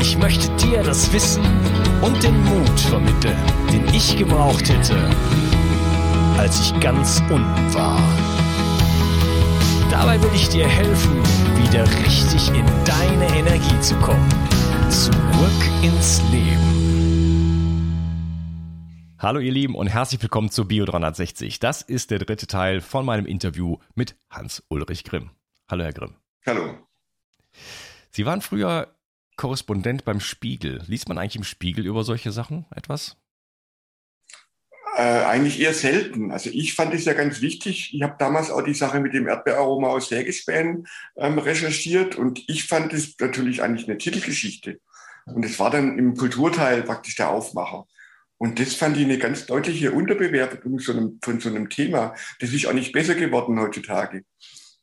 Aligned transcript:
Ich 0.00 0.16
möchte 0.16 0.48
dir 0.56 0.82
das 0.82 1.12
Wissen 1.12 1.44
und 2.02 2.22
den 2.22 2.40
Mut 2.44 2.80
vermitteln, 2.80 3.36
den 3.72 3.86
ich 3.92 4.16
gebraucht 4.16 4.68
hätte, 4.68 4.96
als 6.36 6.60
ich 6.60 6.80
ganz 6.80 7.20
unten 7.28 7.74
war. 7.74 8.00
Dabei 9.90 10.22
will 10.22 10.30
ich 10.34 10.48
dir 10.48 10.68
helfen, 10.68 11.22
wieder 11.56 11.84
richtig 12.04 12.48
in 12.50 12.64
deine 12.84 13.26
Energie 13.38 13.80
zu 13.80 13.96
kommen. 13.96 14.28
Zurück 14.88 15.82
ins 15.82 16.22
Leben. 16.30 16.78
Hallo 19.18 19.40
ihr 19.40 19.52
Lieben 19.52 19.74
und 19.74 19.88
herzlich 19.88 20.22
willkommen 20.22 20.50
zu 20.50 20.68
Bio 20.68 20.84
360. 20.84 21.58
Das 21.58 21.82
ist 21.82 22.12
der 22.12 22.20
dritte 22.20 22.46
Teil 22.46 22.80
von 22.80 23.04
meinem 23.04 23.26
Interview 23.26 23.78
mit 23.96 24.14
Hans-Ulrich 24.30 25.02
Grimm. 25.02 25.30
Hallo 25.68 25.82
Herr 25.82 25.92
Grimm. 25.92 26.14
Hallo. 26.46 26.74
Sie 28.10 28.24
waren 28.24 28.40
früher 28.40 28.94
Korrespondent 29.38 30.04
beim 30.04 30.20
Spiegel. 30.20 30.82
Liest 30.86 31.08
man 31.08 31.16
eigentlich 31.16 31.36
im 31.36 31.44
Spiegel 31.44 31.86
über 31.86 32.04
solche 32.04 32.32
Sachen 32.32 32.66
etwas? 32.74 33.16
Äh, 34.96 35.24
eigentlich 35.24 35.60
eher 35.60 35.72
selten. 35.72 36.32
Also 36.32 36.50
ich 36.52 36.74
fand 36.74 36.92
es 36.92 37.04
ja 37.04 37.14
ganz 37.14 37.40
wichtig. 37.40 37.94
Ich 37.94 38.02
habe 38.02 38.16
damals 38.18 38.50
auch 38.50 38.62
die 38.62 38.74
Sache 38.74 38.98
mit 38.98 39.14
dem 39.14 39.28
Erdbeeraroma 39.28 39.88
aus 39.88 40.08
Sägespänen 40.08 40.88
ähm, 41.16 41.38
recherchiert 41.38 42.16
und 42.16 42.42
ich 42.48 42.64
fand 42.64 42.92
es 42.92 43.14
natürlich 43.20 43.62
eigentlich 43.62 43.88
eine 43.88 43.96
Titelgeschichte. 43.96 44.80
Und 45.24 45.44
es 45.44 45.58
war 45.60 45.70
dann 45.70 45.98
im 45.98 46.16
Kulturteil 46.16 46.82
praktisch 46.82 47.14
der 47.14 47.30
Aufmacher. 47.30 47.86
Und 48.38 48.58
das 48.58 48.74
fand 48.74 48.96
ich 48.96 49.04
eine 49.04 49.18
ganz 49.18 49.46
deutliche 49.46 49.92
Unterbewertung 49.92 50.62
von 50.62 50.78
so 50.78 50.92
einem, 50.92 51.18
von 51.22 51.38
so 51.38 51.48
einem 51.48 51.68
Thema. 51.68 52.14
Das 52.40 52.52
ist 52.52 52.66
auch 52.66 52.72
nicht 52.72 52.92
besser 52.92 53.14
geworden 53.14 53.60
heutzutage. 53.60 54.24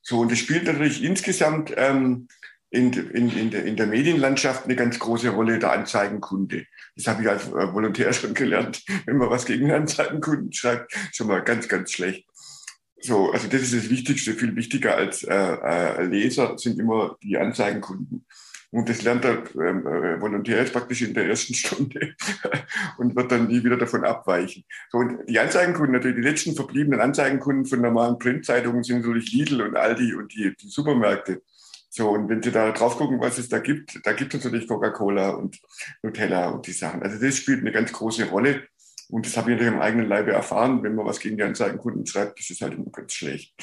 So, 0.02 0.20
und 0.20 0.32
das 0.32 0.40
spielt 0.40 0.66
natürlich 0.66 1.04
insgesamt 1.04 1.74
ähm, 1.76 2.28
in, 2.70 2.92
in, 2.92 3.30
in, 3.30 3.52
der, 3.52 3.66
in 3.66 3.76
der 3.76 3.88
Medienlandschaft 3.88 4.66
eine 4.66 4.76
ganz 4.76 5.00
große 5.00 5.30
Rolle 5.30 5.60
der 5.60 5.72
Anzeigenkunde. 5.72 6.66
Das 6.96 7.08
habe 7.08 7.24
ich 7.24 7.30
als 7.30 7.48
äh, 7.48 7.74
Volontär 7.74 8.12
schon 8.14 8.34
gelernt. 8.34 8.84
Wenn 9.06 9.18
man 9.18 9.30
was 9.30 9.46
gegen 9.46 9.72
Anzeigenkunden 9.72 10.52
schreibt, 10.52 10.94
schon 11.14 11.28
mal 11.28 11.44
ganz, 11.44 11.68
ganz 11.68 11.92
schlecht. 11.92 12.26
So, 13.00 13.32
also 13.32 13.48
das 13.48 13.62
ist 13.62 13.74
das 13.74 13.90
Wichtigste. 13.90 14.34
Viel 14.34 14.56
wichtiger 14.56 14.96
als 14.96 15.24
äh, 15.24 15.34
äh, 15.34 16.04
Leser 16.06 16.58
sind 16.58 16.80
immer 16.80 17.18
die 17.22 17.38
Anzeigenkunden. 17.38 18.26
Und 18.72 18.90
das 18.90 19.04
lernt 19.04 19.24
der 19.24 19.44
ähm, 19.56 19.88
äh, 19.88 20.20
Volontär 20.20 20.58
jetzt 20.58 20.74
praktisch 20.74 21.02
in 21.02 21.14
der 21.14 21.28
ersten 21.28 21.54
Stunde 21.54 22.14
und 22.98 23.16
wird 23.16 23.32
dann 23.32 23.48
nie 23.48 23.64
wieder 23.64 23.78
davon 23.78 24.04
abweichen. 24.04 24.66
So, 24.92 24.98
und 24.98 25.20
die 25.30 25.40
Anzeigenkunden, 25.40 25.94
natürlich 25.94 26.18
die 26.18 26.30
letzten 26.30 26.56
verbliebenen 26.56 27.00
Anzeigenkunden 27.00 27.66
von 27.66 27.80
normalen 27.80 28.18
Printzeitungen 28.18 28.84
sind 28.84 28.98
natürlich 28.98 29.32
Lidl 29.32 29.62
und 29.62 29.78
Aldi 29.78 30.16
und 30.16 30.34
die, 30.34 30.54
die 30.60 30.68
Supermärkte. 30.68 31.42
So, 31.96 32.10
und 32.10 32.28
wenn 32.28 32.44
Sie 32.44 32.52
da 32.52 32.74
drauf 32.74 32.98
gucken, 32.98 33.22
was 33.22 33.38
es 33.38 33.48
da 33.48 33.60
gibt, 33.60 34.06
da 34.06 34.12
gibt 34.12 34.34
es 34.34 34.44
natürlich 34.44 34.68
Coca-Cola 34.68 35.30
und 35.30 35.62
Nutella 36.04 36.50
und 36.50 36.68
die 36.68 36.74
Sachen. 36.74 37.02
Also 37.02 37.26
das 37.26 37.38
spielt 37.38 37.62
eine 37.62 37.72
ganz 37.72 37.94
große 37.94 38.26
Rolle. 38.26 38.68
Und 39.08 39.26
das 39.26 39.38
habe 39.38 39.50
ich 39.50 39.56
natürlich 39.56 39.76
im 39.76 39.82
eigenen 39.82 40.10
Leibe 40.10 40.34
erfahren. 40.34 40.84
Wenn 40.84 40.96
man 40.96 41.06
was 41.06 41.22
gegen 41.22 41.38
die 41.38 41.44
Anzeigenkunden 41.44 42.06
schreibt, 42.06 42.38
das 42.38 42.50
ist 42.50 42.60
halt 42.60 42.74
immer 42.74 42.92
ganz 42.92 43.14
schlecht. 43.14 43.54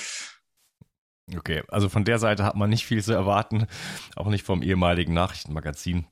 Okay, 1.36 1.62
also 1.68 1.90
von 1.90 2.06
der 2.06 2.18
Seite 2.18 2.42
hat 2.42 2.56
man 2.56 2.70
nicht 2.70 2.86
viel 2.86 3.02
zu 3.02 3.12
erwarten, 3.12 3.66
auch 4.16 4.28
nicht 4.28 4.46
vom 4.46 4.62
ehemaligen 4.62 5.12
Nachrichtenmagazin. 5.12 6.06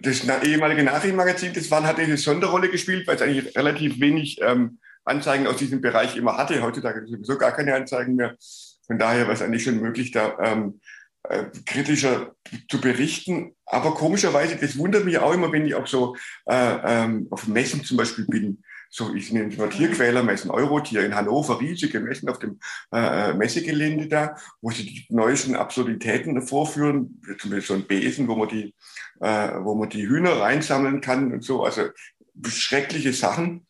Das 0.00 0.26
ehemalige 0.42 0.82
Nachrichtenmagazin, 0.82 1.52
das 1.52 1.70
waren, 1.70 1.86
hat 1.86 2.00
eine 2.00 2.16
Sonderrolle 2.16 2.70
gespielt, 2.70 3.06
weil 3.06 3.14
es 3.14 3.22
eigentlich 3.22 3.56
relativ 3.56 4.00
wenig 4.00 4.40
ähm, 4.42 4.80
Anzeigen 5.04 5.46
aus 5.46 5.58
diesem 5.58 5.80
Bereich 5.80 6.16
immer 6.16 6.36
hatte. 6.36 6.60
Heutzutage 6.60 7.06
sowieso 7.06 7.38
gar 7.38 7.52
keine 7.52 7.76
Anzeigen 7.76 8.16
mehr. 8.16 8.36
Von 8.84 8.98
daher 8.98 9.28
war 9.28 9.34
es 9.34 9.42
eigentlich 9.42 9.62
schon 9.62 9.80
möglich, 9.80 10.10
da 10.10 10.36
ähm, 10.40 10.80
äh, 11.24 11.44
kritischer 11.66 12.34
zu 12.68 12.80
berichten. 12.80 13.54
Aber 13.66 13.94
komischerweise, 13.94 14.56
das 14.56 14.78
wundert 14.78 15.04
mich 15.04 15.18
auch 15.18 15.32
immer, 15.32 15.52
wenn 15.52 15.66
ich 15.66 15.74
auch 15.74 15.86
so 15.86 16.16
äh, 16.46 16.78
ähm, 16.84 17.28
auf 17.30 17.46
Messen 17.46 17.84
zum 17.84 17.96
Beispiel 17.96 18.26
bin 18.26 18.62
so, 18.94 19.14
ich 19.14 19.32
nehme 19.32 19.56
mal 19.56 19.70
Tierquälermessen, 19.70 20.50
Eurotier 20.50 21.02
in 21.02 21.14
Hannover, 21.14 21.58
riesige 21.58 21.98
Messen 21.98 22.28
auf 22.28 22.38
dem 22.38 22.60
äh, 22.92 23.30
äh, 23.30 23.34
Messegelände 23.34 24.06
da, 24.06 24.36
wo 24.60 24.70
sie 24.70 24.84
die 24.84 25.06
neuesten 25.08 25.56
Absurditäten 25.56 26.42
vorführen, 26.42 27.22
zum 27.38 27.50
Beispiel 27.50 27.62
so 27.62 27.72
ein 27.72 27.86
Besen, 27.86 28.28
wo 28.28 28.36
man 28.36 28.50
die, 28.50 28.74
äh, 29.20 29.52
wo 29.60 29.74
man 29.74 29.88
die 29.88 30.06
Hühner 30.06 30.40
reinsammeln 30.40 31.00
kann 31.00 31.32
und 31.32 31.42
so, 31.42 31.64
also 31.64 31.84
schreckliche 32.46 33.14
Sachen. 33.14 33.66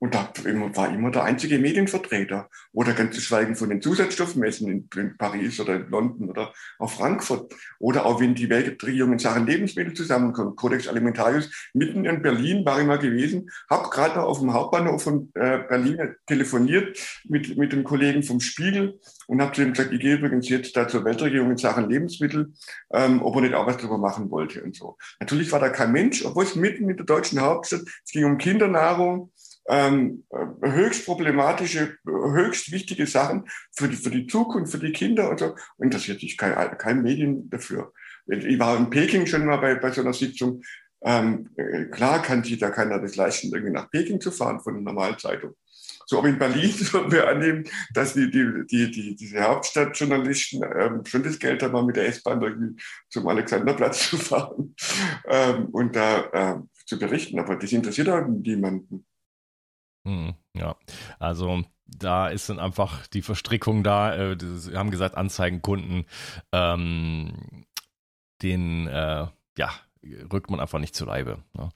Und 0.00 0.14
da 0.14 0.32
war 0.74 0.92
immer 0.92 1.10
der 1.10 1.24
einzige 1.24 1.58
Medienvertreter. 1.58 2.48
Oder 2.72 2.94
ganz 2.94 3.14
zu 3.14 3.20
schweigen 3.20 3.54
von 3.54 3.68
den 3.68 3.82
Zusatzstoffmessen 3.82 4.88
in, 4.96 5.16
Paris 5.18 5.60
oder 5.60 5.76
in 5.76 5.90
London 5.90 6.30
oder 6.30 6.54
auch 6.78 6.90
Frankfurt. 6.90 7.54
Oder 7.78 8.06
auch 8.06 8.18
wenn 8.18 8.34
die 8.34 8.48
Weltregierung 8.48 9.12
in 9.12 9.18
Sachen 9.18 9.46
Lebensmittel 9.46 9.92
zusammenkommt. 9.92 10.56
Codex 10.56 10.88
Alimentarius 10.88 11.50
mitten 11.74 12.06
in 12.06 12.22
Berlin 12.22 12.64
war 12.64 12.80
ich 12.80 12.86
mal 12.86 12.98
gewesen. 12.98 13.50
Hab 13.68 13.90
gerade 13.90 14.22
auf 14.22 14.38
dem 14.38 14.54
Hauptbahnhof 14.54 15.02
von 15.02 15.30
äh, 15.34 15.58
Berlin 15.68 16.14
telefoniert 16.26 16.98
mit, 17.28 17.58
mit 17.58 17.74
dem 17.74 17.84
Kollegen 17.84 18.22
vom 18.22 18.40
Spiegel 18.40 18.98
und 19.26 19.42
habe 19.42 19.52
zu 19.52 19.60
ihm 19.62 19.74
gesagt, 19.74 19.92
ich 19.92 20.00
gehe 20.00 20.14
übrigens 20.14 20.48
jetzt 20.48 20.74
da 20.76 20.88
zur 20.88 21.04
Weltregierung 21.04 21.50
in 21.50 21.58
Sachen 21.58 21.90
Lebensmittel, 21.90 22.54
ähm, 22.90 23.22
ob 23.22 23.36
er 23.36 23.42
nicht 23.42 23.54
auch 23.54 23.66
was 23.66 23.76
darüber 23.76 23.98
machen 23.98 24.30
wollte 24.30 24.62
und 24.62 24.74
so. 24.74 24.96
Natürlich 25.20 25.52
war 25.52 25.60
da 25.60 25.68
kein 25.68 25.92
Mensch, 25.92 26.24
obwohl 26.24 26.44
es 26.44 26.56
mitten 26.56 26.88
in 26.88 26.96
der 26.96 27.04
deutschen 27.04 27.40
Hauptstadt, 27.40 27.82
es 27.82 28.12
ging 28.12 28.24
um 28.24 28.38
Kindernahrung, 28.38 29.30
ähm, 29.70 30.24
höchst 30.62 31.06
problematische, 31.06 31.96
höchst 32.04 32.72
wichtige 32.72 33.06
Sachen 33.06 33.48
für 33.72 33.88
die, 33.88 33.96
für 33.96 34.10
die 34.10 34.26
Zukunft, 34.26 34.72
für 34.72 34.78
die 34.78 34.92
Kinder 34.92 35.30
und 35.30 35.38
so. 35.38 35.54
Interessiert 35.78 36.20
sich 36.20 36.36
kein, 36.36 36.76
kein 36.76 37.02
Medien 37.02 37.48
dafür. 37.48 37.92
Ich 38.26 38.58
war 38.58 38.76
in 38.76 38.90
Peking 38.90 39.26
schon 39.26 39.46
mal 39.46 39.58
bei, 39.58 39.76
bei 39.76 39.90
so 39.90 40.00
einer 40.00 40.12
Sitzung. 40.12 40.62
Ähm, 41.02 41.48
äh, 41.56 41.84
klar 41.84 42.20
kann 42.20 42.44
sich 42.44 42.58
da 42.58 42.70
keiner 42.70 42.98
das 42.98 43.16
leisten, 43.16 43.50
irgendwie 43.52 43.72
nach 43.72 43.90
Peking 43.90 44.20
zu 44.20 44.30
fahren 44.30 44.60
von 44.60 44.74
einer 44.74 44.82
Normalzeitung. 44.82 45.54
So, 46.06 46.18
aber 46.18 46.28
in 46.28 46.38
Berlin 46.38 46.74
würden 46.92 47.12
wir 47.12 47.28
annehmen, 47.28 47.64
dass 47.94 48.14
die, 48.14 48.28
die, 48.28 48.66
die, 48.68 48.90
die, 48.90 49.14
diese 49.14 49.40
Hauptstadtjournalisten 49.42 50.62
ähm, 50.76 51.04
schon 51.04 51.22
das 51.22 51.38
Geld 51.38 51.62
haben, 51.62 51.86
mit 51.86 51.94
der 51.94 52.08
S-Bahn 52.08 52.42
irgendwie 52.42 52.82
zum 53.08 53.28
Alexanderplatz 53.28 54.10
zu 54.10 54.16
fahren 54.16 54.74
ähm, 55.28 55.66
und 55.66 55.94
da 55.94 56.28
ähm, 56.32 56.68
zu 56.84 56.98
berichten, 56.98 57.38
aber 57.38 57.54
das 57.54 57.70
interessiert 57.70 58.08
auch 58.08 58.26
niemanden. 58.26 59.06
Hm, 60.06 60.34
ja, 60.54 60.76
also 61.18 61.62
da 61.86 62.28
ist 62.28 62.48
dann 62.48 62.58
einfach 62.58 63.06
die 63.08 63.22
Verstrickung 63.22 63.82
da. 63.82 64.14
Äh, 64.14 64.36
Sie 64.40 64.76
haben 64.76 64.90
gesagt, 64.90 65.16
Anzeigenkunden, 65.16 66.06
ähm, 66.52 67.66
den, 68.42 68.86
äh, 68.86 69.26
ja, 69.58 69.70
rückt 70.32 70.50
man 70.50 70.60
einfach 70.60 70.78
nicht 70.78 70.94
zu 70.94 71.04
Leibe. 71.04 71.42
Ne? 71.52 71.68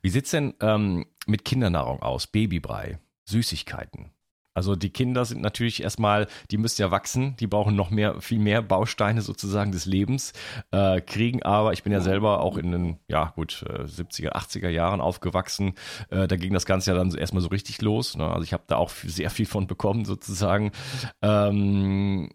Wie 0.00 0.08
sieht's 0.08 0.30
denn 0.30 0.54
ähm, 0.60 1.06
mit 1.26 1.44
Kindernahrung 1.44 2.00
aus? 2.00 2.26
Babybrei, 2.26 2.98
Süßigkeiten. 3.26 4.10
Also 4.56 4.74
die 4.74 4.88
Kinder 4.88 5.26
sind 5.26 5.42
natürlich 5.42 5.82
erstmal, 5.82 6.28
die 6.50 6.56
müssen 6.56 6.80
ja 6.80 6.90
wachsen, 6.90 7.36
die 7.36 7.46
brauchen 7.46 7.76
noch 7.76 7.90
mehr, 7.90 8.22
viel 8.22 8.38
mehr 8.38 8.62
Bausteine 8.62 9.20
sozusagen 9.20 9.70
des 9.70 9.84
Lebens, 9.84 10.32
äh, 10.70 11.02
kriegen 11.02 11.42
aber, 11.42 11.74
ich 11.74 11.82
bin 11.82 11.92
ja 11.92 12.00
selber 12.00 12.40
auch 12.40 12.56
in 12.56 12.72
den, 12.72 12.98
ja 13.06 13.34
gut, 13.36 13.62
äh, 13.68 13.82
70er, 13.84 14.34
80er 14.34 14.70
Jahren 14.70 15.02
aufgewachsen, 15.02 15.74
äh, 16.08 16.26
da 16.26 16.36
ging 16.36 16.54
das 16.54 16.64
Ganze 16.64 16.90
ja 16.90 16.96
dann 16.96 17.14
erstmal 17.14 17.42
so 17.42 17.48
richtig 17.48 17.82
los. 17.82 18.16
Ne? 18.16 18.26
Also 18.26 18.44
ich 18.44 18.54
habe 18.54 18.64
da 18.66 18.76
auch 18.76 18.90
sehr 18.90 19.28
viel 19.28 19.44
von 19.44 19.66
bekommen 19.66 20.06
sozusagen. 20.06 20.72
Ähm, 21.20 22.30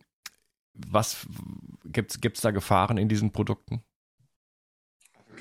was 0.73 1.25
gibt 1.85 2.13
es 2.13 2.41
da 2.41 2.51
Gefahren 2.51 2.97
in 2.97 3.09
diesen 3.09 3.31
Produkten? 3.31 3.81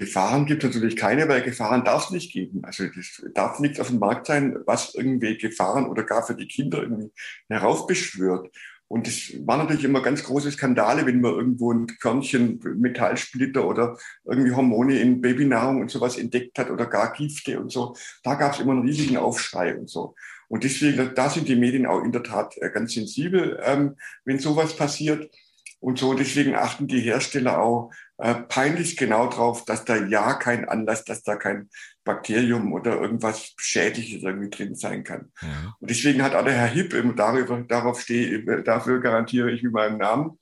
Gefahren 0.00 0.47
gibt 0.47 0.64
es 0.64 0.75
natürlich 0.75 0.97
keine, 0.97 1.29
weil 1.29 1.43
Gefahren 1.43 1.85
darf 1.85 2.06
es 2.06 2.11
nicht 2.11 2.32
geben. 2.32 2.64
Also 2.64 2.85
es 2.85 3.23
darf 3.35 3.61
nichts 3.61 3.79
auf 3.81 3.88
dem 3.88 3.99
Markt 3.99 4.26
sein, 4.26 4.56
was 4.64 4.94
irgendwie 4.94 5.37
Gefahren 5.37 5.85
oder 5.87 6.05
gar 6.05 6.26
für 6.26 6.35
die 6.35 6.49
Kinder 6.49 6.82
irgendwie 6.82 7.12
heraufbeschwört. 7.50 8.50
Und 8.88 9.06
es 9.06 9.35
waren 9.47 9.58
natürlich 9.58 9.85
immer 9.85 10.00
ganz 10.00 10.25
große 10.25 10.50
Skandale, 10.52 11.05
wenn 11.05 11.20
man 11.20 11.35
irgendwo 11.35 11.70
ein 11.70 11.87
Körnchen 11.87 12.61
Metallsplitter 12.79 13.69
oder 13.69 13.99
irgendwie 14.25 14.52
Hormone 14.52 14.99
in 14.99 15.20
Babynahrung 15.20 15.82
und 15.82 15.91
sowas 15.91 16.17
entdeckt 16.17 16.58
hat 16.58 16.70
oder 16.70 16.87
gar 16.87 17.12
Gifte 17.12 17.61
und 17.61 17.70
so. 17.70 17.94
Da 18.25 18.37
gab 18.37 18.55
es 18.55 18.61
immer 18.61 18.73
einen 18.73 18.88
riesigen 18.88 19.19
Aufschrei 19.19 19.76
und 19.76 19.91
so. 19.91 20.14
Und 20.49 20.64
deswegen, 20.64 21.14
da 21.14 21.29
sind 21.29 21.46
die 21.46 21.56
Medien 21.56 21.85
auch 21.85 22.03
in 22.03 22.11
der 22.11 22.23
Tat 22.23 22.56
äh, 22.56 22.70
ganz 22.70 22.94
sensibel, 22.94 23.61
ähm, 23.62 23.96
wenn 24.25 24.38
sowas 24.38 24.75
passiert. 24.75 25.31
Und 25.81 25.99
so, 25.99 26.15
deswegen 26.15 26.55
achten 26.55 26.87
die 26.87 27.00
Hersteller 27.00 27.61
auch 27.61 27.91
äh, 28.19 28.35
peinlich 28.35 28.97
genau 28.99 29.29
drauf, 29.29 29.65
dass 29.65 29.85
da 29.87 29.97
ja 29.97 30.35
kein 30.35 30.69
Anlass, 30.69 31.05
dass 31.05 31.23
da 31.23 31.37
kein 31.37 31.71
Bakterium 32.05 32.73
oder 32.73 33.00
irgendwas 33.00 33.55
Schädliches 33.56 34.23
irgendwie 34.23 34.50
drin 34.50 34.75
sein 34.75 35.05
kann. 35.05 35.32
Ja. 35.41 35.75
Und 35.81 35.91
deswegen 35.91 36.23
hat 36.23 36.35
auch 36.35 36.44
der 36.44 36.55
Herr 36.55 36.67
Hipp, 36.67 36.94
darüber, 37.17 37.62
darauf 37.62 38.00
stehe, 38.00 38.62
dafür 38.62 39.00
garantiere 39.00 39.50
ich 39.50 39.62
mit 39.62 39.73
meinem 39.73 39.99
Namen, 39.99 40.38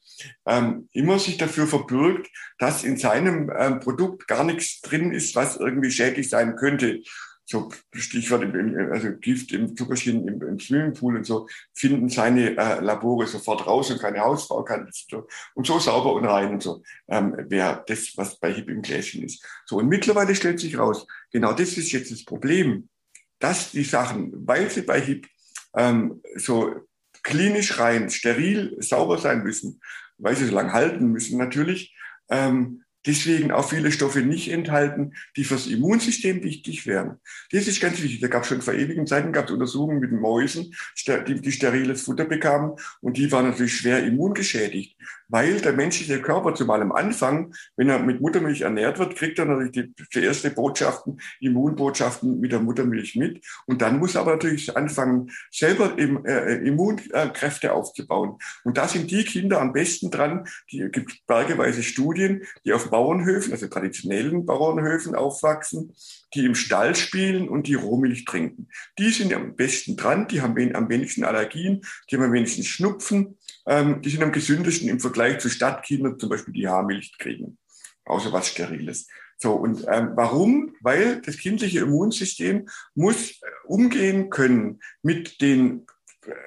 ähm, 0.47 0.89
immer 0.93 1.19
sich 1.19 1.37
dafür 1.37 1.69
verbürgt, 1.69 2.29
dass 2.59 2.83
in 2.83 2.97
seinem 2.97 3.51
ähm, 3.57 3.79
Produkt 3.79 4.27
gar 4.27 4.43
nichts 4.43 4.81
drin 4.81 5.13
ist, 5.13 5.37
was 5.37 5.57
irgendwie 5.57 5.93
schädlich 5.93 6.29
sein 6.29 6.57
könnte 6.57 7.01
so 7.49 7.71
Stichwort, 7.95 8.43
im, 8.43 8.93
also 8.93 9.11
Gift 9.13 9.53
im 9.53 9.75
Zuckerschien 9.75 10.29
im, 10.29 10.43
im 10.43 10.61
Swimmingpool 10.61 11.17
und 11.17 11.25
so, 11.25 11.49
finden 11.73 12.11
seine 12.11 12.51
äh, 12.51 12.81
Labore 12.81 13.27
sofort 13.27 13.67
raus 13.67 13.91
und 13.91 14.01
keine 14.01 14.21
Hausfrau 14.21 14.63
kann 14.65 14.89
so. 14.93 15.27
Und 15.55 15.67
so 15.67 15.79
sauber 15.79 16.13
und 16.13 16.27
rein 16.27 16.51
und 16.51 16.63
so, 16.63 16.83
ähm, 17.09 17.35
wäre 17.49 17.83
das, 17.87 18.13
was 18.17 18.39
bei 18.39 18.53
HIP 18.53 18.69
im 18.69 18.83
Gläschen 18.83 19.25
ist. 19.25 19.43
So, 19.65 19.79
und 19.79 19.89
mittlerweile 19.89 20.35
stellt 20.35 20.61
sich 20.61 20.79
raus, 20.79 21.07
genau 21.33 21.55
das 21.55 21.79
ist 21.79 21.91
jetzt 21.91 22.13
das 22.13 22.25
Problem, 22.25 22.91
dass 23.39 23.71
die 23.71 23.85
Sachen, 23.85 24.47
weil 24.47 24.71
sie 24.71 24.83
bei 24.83 25.01
HIP 25.01 25.27
ähm, 25.75 26.21
so 26.37 26.75
klinisch 27.23 27.79
rein, 27.79 28.11
steril, 28.11 28.77
sauber 28.81 29.17
sein 29.17 29.43
müssen, 29.43 29.81
weil 30.19 30.37
sie 30.37 30.47
so 30.47 30.55
lange 30.55 30.75
halten 30.75 31.07
müssen 31.07 31.39
natürlich, 31.39 31.97
ähm, 32.29 32.85
deswegen 33.07 33.51
auch 33.53 33.69
viele 33.69 33.93
Stoffe 33.93 34.21
nicht 34.21 34.51
enthalten, 34.51 35.15
die 35.37 35.45
fürs 35.45 35.67
Immunsystem 35.67 36.43
wichtig 36.43 36.87
wären. 36.87 37.21
Das 37.51 37.67
ist 37.67 37.81
ganz 37.81 38.03
wichtig. 38.03 38.21
Da 38.21 38.29
gab 38.29 38.43
es 38.43 38.49
schon 38.49 38.63
vor 38.63 38.75
ewigen 38.75 39.07
Zeiten 39.07 39.33
gab 39.33 39.47
es 39.47 39.53
Untersuchungen 39.53 40.01
mit 40.01 40.13
Mäusen, 40.13 40.75
die, 41.07 41.41
die 41.41 41.53
steriles 41.53 42.03
Futter 42.03 42.25
bekamen 42.25 42.77
und 43.01 43.17
die 43.17 43.31
waren 43.33 43.47
natürlich 43.47 43.77
schwer 43.77 44.05
immungeschädigt 44.05 44.97
weil 45.29 45.61
der 45.61 45.73
menschliche 45.73 46.21
Körper 46.21 46.55
zumal 46.55 46.83
am 46.83 46.93
Anfang, 46.93 47.55
wenn 47.77 47.89
er 47.89 47.99
mit 47.99 48.21
Muttermilch 48.21 48.63
ernährt 48.63 48.99
wird, 48.99 49.17
kriegt 49.17 49.39
er 49.39 49.45
natürlich 49.45 49.73
die, 49.73 49.95
die 50.15 50.25
erste 50.25 50.51
Botschaften, 50.51 51.21
Immunbotschaften 51.41 52.41
mit 52.41 52.53
der 52.53 52.61
Muttermilch 52.61 53.17
mit. 53.17 53.45
Und 53.67 53.83
dann 53.83 53.99
muss 53.99 54.15
er 54.15 54.23
aber 54.23 54.33
natürlich 54.33 54.77
anfangen, 54.77 55.31
selber 55.51 55.99
im, 55.99 56.25
äh, 56.25 56.55
Immunkräfte 56.57 57.73
aufzubauen. 57.73 58.39
Und 58.65 58.77
da 58.77 58.89
sind 58.89 59.11
die 59.11 59.25
Kinder 59.25 59.61
am 59.61 59.73
besten 59.73 60.11
dran, 60.11 60.47
die 60.71 60.89
gibt 60.91 61.27
bergeweise 61.27 61.83
Studien, 61.83 62.43
die 62.65 62.73
auf 62.73 62.91
Bauernhöfen, 62.91 63.53
also 63.53 63.69
traditionellen 63.69 64.47
Bauernhöfen 64.47 65.15
aufwachsen, 65.15 65.95
die 66.35 66.45
im 66.45 66.55
Stall 66.55 66.95
spielen 66.95 67.49
und 67.49 67.67
die 67.67 67.75
Rohmilch 67.75 68.25
trinken. 68.25 68.69
Die 68.99 69.11
sind 69.11 69.33
am 69.33 69.57
besten 69.57 69.97
dran, 69.97 70.29
die 70.29 70.41
haben 70.41 70.75
am 70.75 70.89
wenigsten 70.89 71.25
Allergien, 71.25 71.83
die 72.11 72.17
haben 72.17 72.25
am 72.25 72.33
wenigsten 72.33 72.65
Schnupfen, 72.65 73.39
ähm, 73.67 74.03
die 74.03 74.11
sind 74.11 74.23
am 74.23 74.33
gesündesten 74.33 74.89
im 74.89 75.01
Vergleich 75.01 75.39
zu 75.39 75.49
Stadtkindern, 75.49 76.19
zum 76.19 76.29
Beispiel 76.29 76.55
die 76.55 76.69
Haarmilch 76.69 77.17
kriegen, 77.19 77.59
außer 78.05 78.33
was 78.33 78.49
Steriles. 78.49 79.07
So, 79.41 79.55
und 79.55 79.87
ähm, 79.89 80.13
warum? 80.17 80.75
Weil 80.81 81.23
das 81.23 81.39
kindliche 81.39 81.81
Immunsystem 81.81 82.69
muss 82.95 83.31
äh, 83.31 83.47
umgehen 83.67 84.31
können 84.31 84.81
mit 85.03 85.41
den 85.41 85.87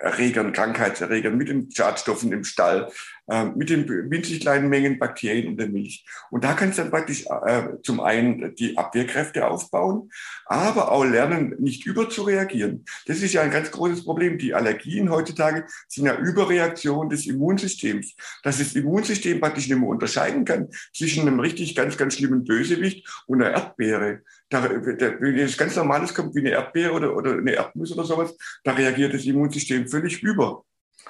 Erregern, 0.01 0.53
Krankheitserregern, 0.53 1.37
mit 1.37 1.49
den 1.49 1.71
Schadstoffen 1.71 2.31
im 2.31 2.43
Stall, 2.43 2.91
äh, 3.27 3.45
mit 3.45 3.69
den 3.69 3.87
winzig 4.09 4.41
kleinen 4.41 4.69
Mengen 4.69 4.99
Bakterien 4.99 5.47
in 5.47 5.57
der 5.57 5.67
Milch. 5.67 6.05
Und 6.29 6.43
da 6.43 6.53
kann 6.53 6.69
es 6.69 6.75
dann 6.75 6.91
praktisch 6.91 7.25
äh, 7.45 7.63
zum 7.83 7.99
einen 7.99 8.55
die 8.55 8.77
Abwehrkräfte 8.77 9.47
aufbauen, 9.47 10.09
aber 10.45 10.91
auch 10.91 11.03
lernen, 11.03 11.55
nicht 11.59 11.85
überzureagieren. 11.85 12.85
Das 13.05 13.21
ist 13.21 13.33
ja 13.33 13.41
ein 13.41 13.51
ganz 13.51 13.71
großes 13.71 14.03
Problem. 14.03 14.37
Die 14.37 14.53
Allergien 14.53 15.09
heutzutage 15.09 15.65
sind 15.87 16.05
ja 16.05 16.17
Überreaktion 16.17 17.09
des 17.09 17.25
Immunsystems, 17.25 18.15
dass 18.43 18.59
das 18.59 18.73
Immunsystem 18.73 19.39
praktisch 19.39 19.67
nicht 19.67 19.79
mehr 19.79 19.89
unterscheiden 19.89 20.45
kann 20.45 20.69
zwischen 20.93 21.27
einem 21.27 21.39
richtig 21.39 21.75
ganz, 21.75 21.97
ganz 21.97 22.15
schlimmen 22.15 22.43
Bösewicht 22.43 23.07
und 23.27 23.41
einer 23.41 23.51
Erdbeere. 23.51 24.21
Da, 24.51 24.68
da, 24.68 25.21
wenn 25.21 25.39
es 25.39 25.57
ganz 25.57 25.75
Normales 25.77 26.13
kommt, 26.13 26.36
wie 26.36 26.39
eine 26.39 26.51
Erdbeere 26.51 26.92
oder, 26.92 27.15
oder 27.15 27.31
eine 27.38 27.53
Erdnuss 27.53 27.94
oder 27.94 28.03
sowas, 28.03 28.36
da 28.63 28.74
reagiert 28.74 29.13
das 29.13 29.25
Immunsystem 29.25 29.88
völlig 29.88 30.21
über. 30.21 30.63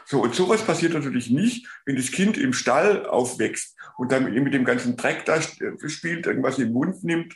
So, 0.05 0.21
und 0.21 0.35
sowas 0.35 0.61
passiert 0.65 0.93
natürlich 0.93 1.29
nicht, 1.29 1.67
wenn 1.85 1.95
das 1.95 2.11
Kind 2.11 2.37
im 2.37 2.53
Stall 2.53 3.05
aufwächst 3.05 3.75
und 3.97 4.11
dann 4.11 4.31
mit 4.31 4.53
dem 4.53 4.65
ganzen 4.65 4.95
Dreck 4.95 5.25
da 5.25 5.41
spielt, 5.41 6.25
irgendwas 6.25 6.59
im 6.59 6.71
Mund 6.71 7.03
nimmt 7.03 7.35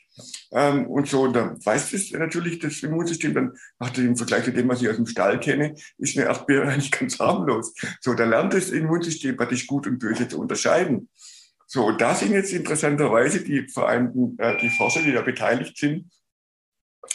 ähm, 0.52 0.88
und 0.88 1.08
so. 1.08 1.24
Und 1.24 1.34
dann 1.34 1.66
weiß 1.66 1.92
das 1.92 2.12
natürlich 2.12 2.60
das 2.60 2.84
Immunsystem, 2.84 3.34
dann 3.34 3.54
macht 3.80 3.98
im 3.98 4.16
Vergleich 4.16 4.46
zu 4.46 4.54
dem, 4.54 4.68
was 4.68 4.82
ich 4.82 4.90
aus 4.90 4.96
dem 4.96 5.08
Stall 5.08 5.40
kenne, 5.40 5.76
ist 5.98 6.18
eine 6.18 6.28
Erdbeere 6.28 6.68
eigentlich 6.68 6.92
ganz 6.92 7.20
harmlos. 7.20 7.74
So, 8.02 8.14
da 8.14 8.26
lernt 8.26 8.54
das 8.54 8.70
Immunsystem 8.70 9.38
praktisch 9.38 9.68
gut 9.68 9.88
und 9.88 10.00
böse 10.00 10.28
zu 10.28 10.40
unterscheiden. 10.40 11.10
So, 11.76 11.88
und 11.88 12.00
da 12.00 12.16
sind 12.16 12.32
jetzt 12.32 12.54
interessanterweise 12.54 13.44
die 13.44 13.68
Vereinten, 13.68 14.40
äh, 14.40 14.58
die 14.62 14.70
Forscher, 14.70 15.02
die 15.02 15.12
da 15.12 15.22
beteiligt 15.22 15.78
sind, 15.78 16.10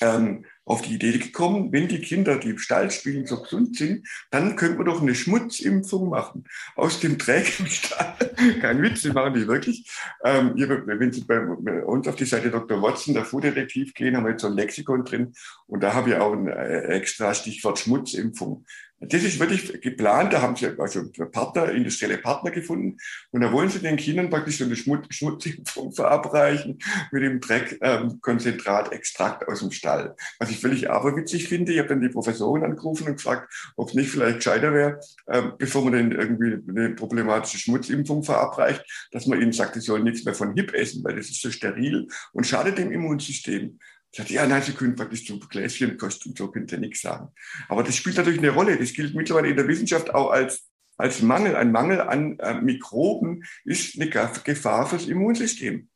ähm, 0.02 0.44
auf 0.66 0.82
die 0.82 0.96
Idee 0.96 1.16
gekommen, 1.16 1.72
wenn 1.72 1.88
die 1.88 2.02
Kinder, 2.02 2.36
die 2.36 2.50
im 2.50 2.58
Stall 2.58 2.90
spielen, 2.90 3.26
so 3.26 3.40
gesund 3.40 3.78
sind, 3.78 4.06
dann 4.30 4.56
könnte 4.56 4.76
man 4.76 4.84
doch 4.84 5.00
eine 5.00 5.14
Schmutzimpfung 5.14 6.10
machen. 6.10 6.44
Aus 6.76 7.00
dem 7.00 7.16
Dreck 7.16 7.46
Stall. 7.46 8.14
Kein 8.60 8.82
Witz, 8.82 9.00
das 9.00 9.14
machen 9.14 9.32
die 9.32 9.48
wirklich. 9.48 9.90
Ähm, 10.26 10.52
wenn 10.56 11.10
Sie 11.10 11.24
bei 11.24 11.40
uns 11.40 12.06
auf 12.06 12.16
die 12.16 12.26
Seite 12.26 12.50
Dr. 12.50 12.82
Watson, 12.82 13.14
der 13.14 13.24
Fooddetektiv 13.24 13.94
gehen, 13.94 14.14
haben 14.14 14.24
wir 14.24 14.32
jetzt 14.32 14.42
so 14.42 14.48
ein 14.48 14.56
Lexikon 14.56 15.06
drin 15.06 15.32
und 15.68 15.82
da 15.82 15.94
habe 15.94 16.10
ich 16.10 16.16
auch 16.16 16.34
ein 16.34 16.48
äh, 16.48 16.82
extra 16.88 17.32
Stichwort 17.32 17.78
Schmutzimpfung. 17.78 18.66
Das 19.02 19.23
ist 19.23 19.40
wirklich 19.40 19.80
geplant. 19.80 20.35
Da 20.35 20.42
haben 20.42 20.57
sie 20.57 20.66
also 20.78 21.09
Partner, 21.33 21.71
industrielle 21.73 22.19
Partner 22.19 22.50
gefunden. 22.50 22.99
Und 23.30 23.40
da 23.40 23.50
wollen 23.50 23.71
sie 23.71 23.78
den 23.78 23.97
Kindern 23.97 24.28
praktisch 24.28 24.59
so 24.59 24.64
eine 24.64 24.76
Schmutz, 24.76 25.07
Schmutzimpfung 25.14 25.92
verabreichen 25.95 26.78
mit 27.11 27.23
dem 27.23 27.40
Dreckkonzentrat, 27.40 28.92
ähm, 28.92 29.49
aus 29.49 29.61
dem 29.61 29.71
Stall. 29.71 30.14
Was 30.38 30.50
ich 30.50 30.61
völlig 30.61 30.90
aberwitzig 30.90 31.49
finde. 31.49 31.73
Ich 31.73 31.78
habe 31.78 31.88
dann 31.88 32.02
die 32.02 32.11
Professorin 32.11 32.62
angerufen 32.62 33.07
und 33.09 33.16
gefragt, 33.16 33.50
ob 33.76 33.88
es 33.88 33.95
nicht 33.95 34.11
vielleicht 34.11 34.37
gescheiter 34.37 34.75
wäre, 34.75 35.00
äh, 35.26 35.42
bevor 35.57 35.83
man 35.83 35.95
denn 35.95 36.12
irgendwie 36.12 36.59
eine 36.69 36.90
problematische 36.90 37.59
Schmutzimpfung 37.59 38.23
verabreicht, 38.23 38.85
dass 39.12 39.26
man 39.26 39.40
ihnen 39.40 39.52
sagt, 39.52 39.75
sie 39.75 39.80
sollen 39.80 40.04
nichts 40.04 40.26
mehr 40.26 40.35
von 40.35 40.54
HIP 40.54 40.75
essen, 40.75 41.02
weil 41.04 41.16
das 41.16 41.30
ist 41.30 41.40
so 41.40 41.50
steril 41.50 42.07
und 42.33 42.47
schadet 42.47 42.76
dem 42.76 42.92
Immunsystem. 42.92 43.78
Ich 44.12 44.18
sagte, 44.18 44.32
ja, 44.34 44.46
nein, 44.46 44.62
Sie 44.62 44.72
können 44.72 44.96
praktisch 44.96 45.24
zum 45.24 45.40
Gläschen 45.40 45.96
kosten, 45.96 46.34
so 46.36 46.48
könnt 46.48 46.72
ihr 46.72 46.78
nichts 46.78 47.00
sagen. 47.00 47.28
Aber 47.68 47.84
das 47.84 47.96
spielt 47.96 48.16
natürlich 48.16 48.40
eine 48.40 48.50
Rolle. 48.50 48.76
Das 48.76 48.92
gilt 48.92 49.14
mittlerweile 49.14 49.48
in 49.48 49.56
der 49.56 49.68
Wissenschaft 49.68 50.12
auch 50.12 50.30
als, 50.30 50.68
als 50.96 51.22
Mangel. 51.22 51.54
Ein 51.54 51.70
Mangel 51.70 52.00
an 52.00 52.38
äh, 52.40 52.60
Mikroben 52.60 53.44
ist 53.64 54.00
eine 54.00 54.10
Gefahr 54.10 54.86
fürs 54.86 55.06
Immunsystem. 55.06 55.88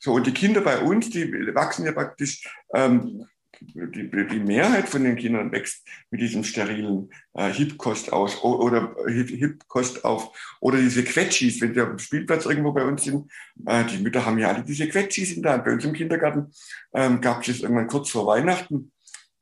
So, 0.00 0.14
und 0.14 0.26
die 0.26 0.34
Kinder 0.34 0.62
bei 0.62 0.80
uns, 0.80 1.10
die 1.10 1.30
wachsen 1.54 1.84
ja 1.84 1.92
praktisch 1.92 2.48
ähm, 2.74 3.26
die, 3.60 4.10
die 4.10 4.40
Mehrheit 4.40 4.88
von 4.88 5.04
den 5.04 5.16
Kindern 5.16 5.52
wächst 5.52 5.86
mit 6.10 6.20
diesem 6.20 6.44
sterilen 6.44 7.10
äh, 7.34 7.52
Hipkost 7.52 8.12
aus 8.12 8.42
oder 8.42 8.94
Hipkost 9.06 10.04
auf 10.04 10.56
oder 10.60 10.78
diese 10.78 11.04
Quetschis, 11.04 11.60
wenn 11.60 11.74
wir 11.74 11.86
am 11.86 11.98
Spielplatz 11.98 12.46
irgendwo 12.46 12.72
bei 12.72 12.84
uns 12.84 13.04
sind. 13.04 13.30
Äh, 13.66 13.84
die 13.84 13.98
Mütter 13.98 14.24
haben 14.24 14.38
ja 14.38 14.48
alle 14.48 14.64
diese 14.64 14.88
Quetschis 14.88 15.32
in 15.32 15.42
der 15.42 15.52
Hand. 15.52 15.64
Bei 15.64 15.72
uns 15.72 15.84
im 15.84 15.92
Kindergarten 15.92 16.52
ähm, 16.94 17.20
gab 17.20 17.46
es 17.46 17.60
irgendwann 17.60 17.88
kurz 17.88 18.10
vor 18.10 18.26
Weihnachten 18.26 18.92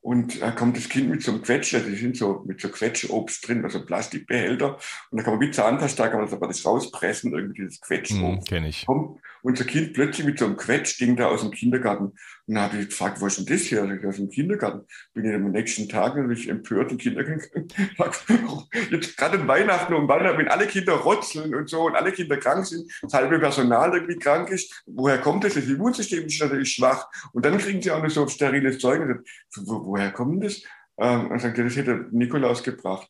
und 0.01 0.41
da 0.41 0.53
kommt 0.53 0.77
das 0.77 0.89
Kind 0.89 1.11
mit 1.11 1.23
so 1.23 1.33
einem 1.33 1.43
Quetsch, 1.43 1.75
also 1.75 1.89
die 1.89 1.97
sind 1.97 2.17
so 2.17 2.43
mit 2.47 2.61
so 2.61 2.69
Quetschobst 2.69 3.47
drin, 3.47 3.65
also 3.65 3.85
Plastikbehälter. 3.85 4.79
Und 5.11 5.19
da 5.19 5.23
kann 5.23 5.35
man 5.35 5.41
wie 5.41 5.51
Zahnpasta, 5.51 6.09
kann 6.09 6.21
man 6.21 6.33
aber 6.33 6.47
das 6.47 6.65
rauspressen, 6.65 7.33
irgendwie 7.33 7.63
dieses 7.63 7.81
Quetschobst. 7.81 8.43
Mm, 8.43 8.49
kenn 8.49 8.65
ich. 8.65 8.87
Kommt 8.87 9.21
unser 9.49 9.65
Kind 9.65 9.95
plötzlich 9.95 10.27
mit 10.27 10.39
so 10.39 10.45
einem 10.45 10.59
Quetschding 10.59 11.17
da 11.17 11.29
aus 11.29 11.41
dem 11.41 11.51
Kindergarten. 11.51 12.05
Und 12.05 12.55
dann 12.55 12.65
habe 12.65 12.77
ich 12.77 12.91
gefragt, 12.91 13.21
was 13.23 13.39
ist 13.39 13.49
denn 13.49 13.57
das 13.57 13.67
hier? 13.67 13.83
Also 13.83 14.07
aus 14.07 14.17
dem 14.17 14.29
Kindergarten. 14.29 14.87
Bin 15.15 15.25
ich 15.25 15.35
am 15.35 15.51
nächsten 15.51 15.89
Tag 15.89 16.17
natürlich 16.17 16.51
empört 16.51 16.91
den 16.91 16.99
Kindergarten. 16.99 17.69
Jetzt 18.91 19.17
gerade 19.17 19.41
an 19.41 19.49
Weihnachten 19.49 19.95
und 19.95 20.07
Weihnachten, 20.07 20.39
wenn 20.39 20.49
alle 20.49 20.67
Kinder 20.67 20.93
rotzeln 20.93 21.55
und 21.55 21.71
so 21.71 21.87
und 21.87 21.97
alle 21.97 22.13
Kinder 22.13 22.37
krank 22.37 22.67
sind, 22.67 22.93
das 23.01 23.15
halbe 23.15 23.39
Personal 23.39 23.95
irgendwie 23.95 24.19
krank 24.19 24.51
ist, 24.51 24.83
woher 24.85 25.19
kommt 25.19 25.45
das? 25.45 25.55
Das 25.55 25.65
Immunsystem 25.65 26.27
ist 26.27 26.41
natürlich 26.43 26.75
schwach. 26.75 27.09
Und 27.33 27.47
dann 27.47 27.57
kriegen 27.57 27.81
sie 27.81 27.91
auch 27.91 28.03
noch 28.03 28.11
so 28.11 28.29
steriles 28.29 28.79
Zeug. 28.79 29.01
Und 29.01 29.27
wo, 29.67 29.87
woher 29.87 30.11
kommt 30.11 30.45
das? 30.45 30.63
Ähm, 30.99 31.31
und 31.31 31.41
sagt, 31.41 31.57
das 31.57 31.77
hätte 31.77 32.07
Nikolaus 32.11 32.63
gebracht. 32.63 33.09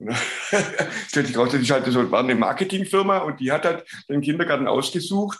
stellt 1.08 1.26
sich 1.26 1.36
raus, 1.36 1.50
das 1.52 1.60
ist 1.60 1.70
halt 1.70 1.86
so, 1.86 2.10
war 2.10 2.20
eine 2.20 2.34
Marketingfirma 2.34 3.18
und 3.18 3.38
die 3.40 3.52
hat 3.52 3.64
halt 3.66 3.84
den 4.08 4.22
Kindergarten 4.22 4.66
ausgesucht 4.66 5.38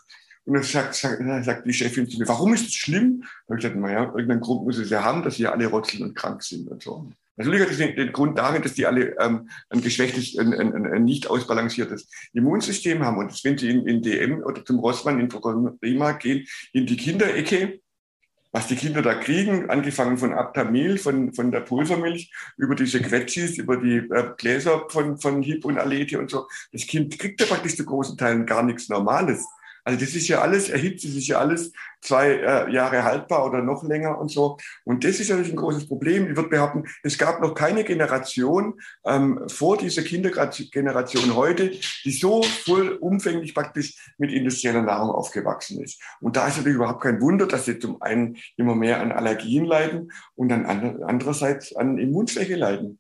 und 0.51 0.55
dann 0.55 0.65
sagt, 0.65 0.97
sagt, 0.97 1.23
sagt 1.45 1.65
die 1.65 1.73
Chefin 1.73 2.09
zu 2.09 2.19
mir, 2.19 2.27
warum 2.27 2.53
ist 2.53 2.67
das 2.67 2.75
schlimm? 2.75 3.21
Da 3.21 3.55
habe 3.55 3.59
ich 3.59 3.63
gesagt, 3.63 3.77
naja, 3.77 4.07
irgendeinen 4.07 4.41
Grund 4.41 4.65
muss 4.65 4.79
es 4.79 4.91
ja 4.91 5.05
haben, 5.05 5.23
dass 5.23 5.37
sie 5.37 5.47
alle 5.47 5.67
rotzeln 5.67 6.03
und 6.03 6.17
krank 6.17 6.43
sind 6.43 6.69
und 6.69 6.83
so. 6.83 7.09
Natürlich 7.37 7.63
hat 7.63 7.71
es 7.71 7.77
den, 7.77 7.95
den 7.95 8.13
Grund 8.13 8.37
darin, 8.37 8.61
dass 8.61 8.75
die 8.75 8.85
alle 8.85 9.17
ähm, 9.21 9.49
ein 9.69 9.81
geschwächtes, 9.81 10.37
ein, 10.37 10.53
ein, 10.53 10.87
ein 10.87 11.05
nicht 11.05 11.31
ausbalanciertes 11.31 12.09
Immunsystem 12.33 13.05
haben. 13.05 13.19
Und 13.19 13.45
wenn 13.45 13.57
sie 13.57 13.71
in, 13.71 13.87
in 13.87 14.03
DM 14.03 14.43
oder 14.43 14.65
zum 14.65 14.81
Rossmann 14.81 15.21
in 15.21 15.29
Prima 15.29 16.13
gehen, 16.13 16.49
in 16.73 16.87
die 16.87 16.97
Kinderecke, 16.97 17.81
was 18.51 18.67
die 18.67 18.75
Kinder 18.75 19.03
da 19.03 19.15
kriegen, 19.15 19.71
angefangen 19.71 20.19
von 20.19 20.35
Aptamil, 20.35 20.99
von, 20.99 21.33
von 21.33 21.53
der 21.53 21.61
Pulvermilch, 21.61 22.33
über 22.57 22.75
diese 22.75 23.01
Quetschis, 23.01 23.57
über 23.59 23.77
die 23.77 23.99
äh, 23.99 24.33
Gläser 24.37 24.87
von, 24.89 25.17
von 25.17 25.43
Hip 25.43 25.65
und 25.65 25.79
Alete 25.79 26.19
und 26.19 26.29
so. 26.29 26.49
Das 26.73 26.89
Kind 26.89 27.17
kriegt 27.17 27.41
ja 27.41 27.47
praktisch 27.47 27.77
zu 27.77 27.85
großen 27.85 28.19
Teilen 28.19 28.47
gar 28.47 28.65
nichts 28.65 28.89
Normales. 28.89 29.47
Also 29.85 29.99
das 29.99 30.15
ist 30.15 30.29
ja 30.29 30.41
alles 30.41 30.69
erhitzt, 30.69 31.05
das 31.05 31.13
ist 31.13 31.27
ja 31.27 31.39
alles 31.39 31.73
zwei 32.01 32.33
äh, 32.33 32.73
Jahre 32.73 33.05
haltbar 33.05 33.45
oder 33.47 33.63
noch 33.63 33.85
länger 33.85 34.19
und 34.19 34.31
so. 34.31 34.57
Und 34.85 35.05
das 35.05 35.21
ist 35.21 35.31
natürlich 35.31 35.53
ein 35.53 35.57
großes 35.57 35.87
Problem. 35.87 36.31
Ich 36.31 36.37
würde 36.37 36.49
behaupten, 36.49 36.85
es 37.03 37.19
gab 37.19 37.41
noch 37.41 37.55
keine 37.55 37.85
Generation 37.85 38.81
ähm, 39.05 39.43
vor 39.49 39.77
dieser 39.77 40.03
Kindergeneration 40.03 41.35
heute, 41.35 41.73
die 42.05 42.13
so 42.13 42.43
vollumfänglich 42.43 43.55
praktisch 43.55 44.13
mit 44.19 44.33
industrieller 44.33 44.83
Nahrung 44.83 45.11
aufgewachsen 45.11 45.83
ist. 45.83 46.01
Und 46.21 46.37
da 46.37 46.47
ist 46.49 46.57
natürlich 46.57 46.77
überhaupt 46.77 47.03
kein 47.03 47.21
Wunder, 47.21 47.47
dass 47.47 47.65
sie 47.65 47.79
zum 47.79 48.01
einen 48.01 48.37
immer 48.57 48.75
mehr 48.75 49.01
an 49.01 49.13
Allergien 49.13 49.65
leiden 49.65 50.13
und 50.37 50.49
dann 50.49 50.67
andererseits 50.67 51.75
an 51.75 51.99
Immunschwäche 51.99 52.57
leiden. 52.57 53.00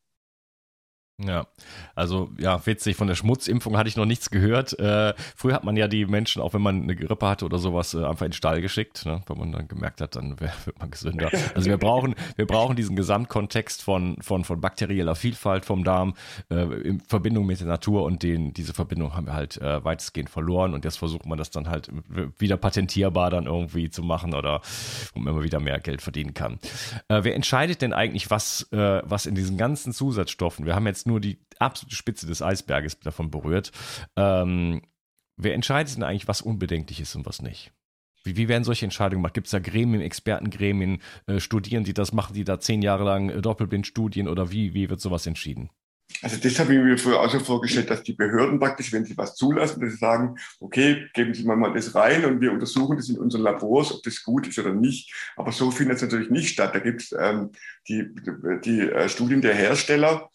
Ja, 1.22 1.46
also 1.94 2.30
ja, 2.38 2.64
witzig, 2.66 2.96
von 2.96 3.06
der 3.06 3.14
Schmutzimpfung 3.14 3.76
hatte 3.76 3.88
ich 3.88 3.96
noch 3.96 4.06
nichts 4.06 4.30
gehört. 4.30 4.78
Äh, 4.78 5.12
früher 5.36 5.54
hat 5.54 5.64
man 5.64 5.76
ja 5.76 5.86
die 5.86 6.06
Menschen, 6.06 6.40
auch 6.40 6.54
wenn 6.54 6.62
man 6.62 6.82
eine 6.82 6.96
Grippe 6.96 7.28
hatte 7.28 7.44
oder 7.44 7.58
sowas, 7.58 7.92
äh, 7.92 8.04
einfach 8.04 8.24
in 8.24 8.30
den 8.30 8.36
Stall 8.36 8.62
geschickt, 8.62 9.04
ne? 9.04 9.22
weil 9.26 9.36
man 9.36 9.52
dann 9.52 9.68
gemerkt 9.68 10.00
hat, 10.00 10.16
dann 10.16 10.40
wär, 10.40 10.52
wird 10.64 10.78
man 10.78 10.90
gesünder. 10.90 11.30
Also 11.54 11.68
wir 11.68 11.76
brauchen, 11.76 12.14
wir 12.36 12.46
brauchen 12.46 12.74
diesen 12.74 12.96
Gesamtkontext 12.96 13.82
von, 13.82 14.16
von, 14.22 14.44
von 14.44 14.60
bakterieller 14.60 15.14
Vielfalt 15.14 15.66
vom 15.66 15.84
Darm 15.84 16.14
äh, 16.48 16.62
in 16.62 17.00
Verbindung 17.00 17.44
mit 17.44 17.60
der 17.60 17.66
Natur 17.66 18.04
und 18.04 18.22
den, 18.22 18.54
diese 18.54 18.72
Verbindung 18.72 19.14
haben 19.14 19.26
wir 19.26 19.34
halt 19.34 19.60
äh, 19.60 19.84
weitestgehend 19.84 20.30
verloren 20.30 20.72
und 20.72 20.84
jetzt 20.84 20.96
versucht 20.98 21.26
man 21.26 21.36
das 21.36 21.50
dann 21.50 21.68
halt 21.68 21.90
wieder 22.38 22.56
patentierbar 22.56 23.30
dann 23.30 23.44
irgendwie 23.44 23.90
zu 23.90 24.02
machen 24.02 24.34
oder 24.34 24.62
man 25.14 25.26
immer 25.34 25.42
wieder 25.42 25.60
mehr 25.60 25.80
Geld 25.80 26.00
verdienen 26.00 26.32
kann. 26.32 26.58
Äh, 27.08 27.24
wer 27.24 27.34
entscheidet 27.34 27.82
denn 27.82 27.92
eigentlich, 27.92 28.30
was, 28.30 28.66
äh, 28.72 29.02
was 29.04 29.26
in 29.26 29.34
diesen 29.34 29.58
ganzen 29.58 29.92
Zusatzstoffen, 29.92 30.64
wir 30.64 30.74
haben 30.74 30.86
jetzt 30.86 31.09
nur 31.10 31.20
die 31.20 31.38
absolute 31.58 31.96
Spitze 31.96 32.26
des 32.26 32.42
Eisberges 32.42 32.98
davon 33.00 33.30
berührt. 33.30 33.72
Ähm, 34.16 34.82
wer 35.36 35.54
entscheidet 35.54 35.96
denn 35.96 36.02
eigentlich, 36.02 36.28
was 36.28 36.42
unbedenklich 36.42 37.00
ist 37.00 37.14
und 37.16 37.26
was 37.26 37.42
nicht? 37.42 37.72
Wie, 38.24 38.36
wie 38.36 38.48
werden 38.48 38.64
solche 38.64 38.84
Entscheidungen 38.84 39.22
gemacht? 39.22 39.34
Gibt 39.34 39.46
es 39.46 39.52
da 39.52 39.58
Gremien, 39.58 40.02
Expertengremien, 40.02 41.00
äh, 41.26 41.40
Studieren, 41.40 41.84
die 41.84 41.94
das 41.94 42.12
machen, 42.12 42.34
die 42.34 42.44
da 42.44 42.60
zehn 42.60 42.82
Jahre 42.82 43.04
lang 43.04 43.30
äh, 43.30 43.40
Doppelblindstudien 43.42 44.28
oder 44.28 44.50
wie, 44.50 44.74
wie 44.74 44.90
wird 44.90 45.00
sowas 45.00 45.26
entschieden? 45.26 45.70
Also 46.22 46.36
das 46.36 46.58
habe 46.58 46.74
ich 46.74 46.80
mir 46.80 46.98
früher 46.98 47.20
auch 47.20 47.30
so 47.30 47.38
vorgestellt, 47.38 47.88
dass 47.88 48.02
die 48.02 48.12
Behörden 48.12 48.58
praktisch, 48.58 48.92
wenn 48.92 49.04
sie 49.04 49.16
was 49.16 49.36
zulassen, 49.36 49.80
dass 49.80 49.92
sie 49.92 49.96
sagen, 49.96 50.36
okay, 50.58 51.06
geben 51.14 51.32
Sie 51.32 51.44
mal, 51.44 51.56
mal 51.56 51.72
das 51.72 51.94
rein 51.94 52.24
und 52.24 52.40
wir 52.40 52.52
untersuchen 52.52 52.96
das 52.96 53.08
in 53.08 53.18
unseren 53.18 53.42
Labors, 53.42 53.92
ob 53.94 54.02
das 54.02 54.22
gut 54.22 54.46
ist 54.46 54.58
oder 54.58 54.74
nicht. 54.74 55.14
Aber 55.36 55.52
so 55.52 55.70
findet 55.70 55.96
es 55.96 56.02
natürlich 56.02 56.30
nicht 56.30 56.50
statt. 56.50 56.74
Da 56.74 56.80
gibt 56.80 57.02
es 57.02 57.14
ähm, 57.18 57.50
die, 57.88 58.14
die, 58.64 58.80
äh, 58.80 59.08
Studien 59.08 59.40
der 59.40 59.54
Hersteller, 59.54 60.28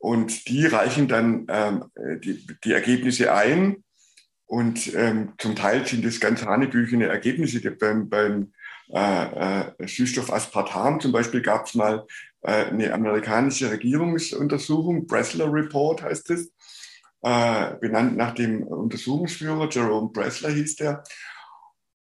und 0.00 0.48
die 0.48 0.66
reichen 0.66 1.08
dann 1.08 1.46
ähm, 1.50 1.84
die, 2.24 2.44
die 2.64 2.72
Ergebnisse 2.72 3.32
ein. 3.32 3.84
Und 4.46 4.92
ähm, 4.94 5.34
zum 5.38 5.54
Teil 5.54 5.86
sind 5.86 6.04
das 6.04 6.18
ganz 6.18 6.44
hanebüchene 6.44 7.06
Ergebnisse. 7.06 7.60
Beim, 7.70 8.08
beim 8.08 8.52
äh, 8.92 9.60
äh, 9.60 9.86
Süßstoff 9.86 10.32
Aspartam 10.32 11.00
zum 11.00 11.12
Beispiel 11.12 11.42
gab 11.42 11.66
es 11.66 11.74
mal 11.74 12.06
äh, 12.40 12.64
eine 12.64 12.92
amerikanische 12.94 13.70
Regierungsuntersuchung, 13.70 15.06
Bressler 15.06 15.52
Report 15.52 16.02
heißt 16.02 16.30
es, 16.30 16.50
äh, 17.22 17.74
benannt 17.78 18.16
nach 18.16 18.34
dem 18.34 18.62
Untersuchungsführer, 18.62 19.68
Jerome 19.70 20.10
Bressler 20.10 20.50
hieß 20.50 20.76
der. 20.76 21.04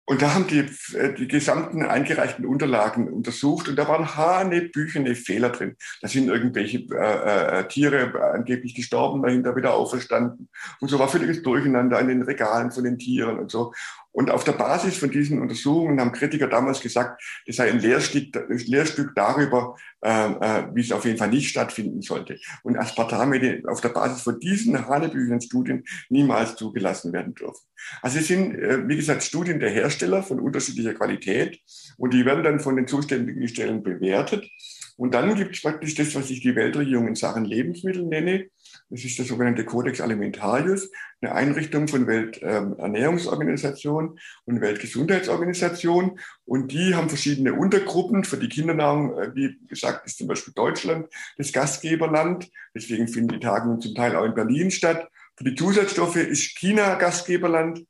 Und 0.09 0.21
da 0.21 0.33
haben 0.33 0.47
die 0.47 0.59
äh, 0.95 1.13
die 1.13 1.27
gesamten 1.27 1.83
eingereichten 1.83 2.45
Unterlagen 2.45 3.11
untersucht 3.11 3.67
und 3.67 3.75
da 3.75 3.89
waren 3.89 4.15
hanebüchene 4.15 5.15
Fehler 5.15 5.49
drin. 5.49 5.75
Da 6.01 6.07
sind 6.07 6.29
irgendwelche 6.29 6.77
äh, 6.95 7.59
äh, 7.59 7.67
Tiere 7.67 8.13
angeblich 8.33 8.73
gestorben, 8.73 9.21
dahinter 9.21 9.57
wieder 9.57 9.73
auferstanden. 9.73 10.47
Und 10.79 10.87
so 10.87 10.97
war 10.97 11.09
völliges 11.09 11.43
Durcheinander 11.43 11.99
in 11.99 12.07
den 12.07 12.21
Regalen 12.21 12.71
von 12.71 12.85
den 12.85 12.97
Tieren 12.97 13.37
und 13.37 13.51
so. 13.51 13.73
Und 14.17 14.31
auf 14.31 14.43
der 14.43 14.53
Basis 14.53 14.97
von 14.97 15.11
diesen 15.11 15.39
Untersuchungen 15.39 15.99
haben 15.99 16.11
Kritiker 16.11 16.47
damals 16.47 16.81
gesagt, 16.81 17.21
das 17.45 17.57
sei 17.57 17.69
ein 17.69 17.79
Lehrstück, 17.79 18.35
Lehrstück 18.49 19.11
darüber, 19.13 19.75
äh, 20.01 20.09
äh, 20.09 20.63
wie 20.73 20.81
es 20.81 20.91
auf 20.91 21.05
jeden 21.05 21.19
Fall 21.19 21.29
nicht 21.29 21.49
stattfinden 21.49 22.01
sollte. 22.01 22.39
Und 22.63 22.79
Aspartame 22.79 23.61
auf 23.67 23.79
der 23.79 23.89
Basis 23.89 24.23
von 24.23 24.39
diesen 24.39 24.87
hanebüchenen 24.87 25.39
Studien 25.39 25.83
niemals 26.09 26.55
zugelassen 26.55 27.13
werden 27.13 27.35
dürfen. 27.35 27.61
Also 28.01 28.17
es 28.17 28.25
sind, 28.25 28.55
äh, 28.55 28.87
wie 28.87 28.95
gesagt, 28.95 29.21
Studien 29.21 29.59
der 29.59 29.69
Hersteller 29.69 30.23
von 30.23 30.39
unterschiedlicher 30.39 30.95
Qualität 30.95 31.61
und 31.99 32.11
die 32.11 32.25
werden 32.25 32.43
dann 32.43 32.59
von 32.59 32.75
den 32.75 32.87
zuständigen 32.87 33.47
Stellen 33.47 33.83
bewertet. 33.83 34.49
Und 34.95 35.13
dann 35.13 35.35
gibt 35.35 35.55
es 35.55 35.61
praktisch 35.61 35.93
das, 35.93 36.15
was 36.15 36.31
ich 36.31 36.41
die 36.41 36.55
Weltregierung 36.55 37.07
in 37.07 37.13
Sachen 37.13 37.45
Lebensmittel 37.45 38.03
nenne. 38.03 38.47
Das 38.89 39.03
ist 39.03 39.17
der 39.17 39.25
sogenannte 39.25 39.65
Codex 39.65 39.99
Alimentarius, 39.99 40.89
eine 41.19 41.33
Einrichtung 41.33 41.89
von 41.89 42.07
Welternährungsorganisation 42.07 44.17
und 44.45 44.61
Weltgesundheitsorganisation. 44.61 46.17
Und 46.45 46.71
die 46.71 46.95
haben 46.95 47.09
verschiedene 47.09 47.53
Untergruppen. 47.53 48.23
Für 48.23 48.37
die 48.37 48.47
Kindernahrung, 48.47 49.17
äh, 49.17 49.35
wie 49.35 49.59
gesagt, 49.67 50.05
ist 50.05 50.17
zum 50.17 50.27
Beispiel 50.27 50.53
Deutschland 50.53 51.07
das 51.37 51.51
Gastgeberland. 51.51 52.49
Deswegen 52.73 53.09
finden 53.09 53.33
die 53.33 53.39
Tagungen 53.39 53.81
zum 53.81 53.93
Teil 53.93 54.15
auch 54.15 54.23
in 54.23 54.35
Berlin 54.35 54.71
statt. 54.71 55.09
Für 55.35 55.43
die 55.43 55.55
Zusatzstoffe 55.55 56.15
ist 56.15 56.57
China 56.57 56.95
Gastgeberland. 56.95 57.85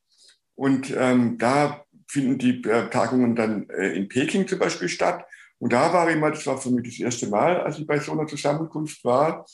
Und 0.56 0.92
ähm, 0.98 1.38
da 1.38 1.86
finden 2.08 2.40
die 2.40 2.64
äh, 2.64 2.90
Tagungen 2.90 3.36
dann 3.36 3.70
äh, 3.70 3.90
in 3.90 4.08
Peking 4.08 4.48
zum 4.48 4.58
Beispiel 4.58 4.90
statt. 4.90 5.26
Und 5.60 5.74
da 5.74 5.94
war 5.94 6.10
ich 6.10 6.18
mal, 6.18 6.32
das 6.32 6.48
war 6.48 6.58
für 6.58 6.72
mich 6.72 6.88
das 6.88 7.00
erste 7.00 7.28
Mal, 7.28 7.62
als 7.62 7.78
ich 7.78 7.86
bei 7.86 8.00
so 8.00 8.14
einer 8.14 8.26
Zusammenkunft 8.26 9.04
war, 9.04 9.46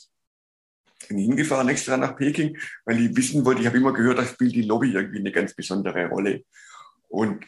bin 1.08 1.18
hingefahren 1.18 1.68
extra 1.68 1.96
nach 1.96 2.16
Peking, 2.16 2.56
weil 2.84 3.00
ich 3.00 3.16
wissen 3.16 3.44
wollte, 3.44 3.60
ich 3.60 3.66
habe 3.66 3.78
immer 3.78 3.92
gehört, 3.92 4.18
da 4.18 4.24
spielt 4.24 4.54
die 4.54 4.62
Lobby 4.62 4.92
irgendwie 4.92 5.18
eine 5.18 5.32
ganz 5.32 5.54
besondere 5.54 6.06
Rolle. 6.08 6.44
Und 7.08 7.44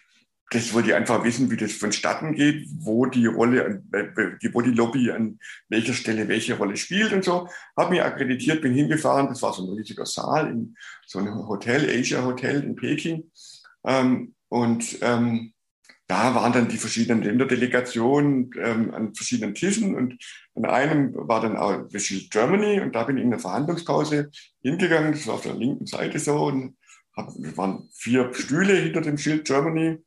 das 0.51 0.73
wollte 0.73 0.91
ich 0.91 0.95
einfach 0.95 1.25
wissen, 1.25 1.51
wie 1.51 1.57
das 1.57 1.73
vonstatten 1.73 2.35
geht, 2.35 2.69
wo 2.79 3.07
die 3.07 3.27
Rolle, 3.27 3.83
wo 4.53 4.61
die 4.63 4.71
Lobby 4.71 5.11
an 5.11 5.41
welcher 5.69 5.93
Stelle 5.93 6.29
welche 6.29 6.57
Rolle 6.57 6.77
spielt 6.77 7.13
und 7.13 7.25
so. 7.25 7.49
Habe 7.77 7.91
mich 7.91 8.03
akkreditiert, 8.03 8.63
bin 8.63 8.73
hingefahren. 8.73 9.27
Das 9.27 9.43
war 9.43 9.53
so 9.53 9.65
ein 9.65 9.77
riesiger 9.77 10.07
Saal 10.07 10.51
in 10.51 10.77
so 11.07 11.19
einem 11.19 11.49
Hotel, 11.49 11.91
Asia 11.91 12.25
Hotel 12.25 12.63
in 12.63 12.77
Peking. 12.77 13.31
Ähm, 13.85 14.35
und 14.49 14.99
ähm, 15.01 15.53
da 16.09 16.35
waren 16.35 16.53
dann 16.53 16.69
die 16.69 16.77
verschiedenen 16.77 17.23
Länderdelegationen 17.23 18.51
ähm, 18.59 18.95
an 18.95 19.15
verschiedenen 19.15 19.55
Tischen 19.55 19.97
und 19.97 20.17
an 20.55 20.65
einem 20.65 21.13
war 21.15 21.41
dann 21.41 21.57
auch 21.57 21.93
Visit 21.93 22.31
Germany 22.31 22.81
und 22.81 22.95
da 22.95 23.05
bin 23.05 23.19
ich 23.19 23.25
in 23.25 23.31
der 23.31 23.41
Verhandlungspause 23.41 24.31
hingegangen, 24.63 25.13
das 25.13 25.27
war 25.27 25.35
auf 25.35 25.43
der 25.43 25.55
linken 25.55 25.87
Seite 25.87 26.19
so 26.19 26.47
und 26.47 26.77
hab, 27.17 27.29
waren 27.57 27.89
vier 27.93 28.33
Stühle 28.35 28.75
hinter 28.75 29.01
dem 29.01 29.19
Schild 29.19 29.47
Germany 29.47 29.99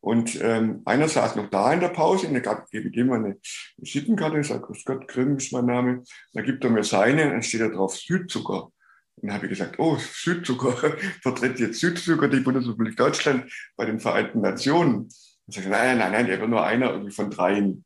Und 0.00 0.40
ähm, 0.40 0.82
einer 0.84 1.08
saß 1.08 1.36
noch 1.36 1.50
da 1.50 1.72
in 1.72 1.80
der 1.80 1.88
Pause 1.88 2.28
und 2.28 2.34
er 2.34 2.40
gab, 2.40 2.70
gebe 2.70 2.88
ich 2.88 2.96
ihm 2.96 3.12
eine 3.12 3.38
Visitenkarte, 3.76 4.42
sagt, 4.42 4.62
Grüß 4.66 4.84
Gott, 4.84 5.06
Grimm 5.06 5.36
ist 5.36 5.52
mein 5.52 5.66
Name. 5.66 6.02
Da 6.32 6.42
gibt 6.42 6.64
er 6.64 6.70
mir 6.70 6.84
seine, 6.84 7.30
dann 7.30 7.42
steht 7.42 7.60
da 7.60 7.68
drauf 7.68 7.96
Südzucker. 7.96 8.72
Und 9.16 9.28
dann 9.28 9.34
habe 9.34 9.46
ich 9.46 9.50
gesagt, 9.50 9.78
oh, 9.78 9.96
Südzucker, 9.98 10.96
vertritt 11.22 11.60
jetzt 11.60 11.78
Südzucker 11.78 12.28
die 12.28 12.40
Bundesrepublik 12.40 12.96
Deutschland 12.96 13.52
bei 13.76 13.84
den 13.84 14.00
Vereinten 14.00 14.40
Nationen. 14.40 15.08
Sage 15.48 15.66
ich, 15.66 15.70
nein, 15.70 15.98
nein, 15.98 16.12
nein, 16.12 16.26
der 16.26 16.40
war 16.40 16.48
nur 16.48 16.64
einer 16.64 16.90
irgendwie 16.90 17.12
von 17.12 17.30
dreien 17.30 17.84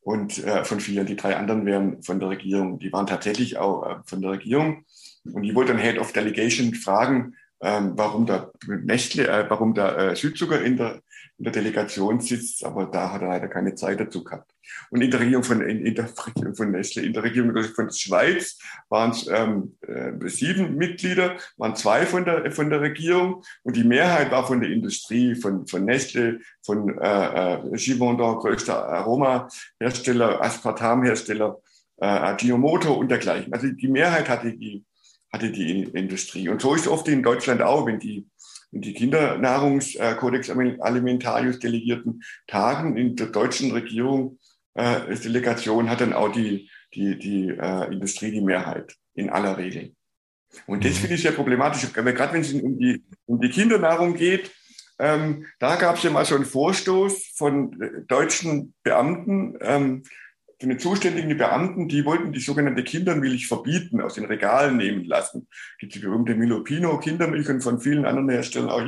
und 0.00 0.44
äh, 0.44 0.64
von 0.64 0.80
vier. 0.80 1.04
Die 1.04 1.16
drei 1.16 1.36
anderen 1.36 1.66
wären 1.66 2.02
von 2.02 2.20
der 2.20 2.30
Regierung. 2.30 2.78
Die 2.78 2.92
waren 2.92 3.06
tatsächlich 3.06 3.58
auch 3.58 3.86
äh, 3.86 3.96
von 4.04 4.20
der 4.20 4.32
Regierung. 4.32 4.84
Und 5.24 5.42
die 5.42 5.54
wollte 5.54 5.72
dann 5.72 5.82
Head 5.82 5.98
of 5.98 6.12
Delegation 6.12 6.74
fragen, 6.74 7.34
ähm, 7.60 7.92
warum 7.96 8.26
da 8.26 8.50
Nestle, 8.66 9.26
äh, 9.26 9.50
warum 9.50 9.74
da 9.74 10.10
äh, 10.10 10.16
Südzucker 10.16 10.62
in 10.62 10.76
der, 10.76 11.02
in 11.38 11.44
der 11.44 11.52
Delegation 11.52 12.20
sitzt, 12.20 12.64
aber 12.64 12.86
da 12.86 13.12
hat 13.12 13.22
er 13.22 13.28
leider 13.28 13.48
keine 13.48 13.74
Zeit 13.74 14.00
dazu 14.00 14.22
gehabt. 14.24 14.52
Und 14.90 15.02
in 15.02 15.10
der 15.10 15.20
Regierung 15.20 15.44
von, 15.44 15.60
in, 15.62 15.94
der 15.94 16.08
Regierung 16.26 16.54
von 16.54 16.70
Nestle, 16.70 17.02
in 17.02 17.12
der 17.12 17.22
Regierung 17.22 17.50
von 17.74 17.86
der 17.86 17.94
Schweiz 17.94 18.58
waren 18.88 19.10
es 19.10 19.26
ähm, 19.28 19.76
äh, 19.86 20.12
sieben 20.28 20.76
Mitglieder, 20.76 21.36
waren 21.56 21.76
zwei 21.76 22.06
von 22.06 22.24
der, 22.24 22.50
von 22.52 22.70
der 22.70 22.80
Regierung 22.80 23.42
und 23.62 23.76
die 23.76 23.84
Mehrheit 23.84 24.30
war 24.30 24.46
von 24.46 24.60
der 24.60 24.70
Industrie, 24.70 25.34
von, 25.34 25.66
von 25.66 25.84
Nestle, 25.84 26.40
von 26.64 26.98
äh, 26.98 27.54
äh, 27.54 27.76
Givaudan, 27.76 28.36
größter 28.36 28.88
Aromahersteller, 28.88 30.40
Aspartamhersteller, 30.42 31.58
äh, 31.98 32.06
Ajinomoto 32.06 32.94
und 32.94 33.10
dergleichen. 33.10 33.52
Also 33.52 33.68
die 33.68 33.88
Mehrheit 33.88 34.28
hatte 34.28 34.52
die 34.52 34.84
hatte 35.32 35.50
die 35.50 35.82
Industrie. 35.82 36.48
Und 36.48 36.62
so 36.62 36.74
ist 36.74 36.82
es 36.82 36.88
oft 36.88 37.08
in 37.08 37.22
Deutschland 37.22 37.62
auch, 37.62 37.86
wenn 37.86 37.98
die, 37.98 38.26
wenn 38.70 38.82
die 38.82 38.94
Kindernahrungskodex 38.94 40.50
Alimentarius 40.50 41.58
Delegierten 41.58 42.22
tagen 42.46 42.96
in 42.96 43.16
der 43.16 43.26
deutschen 43.26 43.70
Regierung, 43.72 44.38
äh, 44.78 45.14
Delegation 45.16 45.90
hat 45.90 46.00
dann 46.00 46.12
auch 46.12 46.30
die, 46.30 46.70
die, 46.94 47.18
die 47.18 47.48
äh, 47.48 47.92
Industrie 47.92 48.30
die 48.30 48.40
Mehrheit 48.40 48.94
in 49.14 49.28
aller 49.28 49.58
Regel. 49.58 49.94
Und 50.66 50.84
das 50.84 50.92
mhm. 50.92 50.96
finde 50.96 51.14
ich 51.16 51.22
sehr 51.22 51.32
problematisch, 51.32 51.92
gerade 51.92 52.32
wenn 52.32 52.40
es 52.40 52.52
um 52.52 52.78
die, 52.78 53.04
um 53.26 53.40
die 53.40 53.50
Kindernahrung 53.50 54.14
geht. 54.14 54.50
Ähm, 55.00 55.46
da 55.58 55.76
gab 55.76 55.96
es 55.96 56.02
ja 56.02 56.10
mal 56.10 56.24
so 56.24 56.34
einen 56.34 56.44
Vorstoß 56.44 57.32
von 57.36 57.80
äh, 57.80 58.02
deutschen 58.08 58.74
Beamten, 58.82 59.56
ähm, 59.60 60.02
von 60.60 60.70
den 60.70 60.78
zuständigen 60.80 61.36
Beamten, 61.36 61.88
die 61.88 62.04
wollten 62.04 62.32
die 62.32 62.40
sogenannte 62.40 62.82
Kindermilch 62.82 63.46
verbieten, 63.46 64.00
aus 64.00 64.14
den 64.14 64.24
Regalen 64.24 64.76
nehmen 64.76 65.04
lassen. 65.04 65.46
Es 65.52 65.78
gibt 65.78 65.94
die 65.94 66.00
berühmte 66.00 66.34
Milopino 66.34 66.98
Kindermilch 66.98 67.48
und 67.48 67.62
von 67.62 67.80
vielen 67.80 68.04
anderen 68.04 68.28
Herstellern 68.28 68.70
auch 68.70 68.82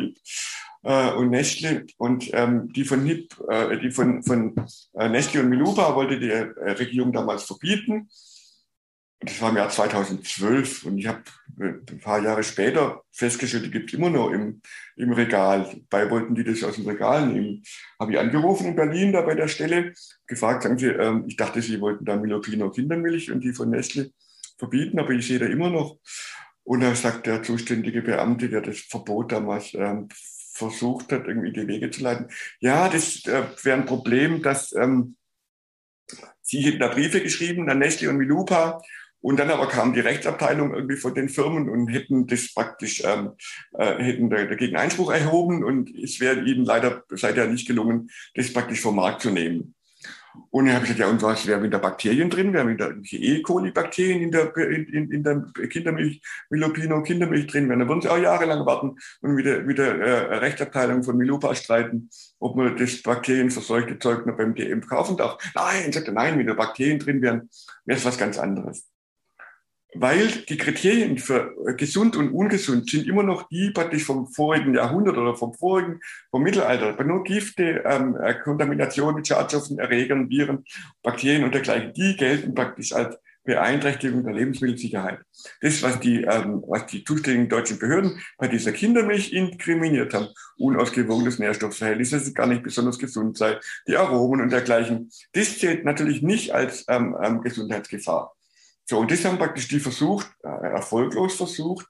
äh, 0.83 1.13
und 1.13 1.31
Nestle 1.31 1.87
und 1.97 2.31
ähm, 2.33 2.73
die 2.73 2.85
von 2.85 3.05
NIP, 3.05 3.35
äh, 3.49 3.79
die 3.79 3.91
von, 3.91 4.23
von 4.23 4.55
äh, 4.95 5.09
Nestle 5.09 5.43
und 5.43 5.51
Milupa 5.51 5.95
wollte 5.95 6.19
die 6.19 6.31
äh, 6.31 6.71
Regierung 6.73 7.13
damals 7.13 7.45
verbieten. 7.45 8.09
Das 9.23 9.39
war 9.43 9.51
im 9.51 9.57
Jahr 9.57 9.69
2012 9.69 10.87
und 10.87 10.97
ich 10.97 11.07
habe 11.07 11.23
äh, 11.61 11.75
ein 11.91 12.01
paar 12.01 12.23
Jahre 12.23 12.43
später 12.43 13.03
festgestellt, 13.13 13.67
die 13.67 13.71
gibt 13.71 13.91
es 13.91 13.99
immer 13.99 14.09
noch 14.09 14.31
im, 14.31 14.63
im 14.97 15.13
Regal. 15.13 15.71
Dabei 15.91 16.11
wollten 16.11 16.35
die 16.35 16.45
das 16.45 16.65
aus 16.65 16.77
dem 16.77 16.89
Regal 16.89 17.27
nehmen. 17.27 17.63
Habe 17.99 18.13
ich 18.13 18.19
angerufen 18.19 18.69
in 18.69 18.77
Berlin 18.77 19.13
da 19.13 19.21
bei 19.21 19.35
der 19.35 19.49
Stelle, 19.49 19.93
gefragt, 20.27 20.63
sagen 20.63 20.79
sie, 20.79 20.87
ähm, 20.87 21.25
ich 21.27 21.37
dachte, 21.37 21.61
sie 21.61 21.81
wollten 21.83 22.07
da 22.07 22.17
Milopino 22.17 22.71
Kindermilch 22.71 23.31
und 23.31 23.45
die 23.45 23.53
von 23.53 23.69
Nestle 23.69 24.11
verbieten, 24.59 24.99
aber 24.99 25.11
ich 25.11 25.27
sehe 25.27 25.39
da 25.39 25.47
immer 25.47 25.69
noch. 25.69 25.99
Und 26.65 26.81
da 26.81 26.95
sagt 26.95 27.27
der 27.27 27.43
zuständige 27.43 28.01
Beamte, 28.01 28.49
der 28.49 28.63
das 28.63 28.79
Verbot 28.79 29.33
damals 29.33 29.75
ähm, 29.75 30.09
versucht 30.53 31.13
hat, 31.13 31.27
irgendwie 31.27 31.53
die 31.53 31.67
Wege 31.67 31.91
zu 31.91 32.03
leiten, 32.03 32.29
ja, 32.61 32.89
das 32.89 33.25
äh, 33.27 33.45
wäre 33.63 33.79
ein 33.79 33.87
Problem, 33.87 34.43
dass 34.43 34.73
ähm, 34.73 35.17
sie 36.43 36.61
hätten 36.61 36.81
da 36.81 36.89
Briefe 36.89 37.23
geschrieben 37.23 37.69
an 37.71 37.79
Nestle 37.79 38.11
und 38.11 38.17
Milupa 38.17 38.81
und 39.23 39.39
dann 39.39 39.51
aber 39.51 39.69
kam 39.69 39.93
die 39.93 40.01
Rechtsabteilung 40.01 40.75
irgendwie 40.75 40.97
von 40.97 41.15
den 41.15 41.29
Firmen 41.29 41.69
und 41.69 41.89
hätten 41.89 42.27
das 42.27 42.53
praktisch, 42.55 43.03
ähm, 43.05 43.33
äh, 43.75 44.03
hätten 44.03 44.31
dagegen 44.31 44.77
Einspruch 44.77 45.13
erhoben 45.13 45.63
und 45.63 45.95
es 45.95 46.21
wäre 46.21 46.41
ihnen 46.41 46.65
leider 46.65 47.05
seither 47.11 47.47
nicht 47.47 47.67
gelungen, 47.67 48.11
das 48.35 48.53
praktisch 48.53 48.81
vom 48.81 48.97
Markt 48.97 49.21
zu 49.21 49.31
nehmen. 49.31 49.75
Und 50.51 50.67
dann 50.67 50.75
habe 50.75 50.85
ich 50.85 50.93
gesagt, 50.93 51.01
ja, 51.01 51.09
und 51.09 51.23
was 51.23 51.47
wäre 51.47 51.61
mit 51.61 51.73
der 51.73 51.79
Bakterien 51.79 52.31
drin? 52.31 52.53
Wir 52.53 52.61
haben 52.61 52.77
da 52.77 52.91
E. 53.11 53.43
coli-Bakterien 53.43 54.23
in 54.23 54.31
der, 54.31 54.57
in, 54.57 55.11
in 55.11 55.23
der 55.23 55.45
Kindermilch, 55.69 56.21
Milopino 56.51 57.03
Kindermilch 57.03 57.47
drin. 57.47 57.69
Dann 57.69 57.89
würden 57.89 58.01
sie 58.01 58.09
auch 58.09 58.19
jahrelang 58.19 58.65
warten 58.67 58.97
und 59.21 59.35
mit 59.35 59.47
der, 59.47 59.63
mit 59.63 59.79
der 59.79 59.95
äh, 60.01 60.37
Rechtsabteilung 60.37 61.03
von 61.03 61.17
Milupa 61.17 61.55
streiten, 61.55 62.11
ob 62.39 62.57
man 62.57 62.77
das 62.77 63.03
bakterienverseuchte 63.03 63.99
Zeug 63.99 64.27
noch 64.27 64.37
beim 64.37 64.55
DM 64.55 64.81
kaufen 64.87 65.17
darf. 65.17 65.39
Nein, 65.55 65.93
sagt 65.93 66.09
er, 66.09 66.15
nein, 66.15 66.39
wenn 66.39 66.47
da 66.47 66.55
Bakterien 66.55 66.99
drin 66.99 67.23
wären, 67.23 67.49
wäre 67.85 67.99
es 67.99 68.05
was 68.05 68.19
ganz 68.19 68.39
anderes 68.39 68.87
weil 69.95 70.29
die 70.49 70.57
Kriterien 70.57 71.19
für 71.19 71.55
gesund 71.77 72.17
und 72.17 72.31
ungesund 72.31 72.89
sind 72.89 73.07
immer 73.07 73.23
noch 73.23 73.49
die 73.49 73.71
praktisch 73.71 74.05
vom 74.05 74.29
vorigen 74.29 74.75
Jahrhundert 74.75 75.17
oder 75.17 75.35
vom 75.35 75.55
vorigen, 75.55 76.01
vom 76.31 76.43
Mittelalter. 76.43 76.91
Aber 76.91 77.05
nur 77.05 77.25
Gifte, 77.25 77.83
ähm, 77.85 78.17
äh, 78.17 78.35
Kontamination 78.35 79.15
mit 79.15 79.27
Schadstoffen, 79.27 79.79
Erregern, 79.79 80.29
Viren, 80.31 80.65
Bakterien 81.03 81.45
und 81.45 81.55
dergleichen, 81.55 81.93
die 81.93 82.17
gelten 82.17 82.55
praktisch 82.55 82.93
als 82.93 83.17
Beeinträchtigung 83.45 84.23
der 84.23 84.35
Lebensmittelsicherheit. 84.35 85.21
Das, 85.61 85.83
was 85.83 85.99
die, 86.01 86.23
ähm, 86.23 86.63
was 86.67 86.87
die 86.87 87.03
zuständigen 87.05 87.49
deutschen 87.49 87.79
Behörden 87.79 88.21
bei 88.37 88.49
dieser 88.49 88.73
Kindermilch 88.73 89.33
inkriminiert 89.33 90.13
haben, 90.15 90.29
unausgewogenes 90.59 91.39
Nährstoffverhältnis, 91.39 92.11
dass 92.11 92.27
es 92.27 92.35
gar 92.35 92.47
nicht 92.47 92.63
besonders 92.63 92.99
gesund 92.99 93.39
sei, 93.39 93.59
die 93.89 93.97
Aromen 93.97 94.43
und 94.43 94.53
dergleichen, 94.53 95.11
das 95.33 95.59
zählt 95.59 95.85
natürlich 95.85 96.23
nicht 96.23 96.55
als 96.55 96.85
ähm, 96.89 97.17
ähm, 97.23 97.41
Gesundheitsgefahr. 97.41 98.37
So, 98.91 98.99
und 98.99 99.09
das 99.13 99.25
haben 99.25 99.39
praktisch 99.39 99.69
die 99.69 99.79
versucht, 99.79 100.29
äh, 100.43 100.49
erfolglos 100.49 101.37
versucht, 101.37 101.87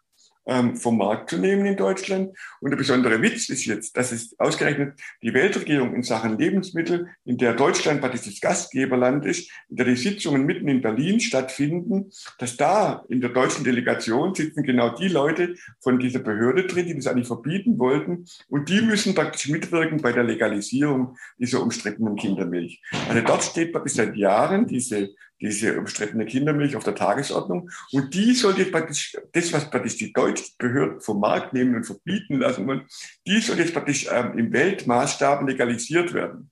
ähm, 0.47 0.77
vom 0.77 0.99
Markt 0.99 1.31
zu 1.31 1.39
nehmen 1.39 1.65
in 1.65 1.75
Deutschland. 1.75 2.37
Und 2.61 2.73
der 2.73 2.77
besondere 2.77 3.23
Witz 3.23 3.49
ist 3.49 3.65
jetzt, 3.65 3.97
dass 3.97 4.13
es 4.13 4.39
ausgerechnet 4.39 5.01
die 5.23 5.33
Weltregierung 5.33 5.95
in 5.95 6.03
Sachen 6.03 6.37
Lebensmittel, 6.37 7.09
in 7.25 7.39
der 7.39 7.55
Deutschland 7.55 8.03
praktisch 8.03 8.27
das 8.27 8.39
Gastgeberland 8.43 9.25
ist, 9.25 9.51
in 9.71 9.77
der 9.77 9.87
die 9.87 9.97
Sitzungen 9.97 10.45
mitten 10.45 10.69
in 10.69 10.83
Berlin 10.83 11.21
stattfinden, 11.21 12.11
dass 12.39 12.59
da 12.59 13.03
in 13.09 13.23
der 13.23 13.31
deutschen 13.31 13.65
Delegation 13.65 14.35
sitzen 14.35 14.63
genau 14.63 14.95
die 14.95 15.09
Leute 15.09 15.55
von 15.81 15.99
dieser 15.99 16.19
Behörde 16.19 16.67
drin, 16.67 16.87
die 16.87 16.97
das 16.97 17.07
eigentlich 17.07 17.29
verbieten 17.29 17.79
wollten. 17.79 18.27
Und 18.49 18.69
die 18.69 18.83
müssen 18.83 19.15
praktisch 19.15 19.49
mitwirken 19.49 20.03
bei 20.03 20.13
der 20.13 20.25
Legalisierung 20.25 21.17
dieser 21.39 21.63
umstrittenen 21.63 22.17
Kindermilch. 22.17 22.83
Also 23.09 23.23
dort 23.23 23.43
steht 23.43 23.73
praktisch 23.73 23.95
seit 23.95 24.17
Jahren 24.17 24.67
diese 24.67 25.15
diese 25.41 25.79
umstrittene 25.79 26.27
Kindermilch 26.27 26.77
auf 26.77 26.85
der 26.85 26.95
Tagesordnung. 26.95 27.71
Und 27.93 28.15
die 28.15 28.35
sollte 28.35 28.63
jetzt 28.63 28.73
praktisch, 28.73 29.17
das, 29.33 29.53
was 29.53 29.71
praktisch 29.71 29.97
die 29.97 30.13
deutschen 30.13 30.55
Behörden 30.59 31.01
vom 31.01 31.21
Markt 31.21 31.53
nehmen 31.53 31.75
und 31.77 31.85
verbieten 31.85 32.39
lassen 32.39 32.67
wollen, 32.67 32.87
die 33.27 33.41
soll 33.41 33.59
jetzt 33.59 33.73
praktisch 33.73 34.07
ähm, 34.11 34.39
im 34.39 34.53
Weltmaßstab 34.53 35.47
legalisiert 35.47 36.13
werden. 36.13 36.51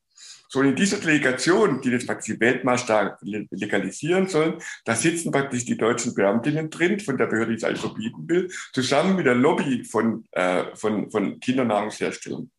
So 0.51 0.63
in 0.63 0.75
dieser 0.75 0.97
Delegation, 0.97 1.83
die 1.83 1.91
das 1.91 2.07
praktisch 2.07 2.35
im 2.35 2.41
Weltmaßstab 2.41 3.19
legalisieren 3.21 4.29
sollen, 4.29 4.55
da 4.87 4.95
sitzen 4.95 5.31
praktisch 5.31 5.67
die 5.67 5.77
deutschen 5.77 6.15
Beamtinnen 6.15 6.71
drin, 6.71 6.99
von 7.01 7.19
der 7.19 7.27
Behörde, 7.27 7.51
die 7.51 7.59
es 7.59 7.65
alles 7.65 7.81
verbieten 7.81 8.27
will, 8.27 8.51
zusammen 8.73 9.17
mit 9.17 9.27
der 9.27 9.35
Lobby 9.35 9.85
von, 9.85 10.25
äh, 10.33 10.65
von, 10.75 11.11
von 11.11 11.39
Kindernahrungsherstellern. 11.39 12.51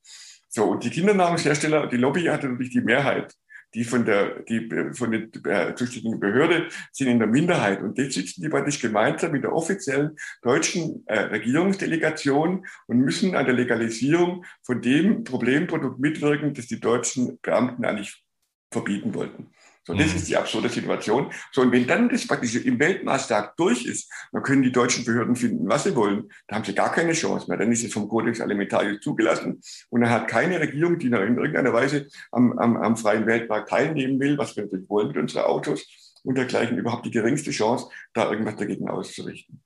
So, 0.49 0.65
und 0.65 0.83
die 0.83 0.91
Kindernahrungshersteller, 0.91 1.87
die 1.87 1.97
Lobby 1.97 2.25
hatte 2.25 2.47
natürlich 2.47 2.73
die 2.73 2.81
Mehrheit 2.81 3.33
die 3.73 3.83
von 3.83 4.05
der, 4.05 4.41
die 4.43 4.69
von 4.93 5.11
der 5.11 5.69
äh, 5.69 5.75
zuständigen 5.75 6.19
Behörde 6.19 6.67
sind 6.91 7.07
in 7.07 7.19
der 7.19 7.27
Minderheit. 7.27 7.81
Und 7.81 7.97
jetzt 7.97 8.15
sitzen 8.15 8.41
die 8.41 8.49
praktisch 8.49 8.79
gemeinsam 8.79 9.31
mit 9.31 9.43
der 9.43 9.53
offiziellen 9.53 10.17
deutschen 10.41 11.03
äh, 11.07 11.19
Regierungsdelegation 11.19 12.65
und 12.87 12.99
müssen 12.99 13.35
an 13.35 13.45
der 13.45 13.55
Legalisierung 13.55 14.45
von 14.63 14.81
dem 14.81 15.23
Problemprodukt 15.23 15.99
mitwirken, 15.99 16.53
das 16.53 16.67
die 16.67 16.79
deutschen 16.79 17.39
Beamten 17.41 17.85
eigentlich 17.85 18.23
verbieten 18.71 19.13
wollten. 19.13 19.51
So, 19.89 19.95
das 19.95 20.11
mhm. 20.11 20.17
ist 20.17 20.27
die 20.27 20.37
absurde 20.37 20.69
Situation. 20.69 21.31
So, 21.51 21.61
und 21.61 21.71
wenn 21.71 21.87
dann 21.87 22.09
das 22.09 22.27
praktisch 22.27 22.53
im 22.53 22.79
Weltmaßstab 22.79 23.57
durch 23.57 23.85
ist, 23.85 24.07
dann 24.31 24.43
können 24.43 24.61
die 24.61 24.71
deutschen 24.71 25.03
Behörden 25.03 25.35
finden, 25.35 25.67
was 25.67 25.85
sie 25.85 25.95
wollen. 25.95 26.29
Da 26.47 26.57
haben 26.57 26.63
sie 26.63 26.75
gar 26.75 26.91
keine 26.91 27.13
Chance 27.13 27.47
mehr. 27.47 27.57
Dann 27.57 27.71
ist 27.71 27.83
es 27.83 27.91
vom 27.91 28.07
Codex 28.07 28.39
Alimentarius 28.39 29.01
zugelassen. 29.01 29.59
Und 29.89 30.01
dann 30.01 30.11
hat 30.11 30.27
keine 30.27 30.59
Regierung, 30.59 30.99
die 30.99 31.07
in 31.07 31.13
irgendeiner 31.13 31.73
Weise 31.73 32.07
am, 32.31 32.55
am, 32.59 32.77
am 32.77 32.97
freien 32.97 33.25
Weltmarkt 33.25 33.69
teilnehmen 33.69 34.19
will, 34.19 34.37
was 34.37 34.55
wir 34.55 34.65
natürlich 34.65 34.87
wollen 34.91 35.07
mit 35.07 35.17
unseren 35.17 35.45
Autos 35.45 35.87
und 36.23 36.37
dergleichen, 36.37 36.77
überhaupt 36.77 37.07
die 37.07 37.11
geringste 37.11 37.49
Chance, 37.49 37.89
da 38.13 38.29
irgendwas 38.29 38.57
dagegen 38.57 38.89
auszurichten. 38.89 39.59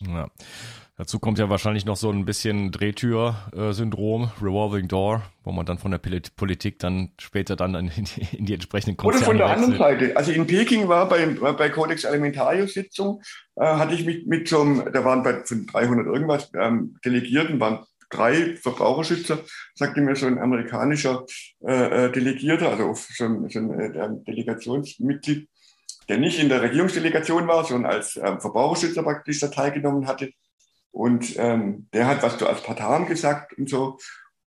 Ja. 0.00 0.28
Dazu 0.98 1.20
kommt 1.20 1.38
ja 1.38 1.48
wahrscheinlich 1.48 1.84
noch 1.84 1.96
so 1.96 2.10
ein 2.10 2.24
bisschen 2.24 2.72
Drehtür-Syndrom, 2.72 4.32
Revolving 4.42 4.88
Door, 4.88 5.22
wo 5.44 5.52
man 5.52 5.64
dann 5.64 5.78
von 5.78 5.92
der 5.92 5.98
Politik 5.98 6.80
dann 6.80 7.12
später 7.20 7.54
dann 7.54 7.76
in 7.76 7.90
die, 8.02 8.36
in 8.36 8.46
die 8.46 8.54
entsprechenden 8.54 8.96
Konzerne 8.96 9.18
Oder 9.18 9.26
von 9.26 9.38
der 9.38 9.46
anderen 9.46 9.78
Seite. 9.78 10.16
Also 10.16 10.32
in 10.32 10.48
Peking 10.48 10.88
war 10.88 11.08
bei, 11.08 11.24
bei 11.24 11.70
Codex 11.70 12.04
Alimentarius 12.04 12.74
Sitzung, 12.74 13.22
äh, 13.54 13.64
hatte 13.64 13.94
ich 13.94 14.04
mich 14.04 14.26
mit 14.26 14.48
so 14.48 14.60
einem, 14.60 14.92
da 14.92 15.04
waren 15.04 15.22
bei 15.22 15.44
von 15.44 15.68
300 15.68 16.04
irgendwas 16.04 16.50
ähm, 16.58 16.98
Delegierten, 17.04 17.60
waren 17.60 17.84
drei 18.10 18.56
Verbraucherschützer, 18.56 19.38
sagte 19.76 20.00
mir 20.00 20.16
so 20.16 20.26
ein 20.26 20.40
amerikanischer 20.40 21.26
äh, 21.64 22.06
äh 22.06 22.10
Delegierter, 22.10 22.70
also 22.70 22.92
schon, 22.96 23.48
schon 23.48 23.70
äh, 23.78 23.92
Delegationsmitglied, 24.26 25.48
der 26.08 26.18
nicht 26.18 26.40
in 26.40 26.48
der 26.48 26.60
Regierungsdelegation 26.60 27.46
war, 27.46 27.64
sondern 27.64 27.92
als 27.92 28.16
ähm, 28.16 28.40
Verbraucherschützer 28.40 29.04
praktisch 29.04 29.38
da 29.38 29.46
teilgenommen 29.46 30.08
hatte. 30.08 30.32
Und 30.90 31.34
ähm, 31.36 31.88
der 31.92 32.06
hat 32.06 32.22
was 32.22 32.38
zu 32.38 32.48
Aspartam 32.48 33.06
gesagt 33.06 33.56
und 33.58 33.68
so. 33.68 33.98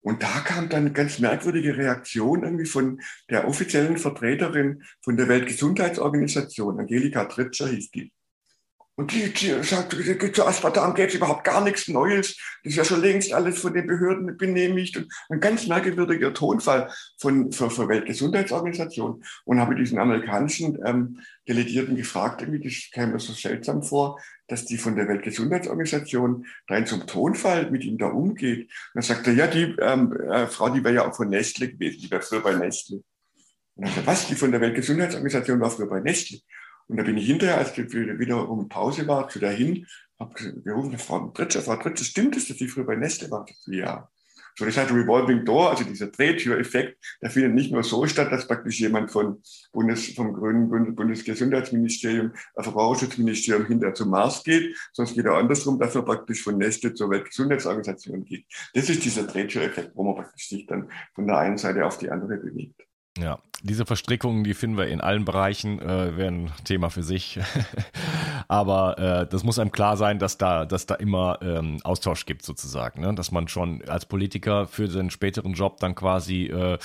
Und 0.01 0.23
da 0.23 0.40
kam 0.40 0.68
dann 0.68 0.81
eine 0.81 0.92
ganz 0.92 1.18
merkwürdige 1.18 1.79
Reaktion 1.79 2.42
irgendwie 2.42 2.66
von 2.66 3.01
der 3.31 3.49
offiziellen 3.49 3.97
Vertreterin 3.97 4.83
von 5.03 5.16
der 5.16 5.29
Weltgesundheitsorganisation, 5.29 6.79
Angelika 6.79 7.25
Tritscher 7.25 7.68
hieß 7.68 7.90
die. 7.90 8.12
Und 8.97 9.12
die, 9.12 9.33
die 9.33 9.61
sagt, 9.64 9.97
zu 10.37 10.47
Aspartam 10.47 10.94
es 10.94 11.14
überhaupt 11.14 11.42
gar 11.42 11.64
nichts 11.64 11.88
Neues. 11.88 12.37
Das 12.62 12.73
ist 12.73 12.77
ja 12.77 12.85
schon 12.85 13.01
längst 13.01 13.33
alles 13.33 13.59
von 13.59 13.75
den 13.75 13.88
Behörden 13.88 14.37
benehmigt. 14.37 14.97
Und 14.97 15.09
ein 15.31 15.40
ganz 15.40 15.66
merkwürdiger 15.66 16.33
Tonfall 16.33 16.88
von, 17.18 17.51
für, 17.51 17.70
für 17.70 17.88
Weltgesundheitsorganisation. 17.88 19.25
Und 19.44 19.59
habe 19.59 19.75
diesen 19.75 19.99
amerikanischen 19.99 20.79
ähm, 20.87 21.18
Delegierten 21.49 21.97
gefragt, 21.97 22.42
irgendwie, 22.42 22.62
das 22.62 22.88
kam 22.92 23.11
mir 23.11 23.18
so 23.18 23.33
seltsam 23.33 23.83
vor, 23.83 24.20
dass 24.46 24.64
die 24.64 24.78
von 24.78 24.96
der 24.96 25.09
Weltgesundheitsorganisation 25.09 26.46
rein 26.68 26.87
zum 26.87 27.07
Tonfall 27.07 27.70
mit 27.70 27.85
ihm 27.85 27.98
da 27.98 28.07
umgeht. 28.07 28.62
Und 28.62 28.70
dann 28.94 29.02
sagt 29.02 29.26
er, 29.26 29.35
ja, 29.35 29.46
die 29.46 29.74
ähm, 29.80 30.12
äh, 30.12 30.46
Frau, 30.46 30.68
die 30.68 30.85
wäre 30.85 30.94
ja 30.94 31.09
auch 31.09 31.14
von 31.14 31.28
Nestle 31.28 31.70
gewesen, 31.70 32.00
die 32.02 32.11
wäre 32.11 32.22
früher 32.22 32.42
bei 32.42 32.54
Nestle. 32.54 33.02
Und 33.76 33.87
dann 33.87 33.94
sagt 33.94 33.98
er, 33.98 34.07
was, 34.07 34.28
die 34.28 34.35
von 34.35 34.52
der 34.52 34.61
Weltgesundheitsorganisation 34.61 35.61
war 35.61 35.70
früher 35.70 35.88
bei 35.88 36.00
Nestle? 36.00 36.40
Und 36.87 36.98
da 36.98 37.02
bin 37.02 37.16
ich 37.16 37.26
hinterher, 37.26 37.59
als 37.59 37.76
wieder 37.76 38.48
um 38.48 38.68
Pause 38.68 39.07
war, 39.07 39.28
zu 39.28 39.38
dahin, 39.38 39.87
habe 40.18 40.35
gerufen, 40.62 40.98
Frau 40.98 41.28
Tritsche, 41.28 41.62
Frau 41.62 41.76
Tritsche, 41.76 42.04
stimmt 42.04 42.37
es, 42.37 42.46
dass 42.48 42.59
Sie 42.59 42.68
früher 42.68 42.85
bei 42.85 42.96
Nestle 42.96 43.30
waren? 43.30 43.46
Ja. 43.66 44.11
So, 44.57 44.64
das 44.64 44.77
heißt 44.77 44.93
Revolving 44.93 45.45
Door, 45.45 45.71
also 45.71 45.85
dieser 45.85 46.07
Drehtüreffekt, 46.07 46.97
der 47.21 47.31
findet 47.31 47.55
nicht 47.55 47.73
nur 47.73 47.83
so 47.83 48.07
statt, 48.07 48.31
dass 48.31 48.47
praktisch 48.47 48.81
jemand 48.81 49.11
von 49.11 49.43
Bundes, 49.73 50.14
vom 50.14 50.33
Grünen 50.33 50.95
Bundesgesundheitsministerium, 50.95 52.33
äh, 52.55 52.62
Verbraucherschutzministerium 52.62 53.67
hinterher 53.67 53.95
zum 53.95 54.11
Mars 54.11 54.45
geht, 54.45 54.77
sondern 54.93 55.11
es 55.11 55.17
geht 55.17 55.27
auch 55.27 55.38
andersrum, 55.38 55.79
dass 55.79 55.95
man 55.95 56.05
praktisch 56.05 56.43
von 56.43 56.57
Nestle 56.57 56.95
zur 56.95 57.11
Weltgesundheitsorganisation 57.11 58.25
geht. 58.25 58.47
Das 58.75 58.88
ist 58.88 59.05
dieser 59.05 59.25
Drehtüreffekt, 59.25 59.90
wo 59.95 60.05
man 60.05 60.14
praktisch 60.14 60.49
sich 60.49 60.67
dann 60.67 60.88
von 61.14 61.27
der 61.27 61.38
einen 61.38 61.59
Seite 61.59 61.85
auf 61.85 61.99
die 61.99 62.11
andere 62.11 62.37
bewegt. 62.37 62.81
Ja, 63.16 63.38
diese 63.62 63.87
Verstrickungen, 63.87 64.44
die 64.44 64.55
finden 64.55 64.77
wir 64.77 64.88
in 64.88 65.00
allen 65.00 65.24
Bereichen, 65.24 65.81
äh, 65.81 66.16
wären 66.16 66.53
Thema 66.64 66.90
für 66.90 67.03
sich. 67.03 67.38
Aber 68.48 68.98
äh, 68.98 69.27
das 69.31 69.44
muss 69.44 69.59
einem 69.59 69.72
klar 69.72 69.96
sein, 69.96 70.18
dass 70.18 70.37
da, 70.37 70.66
dass 70.66 70.87
da 70.87 70.96
immer 70.96 71.38
ähm, 71.40 71.79
Austausch 71.85 72.27
gibt 72.27 72.44
sozusagen, 72.44 73.00
ne? 73.00 73.14
dass 73.14 73.31
man 73.31 73.48
schon 73.48 73.83
als 73.88 74.05
Politiker 74.05 74.66
für 74.66 74.88
seinen 74.88 75.11
späteren 75.11 75.55
Job 75.55 75.79
dann 75.81 75.94
quasi 75.94 76.46
äh, 76.46 76.77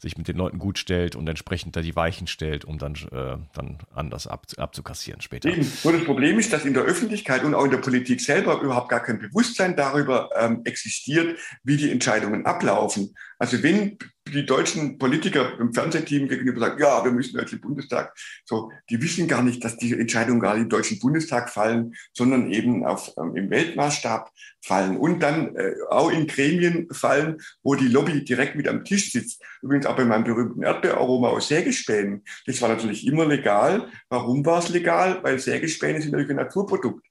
sich 0.00 0.16
mit 0.16 0.26
den 0.26 0.36
Leuten 0.36 0.58
gut 0.58 0.78
stellt 0.78 1.16
und 1.16 1.28
entsprechend 1.28 1.76
da 1.76 1.82
die 1.82 1.94
Weichen 1.94 2.26
stellt, 2.26 2.64
um 2.64 2.78
dann, 2.78 2.94
äh, 2.94 3.36
dann 3.54 3.78
anders 3.94 4.26
ab, 4.26 4.46
abzukassieren 4.56 5.20
später. 5.20 5.50
Eben. 5.50 5.70
Nur 5.84 5.92
das 5.92 6.04
Problem 6.04 6.38
ist, 6.38 6.52
dass 6.52 6.64
in 6.64 6.74
der 6.74 6.84
Öffentlichkeit 6.84 7.44
und 7.44 7.54
auch 7.54 7.64
in 7.64 7.70
der 7.70 7.78
Politik 7.78 8.20
selber 8.20 8.60
überhaupt 8.60 8.88
gar 8.88 9.00
kein 9.00 9.18
Bewusstsein 9.18 9.76
darüber 9.76 10.30
ähm, 10.36 10.62
existiert, 10.64 11.38
wie 11.62 11.76
die 11.76 11.90
Entscheidungen 11.90 12.46
ablaufen. 12.46 13.14
Also 13.38 13.62
wenn 13.62 13.98
die 14.30 14.46
deutschen 14.46 14.98
Politiker 14.98 15.58
im 15.58 15.72
Fernsehteam 15.72 16.28
gegenüber 16.28 16.60
sagen, 16.60 16.80
ja, 16.80 17.04
wir 17.04 17.12
müssen 17.12 17.38
jetzt 17.38 17.52
im 17.52 17.60
Bundestag, 17.60 18.14
so, 18.44 18.70
die 18.90 19.00
wissen 19.02 19.28
gar 19.28 19.42
nicht, 19.42 19.64
dass 19.64 19.76
die 19.76 19.92
Entscheidungen 19.92 20.40
gerade 20.40 20.60
im 20.60 20.68
Deutschen 20.68 20.98
Bundestag 20.98 21.50
fallen, 21.50 21.94
sondern 22.12 22.50
eben 22.50 22.84
auf, 22.84 23.12
ähm, 23.18 23.36
im 23.36 23.50
Weltmaßstab 23.50 24.30
fallen 24.62 24.96
und 24.96 25.20
dann 25.20 25.56
äh, 25.56 25.74
auch 25.90 26.10
in 26.10 26.26
Gremien 26.26 26.88
fallen, 26.92 27.38
wo 27.62 27.74
die 27.74 27.88
Lobby 27.88 28.24
direkt 28.24 28.56
mit 28.56 28.68
am 28.68 28.84
Tisch 28.84 29.12
sitzt. 29.12 29.42
Übrigens 29.62 29.86
auch 29.86 29.96
bei 29.96 30.04
meinem 30.04 30.24
berühmten 30.24 30.62
Erdbeeraroma 30.62 31.28
aus 31.28 31.48
Sägespänen. 31.48 32.24
Das 32.46 32.60
war 32.60 32.68
natürlich 32.68 33.06
immer 33.06 33.26
legal. 33.26 33.88
Warum 34.08 34.44
war 34.44 34.58
es 34.58 34.68
legal? 34.68 35.22
Weil 35.22 35.38
Sägespäne 35.38 36.00
sind 36.00 36.12
natürlich 36.12 36.30
ein 36.30 36.36
Naturprodukt. 36.36 37.07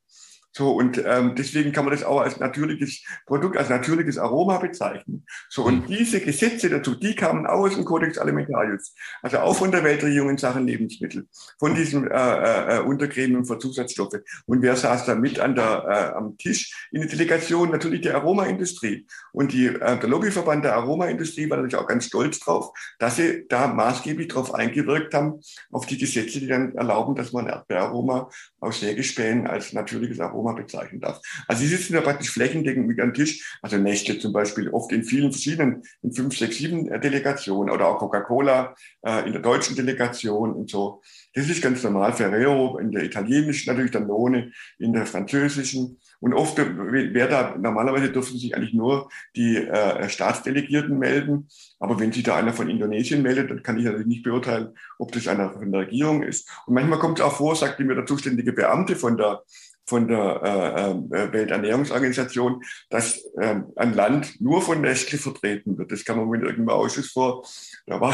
So, 0.58 0.72
und 0.72 1.00
ähm, 1.06 1.36
deswegen 1.36 1.72
kann 1.72 1.86
man 1.86 1.93
das 1.93 2.04
auch 2.04 2.20
als 2.20 2.39
natürliches 2.39 3.04
Produkt, 3.28 3.58
als 3.58 3.70
natürliches 3.70 4.17
Aroma 4.17 4.58
bezeichnen. 4.58 5.24
So, 5.50 5.63
und 5.63 5.84
mhm. 5.84 5.86
diese 5.86 6.20
Gesetze 6.20 6.67
dazu, 6.67 6.96
die 6.96 7.13
kamen 7.13 7.46
auch 7.46 7.60
aus 7.60 7.76
dem 7.76 7.86
Codex 7.86 8.17
Alimentarius, 8.17 8.96
also 9.22 9.38
auch 9.38 9.56
von 9.56 9.72
der 9.72 9.84
Weltregierung 9.84 10.32
in 10.32 10.39
Sachen 10.39 10.65
Lebensmittel, 10.65 11.28
von 11.60 11.76
diesem 11.76 12.08
äh, 12.08 12.10
äh, 12.10 12.78
äh 12.78 12.80
Untergremium 12.80 13.46
für 13.46 13.60
Zusatzstoffe. 13.60 14.15
Und 14.48 14.63
wer 14.63 14.76
saß 14.76 15.06
da 15.06 15.13
mit 15.13 15.39
an 15.39 15.54
der, 15.54 15.86
äh, 15.88 16.17
am 16.17 16.36
Tisch 16.39 16.88
in 16.91 17.02
der 17.02 17.10
Delegation? 17.12 17.70
Natürlich 17.70 18.02
die 18.02 18.10
Aromaindustrie. 18.10 19.06
Und 19.34 19.54
die, 19.54 19.67
äh, 19.67 20.00
der 20.00 20.10
Lobbyverband 20.10 20.65
der 20.65 20.76
Aromaindustrie 20.76 21.48
war 21.52 21.58
natürlich 21.58 21.76
auch 21.76 21.86
ganz 21.86 22.06
stolz 22.06 22.39
drauf, 22.39 22.72
dass 22.98 23.17
sie 23.17 23.46
da 23.48 23.67
maßgeblich 23.67 24.28
drauf 24.30 24.56
eingewirkt 24.56 25.13
haben, 25.13 25.39
auf 25.72 25.86
die 25.86 26.00
Gesetze, 26.00 26.39
die 26.39 26.48
dann 26.48 26.74
erlauben, 26.74 27.13
dass 27.13 27.32
man 27.32 27.46
Erdbeeraroma 27.46 28.32
aus 28.60 28.80
Sägespänen 28.80 29.46
als 29.46 29.74
natürliches 29.74 30.20
Aroma 30.20 30.47
Aroma 30.48 30.54
bezeichnen 30.54 31.02
darf. 31.02 31.22
Also 31.48 31.62
sie 31.62 31.68
sitzen 31.68 31.94
da 31.94 32.02
praktisch 32.02 32.32
flächendeckend 32.32 32.88
mit 32.88 33.00
am 33.00 33.14
Tisch. 33.14 33.58
Also 33.62 33.78
Nestle 33.78 34.20
zum 34.20 34.34
Beispiel 34.34 34.70
oft 34.70 34.92
in 34.92 35.04
vielen 35.04 35.32
verschiedenen, 35.32 35.84
in 36.02 36.14
fünf, 36.14 36.38
sechs, 36.38 36.58
sieben 36.58 36.88
äh, 36.88 37.00
Delegationen 37.00 37.74
oder 37.74 37.88
auch 37.88 38.00
Coca-Cola 38.00 38.76
äh, 39.06 39.26
in 39.26 39.34
der 39.34 39.42
deutschen 39.42 39.76
Delegation 39.76 40.54
und 40.54 40.70
so. 40.70 41.02
Das 41.34 41.50
ist 41.50 41.62
ganz 41.62 41.84
normal. 41.84 42.14
Ferrero 42.14 42.78
in 42.78 42.92
der 42.92 43.04
italienischen, 43.04 43.70
natürlich 43.70 43.92
dann 43.92 44.08
Danone 44.08 44.52
in 44.80 44.94
der 44.94 45.06
französischen. 45.06 46.00
Und 46.20 46.34
oft, 46.34 46.58
wer 46.58 47.28
da, 47.28 47.56
normalerweise 47.58 48.12
dürfen 48.12 48.38
sich 48.38 48.56
eigentlich 48.56 48.74
nur 48.74 49.10
die 49.36 49.58
äh, 49.58 50.10
Staatsdelegierten 50.10 50.98
melden. 50.98 51.48
Aber 51.80 52.00
wenn 52.00 52.12
sich 52.12 52.24
da 52.24 52.36
einer 52.36 52.54
von 52.54 52.70
Indonesien 52.70 53.22
meldet, 53.22 53.52
dann 53.52 53.62
kann 53.62 53.78
ich 53.78 53.86
natürlich 53.86 54.08
nicht 54.08 54.24
beurteilen, 54.24 54.70
ob 54.98 55.12
das 55.12 55.28
einer 55.28 55.52
von 55.52 55.72
der 55.72 55.82
Regierung 55.82 56.24
ist. 56.24 56.50
Und 56.66 56.74
manchmal 56.74 56.98
kommt 56.98 57.20
es 57.20 57.26
auch 57.26 57.36
vor, 57.36 57.56
sagt 57.56 57.80
mir 57.80 57.94
der 57.94 58.08
zuständige 58.08 58.52
Beamte 58.52 58.96
von 58.96 59.16
der 59.16 59.44
von 59.88 60.08
der 60.08 60.41
äh, 60.43 60.91
äh, 60.91 61.34
Welternährungsorganisation, 61.34 62.62
dass 62.89 63.26
äh, 63.38 63.62
ein 63.78 63.93
Land 63.93 64.39
nur 64.41 64.62
von 64.62 64.82
Nestle 64.82 65.17
vertreten 65.17 65.78
wird. 65.78 65.91
Das 65.91 66.04
kam 66.04 66.17
mir 66.19 66.26
mit 66.26 66.41
irgendeinem 66.41 66.78
Ausschuss 66.78 67.12
vor. 67.12 67.47
Da 67.86 68.00
war 68.02 68.13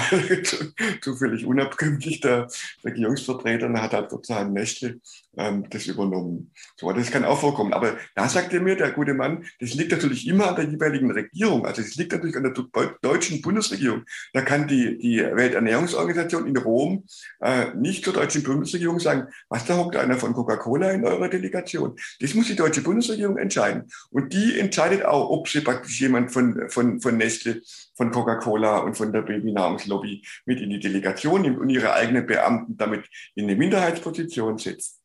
zufällig 1.02 1.46
unabkömmlich 1.46 2.22
der 2.22 2.48
Regierungsvertreter 2.86 3.66
und 3.66 3.82
hat 3.82 3.94
halt 3.94 4.12
sozusagen 4.12 4.54
Nestle 4.54 5.00
ähm, 5.38 5.70
das 5.70 5.88
übernommen. 5.88 6.52
So, 6.76 6.92
das 6.92 7.12
kann 7.12 7.26
auch 7.26 7.40
vorkommen. 7.40 7.74
Aber 7.74 7.98
da 8.16 8.28
sagte 8.30 8.60
mir 8.60 8.76
der 8.76 8.92
gute 8.92 9.14
Mann, 9.14 9.46
das 9.60 9.74
liegt 9.74 9.92
natürlich 9.92 10.28
immer 10.28 10.50
an 10.50 10.56
der 10.56 10.66
jeweiligen 10.66 11.12
Regierung. 11.12 11.66
Also 11.66 11.82
es 11.82 11.96
liegt 11.96 12.12
natürlich 12.12 12.36
an 12.36 12.44
der 12.44 12.54
deutschen 13.02 13.42
Bundesregierung. 13.42 14.04
Da 14.34 14.42
kann 14.42 14.68
die, 14.68 14.98
die 14.98 15.18
Welternährungsorganisation 15.18 16.48
in 16.48 16.58
Rom 16.58 17.06
äh, 17.42 17.74
nicht 17.76 18.04
zur 18.04 18.14
deutschen 18.14 18.44
Bundesregierung 18.44 19.00
sagen, 19.00 19.28
was 19.50 19.66
da 19.66 19.78
hockt 19.78 19.96
einer 19.96 20.18
von 20.18 20.34
Coca-Cola 20.34 20.92
in 20.92 21.06
eurer 21.06 21.30
Delegation. 21.30 21.96
Das 22.20 22.34
muss 22.34 22.48
die 22.48 22.56
deutsche 22.56 22.82
Bundesregierung 22.82 23.38
entscheiden. 23.38 23.90
Und 24.12 24.34
die 24.34 24.60
entscheidet 24.60 25.06
auch, 25.06 25.30
ob 25.30 25.48
sie 25.48 25.62
praktisch 25.62 26.00
jemand 26.02 26.32
von, 26.32 26.70
von, 26.70 27.02
von 27.02 27.18
Nestle 27.18 27.62
von 27.96 28.12
Coca-Cola 28.12 28.80
und 28.80 28.96
von 28.96 29.12
der 29.12 29.22
Babynahrungslobby 29.22 30.26
mit 30.46 30.62
in 30.62 30.70
die 30.70 30.80
Delegation 30.80 31.42
nimmt 31.42 31.60
und 31.60 31.70
ihre 31.70 31.94
eigenen 31.94 32.26
Beamten 32.26 32.78
damit 32.78 33.08
in 33.36 33.46
eine 33.46 33.56
Minderheitsposition 33.56 34.58
setzt. 34.58 35.03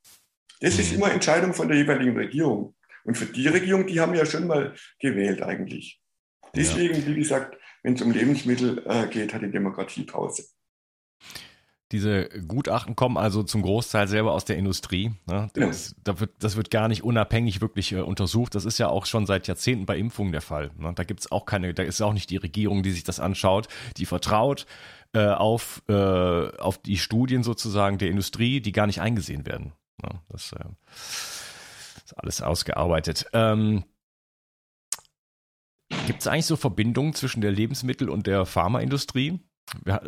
Das 0.61 0.79
ist 0.79 0.91
mhm. 0.91 0.99
immer 0.99 1.13
Entscheidung 1.13 1.55
von 1.55 1.69
der 1.69 1.77
jeweiligen 1.77 2.17
Regierung. 2.17 2.75
Und 3.05 3.17
für 3.17 3.27
die 3.27 3.49
Regierung, 3.49 3.87
die 3.87 4.01
haben 4.01 4.15
ja 4.15 4.27
schon 4.27 4.47
mal 4.47 4.75
gewählt 4.99 5.43
eigentlich. 5.43 6.01
Deswegen, 6.55 6.95
ja. 6.95 7.07
wie 7.07 7.15
gesagt, 7.15 7.57
wenn 7.83 7.95
es 7.95 8.03
um 8.03 8.11
Lebensmittel 8.11 8.83
äh, 8.87 9.07
geht, 9.07 9.33
hat 9.33 9.43
die 9.43 9.51
Demokratie 9.51 10.03
Pause. 10.03 10.45
Diese 11.91 12.29
Gutachten 12.47 12.97
kommen 12.97 13.17
also 13.17 13.43
zum 13.43 13.63
Großteil 13.63 14.09
selber 14.09 14.33
aus 14.33 14.45
der 14.45 14.59
Industrie. 14.59 15.13
Ne? 15.27 15.49
Das, 15.55 15.91
ja. 15.91 15.97
da 16.05 16.21
wird, 16.21 16.33
das 16.41 16.57
wird 16.57 16.71
gar 16.71 16.89
nicht 16.89 17.03
unabhängig 17.03 17.63
wirklich 17.63 17.93
äh, 17.93 18.01
untersucht. 18.01 18.55
Das 18.55 18.67
ist 18.67 18.77
ja 18.77 18.89
auch 18.89 19.07
schon 19.07 19.25
seit 19.25 19.47
Jahrzehnten 19.47 19.87
bei 19.87 19.97
Impfungen 19.97 20.33
der 20.33 20.43
Fall. 20.43 20.71
Ne? 20.77 20.93
Da 20.95 21.05
gibt's 21.05 21.33
auch 21.33 21.47
keine, 21.47 21.73
da 21.73 21.83
ist 21.83 22.03
auch 22.03 22.13
nicht 22.13 22.29
die 22.29 22.37
Regierung, 22.37 22.83
die 22.83 22.91
sich 22.91 23.05
das 23.05 23.21
anschaut, 23.21 23.69
die 23.97 24.05
vertraut 24.05 24.67
äh, 25.15 25.29
auf, 25.29 25.83
äh, 25.89 25.95
auf 25.95 26.77
die 26.77 26.99
Studien 26.99 27.43
sozusagen 27.43 27.97
der 27.97 28.11
Industrie, 28.11 28.61
die 28.61 28.73
gar 28.73 28.87
nicht 28.87 29.01
eingesehen 29.01 29.47
werden. 29.47 29.73
Ja, 30.03 30.23
das 30.29 30.53
äh, 30.53 30.65
ist 32.05 32.17
alles 32.17 32.43
ausgearbeitet. 32.43 33.27
Ähm, 33.33 33.85
Gibt 36.07 36.21
es 36.21 36.27
eigentlich 36.27 36.47
so 36.47 36.57
Verbindungen 36.57 37.15
zwischen 37.15 37.41
der 37.41 37.53
Lebensmittel- 37.53 38.09
und 38.09 38.27
der 38.27 38.47
Pharmaindustrie? 38.47 39.41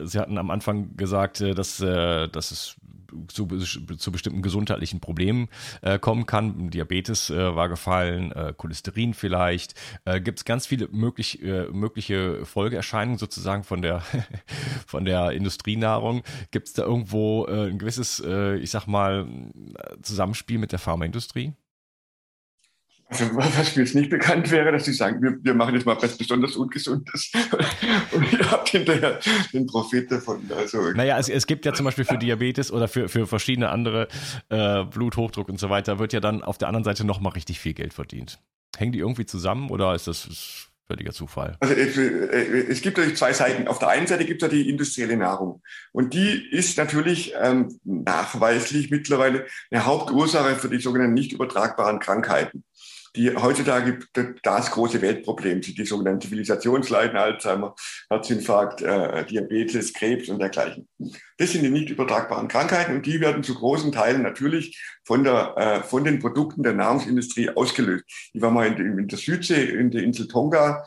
Sie 0.04 0.18
hatten 0.18 0.38
am 0.38 0.50
Anfang 0.50 0.96
gesagt, 0.96 1.40
äh, 1.40 1.54
dass, 1.54 1.80
äh, 1.80 2.28
dass 2.28 2.50
es 2.50 2.76
zu, 3.28 3.46
zu 3.46 4.12
bestimmten 4.12 4.42
gesundheitlichen 4.42 5.00
Problemen 5.00 5.48
äh, 5.82 5.98
kommen 5.98 6.26
kann. 6.26 6.70
Diabetes 6.70 7.30
äh, 7.30 7.54
war 7.54 7.68
gefallen, 7.68 8.32
äh, 8.32 8.52
Cholesterin 8.56 9.14
vielleicht. 9.14 9.74
Äh, 10.04 10.20
Gibt 10.20 10.40
es 10.40 10.44
ganz 10.44 10.66
viele 10.66 10.88
möglich, 10.88 11.42
äh, 11.42 11.66
mögliche 11.72 12.44
Folgeerscheinungen 12.44 13.18
sozusagen 13.18 13.64
von 13.64 13.82
der, 13.82 14.02
von 14.86 15.04
der 15.04 15.32
Industrienahrung. 15.32 16.22
Gibt 16.50 16.68
es 16.68 16.74
da 16.74 16.82
irgendwo 16.82 17.46
äh, 17.46 17.68
ein 17.68 17.78
gewisses, 17.78 18.20
äh, 18.24 18.56
ich 18.56 18.70
sag 18.70 18.86
mal, 18.86 19.26
Zusammenspiel 20.02 20.58
mit 20.58 20.72
der 20.72 20.78
Pharmaindustrie? 20.78 21.54
Also 23.10 23.24
was 23.34 23.76
mir 23.76 23.82
jetzt 23.82 23.94
nicht 23.94 24.08
bekannt 24.08 24.50
wäre, 24.50 24.72
dass 24.72 24.84
sie 24.84 24.92
sagen, 24.92 25.20
wir, 25.20 25.36
wir 25.42 25.54
machen 25.54 25.74
jetzt 25.74 25.84
mal 25.84 25.96
was 26.00 26.16
besonders 26.16 26.56
Ungesundes 26.56 27.32
und 28.12 28.32
ihr 28.32 28.50
habt 28.50 28.68
hinterher 28.68 29.18
den 29.52 29.66
Profit 29.66 30.10
davon. 30.10 30.48
Also, 30.56 30.92
naja, 30.92 31.18
es, 31.18 31.28
es 31.28 31.46
gibt 31.46 31.66
ja 31.66 31.74
zum 31.74 31.84
Beispiel 31.84 32.04
für 32.04 32.18
Diabetes 32.18 32.72
oder 32.72 32.88
für, 32.88 33.08
für 33.08 33.26
verschiedene 33.26 33.68
andere 33.70 34.08
äh, 34.48 34.84
Bluthochdruck 34.84 35.48
und 35.48 35.58
so 35.58 35.70
weiter, 35.70 35.98
wird 35.98 36.12
ja 36.12 36.20
dann 36.20 36.42
auf 36.42 36.56
der 36.56 36.68
anderen 36.68 36.84
Seite 36.84 37.04
nochmal 37.04 37.32
richtig 37.32 37.58
viel 37.58 37.74
Geld 37.74 37.92
verdient. 37.92 38.38
Hängen 38.76 38.92
die 38.92 39.00
irgendwie 39.00 39.26
zusammen 39.26 39.70
oder 39.70 39.94
ist 39.94 40.06
das 40.06 40.68
völliger 40.86 41.12
Zufall? 41.12 41.56
Also 41.60 41.74
es, 41.74 41.96
äh, 41.96 42.66
es 42.68 42.80
gibt 42.80 42.96
natürlich 42.96 43.18
zwei 43.18 43.32
Seiten. 43.32 43.68
Auf 43.68 43.78
der 43.78 43.88
einen 43.88 44.06
Seite 44.06 44.24
gibt 44.24 44.42
es 44.42 44.48
ja 44.48 44.56
die 44.56 44.68
industrielle 44.68 45.16
Nahrung. 45.16 45.62
Und 45.92 46.14
die 46.14 46.48
ist 46.50 46.78
natürlich 46.78 47.32
ähm, 47.40 47.78
nachweislich 47.84 48.90
mittlerweile 48.90 49.46
eine 49.70 49.86
Hauptursache 49.86 50.56
für 50.56 50.68
die 50.68 50.80
sogenannten 50.80 51.14
nicht 51.14 51.32
übertragbaren 51.32 51.98
Krankheiten 51.98 52.64
die 53.16 53.34
heutzutage 53.34 53.98
das 54.42 54.70
große 54.70 55.02
Weltproblem 55.02 55.62
sind, 55.62 55.78
die 55.78 55.84
sogenannten 55.84 56.22
Zivilisationsleiden, 56.22 57.16
Alzheimer, 57.16 57.74
Herzinfarkt, 58.08 58.82
äh, 58.82 59.24
Diabetes, 59.26 59.92
Krebs 59.92 60.28
und 60.28 60.38
dergleichen. 60.38 60.88
Das 61.38 61.52
sind 61.52 61.62
die 61.62 61.70
nicht 61.70 61.90
übertragbaren 61.90 62.48
Krankheiten 62.48 62.94
und 62.94 63.06
die 63.06 63.20
werden 63.20 63.42
zu 63.42 63.54
großen 63.54 63.92
Teilen 63.92 64.22
natürlich 64.22 64.80
von, 65.04 65.24
der, 65.24 65.54
äh, 65.56 65.82
von 65.82 66.04
den 66.04 66.20
Produkten 66.20 66.62
der 66.62 66.74
Nahrungsindustrie 66.74 67.50
ausgelöst. 67.50 68.04
Ich 68.32 68.40
war 68.40 68.50
mal 68.50 68.66
in, 68.66 68.98
in 68.98 69.08
der 69.08 69.18
Südsee, 69.18 69.64
in 69.64 69.90
der 69.90 70.02
Insel 70.02 70.28
Tonga, 70.28 70.84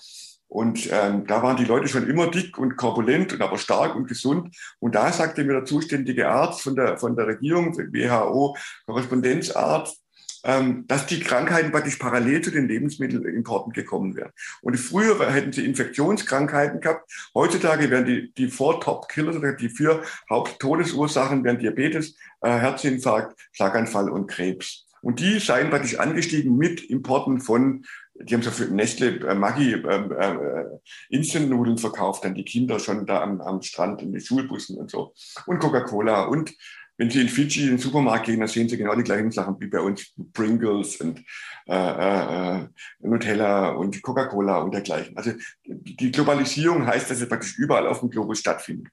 und 0.53 0.87
ähm, 0.91 1.25
da 1.25 1.41
waren 1.41 1.57
die 1.57 1.65
Leute 1.65 1.87
schon 1.87 2.07
immer 2.07 2.29
dick 2.29 2.59
und 2.59 2.75
korpulent 2.75 3.33
und 3.33 3.41
aber 3.41 3.57
stark 3.57 3.95
und 3.95 4.07
gesund. 4.07 4.55
Und 4.77 4.93
da 4.93 5.11
sagte 5.11 5.43
mir 5.43 5.53
der 5.53 5.65
zuständige 5.65 6.29
Arzt 6.29 6.61
von 6.61 6.75
der, 6.75 6.99
von 6.99 7.15
der 7.15 7.25
Regierung, 7.25 7.75
WHO, 7.75 8.55
Korrespondenzarzt, 8.85 10.02
ähm, 10.43 10.85
dass 10.87 11.05
die 11.05 11.19
Krankheiten 11.19 11.71
praktisch 11.71 11.97
parallel 11.97 12.41
zu 12.41 12.51
den 12.51 12.67
Lebensmittelimporten 12.67 13.73
gekommen 13.73 14.15
wären. 14.15 14.31
Und 14.61 14.77
früher 14.77 15.31
hätten 15.31 15.53
sie 15.53 15.65
Infektionskrankheiten 15.65 16.81
gehabt. 16.81 17.11
Heutzutage 17.33 17.89
wären 17.89 18.05
die, 18.05 18.33
die 18.33 18.49
Four 18.49 18.81
Top 18.81 19.07
Killers 19.09 19.35
oder 19.35 19.53
die 19.53 19.69
vier 19.69 20.01
Haupttodesursachen 20.29 21.43
wären 21.43 21.59
Diabetes, 21.59 22.15
äh, 22.41 22.49
Herzinfarkt, 22.49 23.39
Schlaganfall 23.51 24.09
und 24.09 24.27
Krebs. 24.27 24.85
Und 25.01 25.19
die 25.19 25.39
seien 25.39 25.69
praktisch 25.69 25.99
angestiegen 25.99 26.57
mit 26.57 26.81
Importen 26.89 27.41
von 27.41 27.85
die 28.15 28.35
haben 28.35 28.43
so 28.43 28.51
für 28.51 28.65
Nestle 28.65 29.27
äh, 29.27 29.33
Maggi 29.35 29.73
äh, 29.73 29.77
äh, 29.77 30.65
Instant-Nudeln 31.09 31.77
verkauft, 31.77 32.23
dann 32.23 32.35
die 32.35 32.45
Kinder 32.45 32.79
schon 32.79 33.05
da 33.05 33.21
am, 33.21 33.41
am 33.41 33.61
Strand 33.61 34.01
in 34.01 34.11
den 34.11 34.21
Schulbussen 34.21 34.77
und 34.77 34.91
so. 34.91 35.13
Und 35.45 35.59
Coca-Cola 35.59 36.25
und 36.25 36.53
wenn 36.97 37.09
Sie 37.09 37.21
in 37.21 37.29
Fidschi 37.29 37.63
in 37.63 37.69
den 37.69 37.77
Supermarkt 37.79 38.25
gehen, 38.25 38.39
dann 38.39 38.47
sehen 38.47 38.69
Sie 38.69 38.77
genau 38.77 38.95
die 38.95 39.03
gleichen 39.03 39.31
Sachen 39.31 39.59
wie 39.59 39.67
bei 39.67 39.79
uns 39.79 40.13
Pringles 40.33 40.97
und 40.97 41.23
äh, 41.67 42.59
äh, 42.59 42.67
Nutella 42.99 43.69
und 43.69 44.01
Coca-Cola 44.01 44.59
und 44.59 44.73
dergleichen. 44.73 45.17
Also 45.17 45.31
die 45.65 46.11
Globalisierung 46.11 46.85
heißt, 46.85 47.09
dass 47.09 47.21
es 47.21 47.27
praktisch 47.29 47.57
überall 47.57 47.87
auf 47.87 48.01
dem 48.01 48.09
Globus 48.09 48.39
stattfindet. 48.39 48.91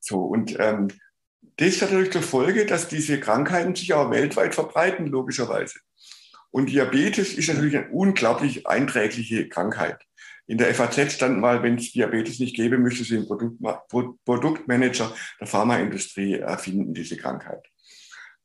So 0.00 0.20
und 0.20 0.56
ähm, 0.58 0.88
das 1.56 1.80
hat 1.80 1.90
natürlich 1.90 2.12
zur 2.12 2.22
Folge, 2.22 2.66
dass 2.66 2.88
diese 2.88 3.20
Krankheiten 3.20 3.74
sich 3.74 3.92
auch 3.94 4.10
weltweit 4.10 4.54
verbreiten, 4.54 5.06
logischerweise. 5.06 5.78
Und 6.50 6.70
Diabetes 6.70 7.34
ist 7.34 7.48
natürlich 7.48 7.76
eine 7.76 7.90
unglaublich 7.90 8.66
einträgliche 8.66 9.48
Krankheit. 9.48 9.98
In 10.46 10.58
der 10.58 10.74
FAZ 10.74 11.12
stand 11.12 11.40
mal, 11.40 11.62
wenn 11.62 11.76
es 11.76 11.92
Diabetes 11.92 12.38
nicht 12.38 12.54
gäbe, 12.54 12.76
müsste 12.76 13.04
sie 13.04 13.16
einen 13.16 13.26
Produkt, 13.26 13.58
Produktmanager 14.24 15.14
der 15.40 15.46
Pharmaindustrie 15.46 16.34
erfinden, 16.34 16.92
diese 16.92 17.16
Krankheit. 17.16 17.66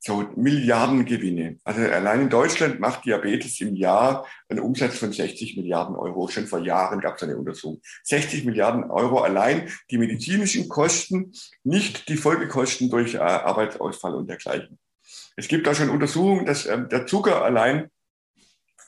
So 0.02 0.26
Milliardengewinne. 0.34 1.58
Also 1.62 1.82
allein 1.82 2.22
in 2.22 2.30
Deutschland 2.30 2.80
macht 2.80 3.04
Diabetes 3.04 3.60
im 3.60 3.76
Jahr 3.76 4.26
einen 4.48 4.60
Umsatz 4.60 4.96
von 4.96 5.12
60 5.12 5.58
Milliarden 5.58 5.94
Euro. 5.94 6.26
Schon 6.28 6.46
vor 6.46 6.60
Jahren 6.60 7.00
gab 7.00 7.16
es 7.16 7.22
eine 7.22 7.36
Untersuchung. 7.36 7.82
60 8.04 8.46
Milliarden 8.46 8.84
Euro 8.84 9.18
allein 9.18 9.68
die 9.90 9.98
medizinischen 9.98 10.70
Kosten, 10.70 11.34
nicht 11.64 12.08
die 12.08 12.16
Folgekosten 12.16 12.88
durch 12.88 13.16
äh, 13.16 13.18
Arbeitsausfall 13.18 14.14
und 14.14 14.30
dergleichen. 14.30 14.78
Es 15.36 15.48
gibt 15.48 15.66
da 15.66 15.74
schon 15.74 15.90
Untersuchungen, 15.90 16.46
dass 16.46 16.64
ähm, 16.64 16.88
der 16.88 17.06
Zucker 17.06 17.44
allein 17.44 17.90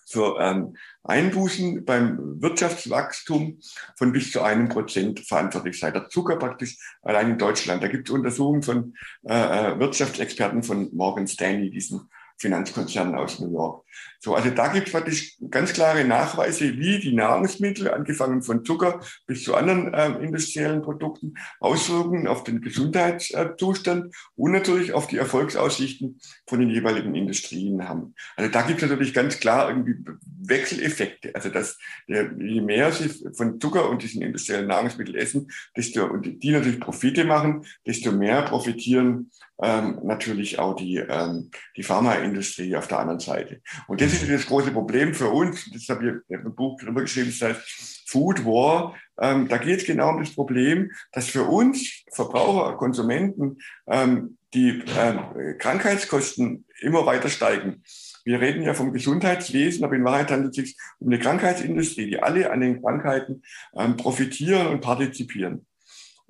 für 0.07 0.39
ähm, 0.41 0.77
Einbußen 1.05 1.85
beim 1.85 2.41
Wirtschaftswachstum 2.41 3.59
von 3.97 4.13
bis 4.13 4.31
zu 4.31 4.43
einem 4.43 4.69
Prozent 4.69 5.21
verantwortlich 5.21 5.79
sei. 5.79 5.91
Der 5.91 6.09
Zucker 6.09 6.37
praktisch 6.37 6.79
allein 7.03 7.31
in 7.31 7.39
Deutschland. 7.39 7.83
Da 7.83 7.89
gibt 7.89 8.09
es 8.09 8.15
Untersuchungen 8.15 8.63
von 8.63 8.95
äh, 9.25 9.35
äh, 9.35 9.79
Wirtschaftsexperten 9.79 10.63
von 10.63 10.91
Morgan 10.95 11.27
Stanley, 11.27 11.71
diesen 11.71 12.09
Finanzkonzernen 12.39 13.15
aus 13.15 13.41
New 13.41 13.53
York. 13.53 13.85
So, 14.21 14.35
also 14.35 14.51
da 14.51 14.69
gibt 14.69 14.87
es 14.87 14.93
praktisch 14.93 15.37
ganz 15.51 15.73
klare 15.73 16.05
Nachweise, 16.05 16.79
wie 16.79 16.99
die 16.99 17.13
Nahrungsmittel, 17.13 17.91
angefangen 17.91 18.43
von 18.43 18.65
Zucker 18.65 19.01
bis 19.27 19.45
zu 19.45 19.55
anderen 19.55 19.93
äh, 19.95 20.11
industriellen 20.25 20.83
Produkten, 20.83 21.35
Auswirkungen 21.61 22.27
auf 22.27 22.45
den 22.45 22.61
Gesundheitszustand 22.61 24.15
und 24.37 24.53
natürlich 24.53 24.93
auf 24.93 25.07
die 25.07 25.19
Erfolgsaussichten 25.19 26.21
von 26.47 26.61
den 26.61 26.71
jeweiligen 26.71 27.15
Industrien 27.15 27.89
haben. 27.89 28.15
Also 28.37 28.51
da 28.51 28.63
gibt 28.63 28.83
es 28.83 28.89
natürlich 28.89 29.15
ganz 29.15 29.41
klar 29.41 29.69
irgendwie 29.69 29.97
Wechseleffekte. 30.45 31.35
Also 31.35 31.49
dass 31.49 31.79
der, 32.09 32.33
je 32.39 32.61
mehr 32.61 32.93
sie 32.93 33.11
von 33.35 33.61
Zucker 33.61 33.89
und 33.89 34.03
diesen 34.03 34.23
industriellen 34.23 34.69
Nahrungsmitteln 34.69 35.17
essen, 35.17 35.51
desto 35.77 36.05
und 36.05 36.43
die 36.43 36.51
natürlich 36.51 36.81
Profite 36.81 37.25
machen, 37.25 37.65
desto 37.87 38.13
mehr 38.13 38.43
profitieren 38.43 39.31
ähm, 39.63 40.01
natürlich 40.03 40.59
auch 40.59 40.75
die, 40.75 40.97
ähm, 40.97 41.51
die 41.77 41.83
Pharmaindustrie 41.83 42.75
auf 42.77 42.89
der 42.89 42.99
anderen 42.99 43.21
Seite. 43.21 43.61
Und 43.89 44.01
das 44.01 44.13
ist 44.13 44.29
das 44.31 44.47
große 44.47 44.71
Problem 44.71 45.15
für 45.15 45.29
uns. 45.29 45.71
Das 45.73 45.89
habe 45.89 46.23
ich 46.29 46.37
im 46.37 46.55
Buch 46.55 46.81
drüber 46.81 47.03
geschrieben, 47.03 47.35
das 47.39 47.49
heißt 47.49 48.03
Food 48.07 48.45
War. 48.45 48.95
Ähm, 49.21 49.49
da 49.49 49.59
geht 49.59 49.81
es 49.81 49.87
genau 49.87 50.11
um 50.11 50.21
das 50.21 50.35
Problem, 50.35 50.91
dass 51.13 51.29
für 51.29 51.45
uns 51.45 52.05
Verbraucher, 52.13 52.77
Konsumenten 52.77 53.59
ähm, 53.87 54.37
die 54.55 54.83
ähm, 54.99 55.59
Krankheitskosten 55.59 56.67
immer 56.81 57.07
weiter 57.07 57.29
steigen. 57.29 57.83
Wir 58.25 58.41
reden 58.41 58.63
ja 58.63 58.75
vom 58.75 58.93
Gesundheitswesen, 58.93 59.85
aber 59.85 59.97
in 59.97 60.05
Wahrheit 60.05 60.31
handelt 60.31 60.57
es 60.57 60.65
sich 60.65 60.77
um 60.99 61.09
eine 61.09 61.19
Krankheitsindustrie, 61.19 62.07
die 62.07 62.23
alle 62.23 62.51
an 62.51 62.61
den 62.61 62.81
Krankheiten 62.81 63.43
ähm, 63.75 63.97
profitieren 63.97 64.69
und 64.69 64.81
partizipieren. 64.81 65.67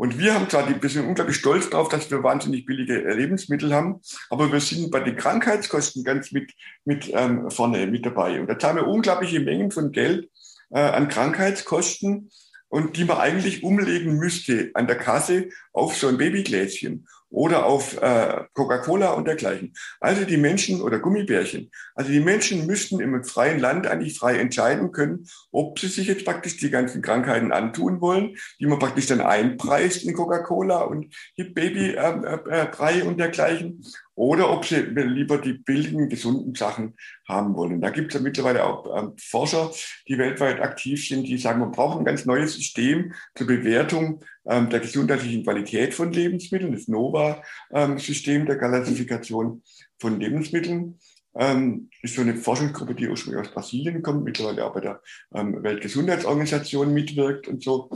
Und 0.03 0.19
wir 0.19 0.35
haben 0.35 0.51
zwar 0.51 0.69
wir 0.69 0.91
sind 0.91 1.07
unglaublich 1.07 1.37
stolz 1.37 1.71
darauf, 1.71 1.89
dass 1.89 2.11
wir 2.11 2.25
wahnsinnig 2.25 2.67
billige 2.67 2.99
Lebensmittel 3.15 3.73
haben, 3.73 4.01
aber 4.31 4.51
wir 4.51 4.59
sind 4.59 4.91
bei 4.91 4.99
den 4.99 5.15
Krankheitskosten 5.15 6.03
ganz 6.03 6.33
mit, 6.33 6.53
mit 6.85 7.09
ähm, 7.15 7.49
vorne 7.53 7.87
mit 7.87 8.05
dabei. 8.05 8.41
Und 8.41 8.49
da 8.49 8.59
zahlen 8.59 8.79
wir 8.79 8.89
unglaubliche 8.89 9.39
Mengen 9.39 9.71
von 9.71 9.93
Geld 9.93 10.29
äh, 10.71 10.81
an 10.81 11.07
Krankheitskosten 11.07 12.33
und 12.69 12.97
die 12.97 13.05
man 13.05 13.19
eigentlich 13.19 13.63
umlegen 13.63 14.17
müsste 14.17 14.73
an 14.75 14.89
der 14.89 14.99
Kasse 14.99 15.51
auf 15.73 15.97
so 15.97 16.09
ein 16.09 16.19
Babygläschen 16.19 17.07
oder 17.33 17.67
auf 17.67 18.01
äh, 18.01 18.45
Coca-Cola 18.53 19.13
und 19.13 19.27
dergleichen. 19.27 19.73
Also 20.01 20.25
die 20.25 20.37
Menschen 20.37 20.83
oder 20.83 20.99
Gummibärchen. 20.99 21.71
Also 21.95 22.13
die 22.13 22.21
Menschen 22.21 22.67
müssten 22.67 23.01
im 23.01 23.25
freien 23.25 23.59
Land 23.59 23.87
eigentlich 23.87 24.19
frei 24.19 24.39
entscheiden 24.39 24.93
können, 24.93 25.27
ob 25.51 25.79
sie 25.79 25.89
sich 25.89 26.07
jetzt 26.07 26.25
praktisch 26.25 26.59
die 26.59 26.71
ganzen 26.71 27.03
Krankheiten 27.03 27.51
antun 27.51 28.01
wollen, 28.01 28.37
die 28.61 28.67
man 28.67 28.79
praktisch 28.79 29.07
dann 29.07 29.23
einpreist 29.23 30.05
in 30.05 30.15
Coca-Cola 30.15 30.83
und 30.83 31.15
Hip 31.35 31.55
Baby 31.55 31.93
äh, 31.93 32.37
äh, 32.51 32.67
Brei 32.71 33.03
und 33.03 33.19
dergleichen, 33.19 33.83
oder 34.15 34.51
ob 34.51 34.65
sie 34.65 34.77
lieber 34.77 35.39
die 35.39 35.55
billigen, 35.55 36.09
gesunden 36.09 36.55
Sachen 36.55 36.97
haben 37.27 37.55
wollen. 37.55 37.81
Da 37.81 37.91
gibt 37.91 38.09
es 38.09 38.15
ja 38.15 38.21
mittlerweile 38.21 38.65
auch 38.65 38.97
ähm, 38.97 39.13
Forscher, 39.19 39.71
die 40.09 40.19
weltweit 40.19 40.61
aktiv 40.61 41.07
sind, 41.07 41.25
die 41.25 41.39
sagen, 41.39 41.61
man 41.61 41.73
braucht 41.73 41.99
ein 41.99 42.05
ganz 42.05 42.25
neues 42.27 42.55
System 42.55 43.15
zur 43.35 43.47
Bewertung 43.47 44.23
ähm, 44.47 44.69
der 44.69 44.81
gesundheitlichen 44.81 45.45
Qualität 45.45 45.95
von 45.95 46.13
Lebensmitteln, 46.13 46.73
das 46.73 46.89
NOVA-System 46.89 48.47
der 48.47 48.59
Klassifikation 48.59 49.63
von 49.99 50.21
Lebensmitteln. 50.21 50.99
Ähm, 51.35 51.89
ist 52.03 52.15
so 52.15 52.21
eine 52.21 52.37
Forschungsgruppe, 52.37 52.95
die 52.95 53.09
ursprünglich 53.09 53.47
aus 53.47 53.55
Brasilien 53.55 54.03
kommt, 54.03 54.23
mittlerweile 54.23 54.67
auch 54.67 54.75
bei 54.75 54.81
der 54.81 55.01
ähm, 55.35 55.63
Weltgesundheitsorganisation 55.63 56.93
mitwirkt 56.93 57.49
und 57.49 57.63
so. 57.63 57.89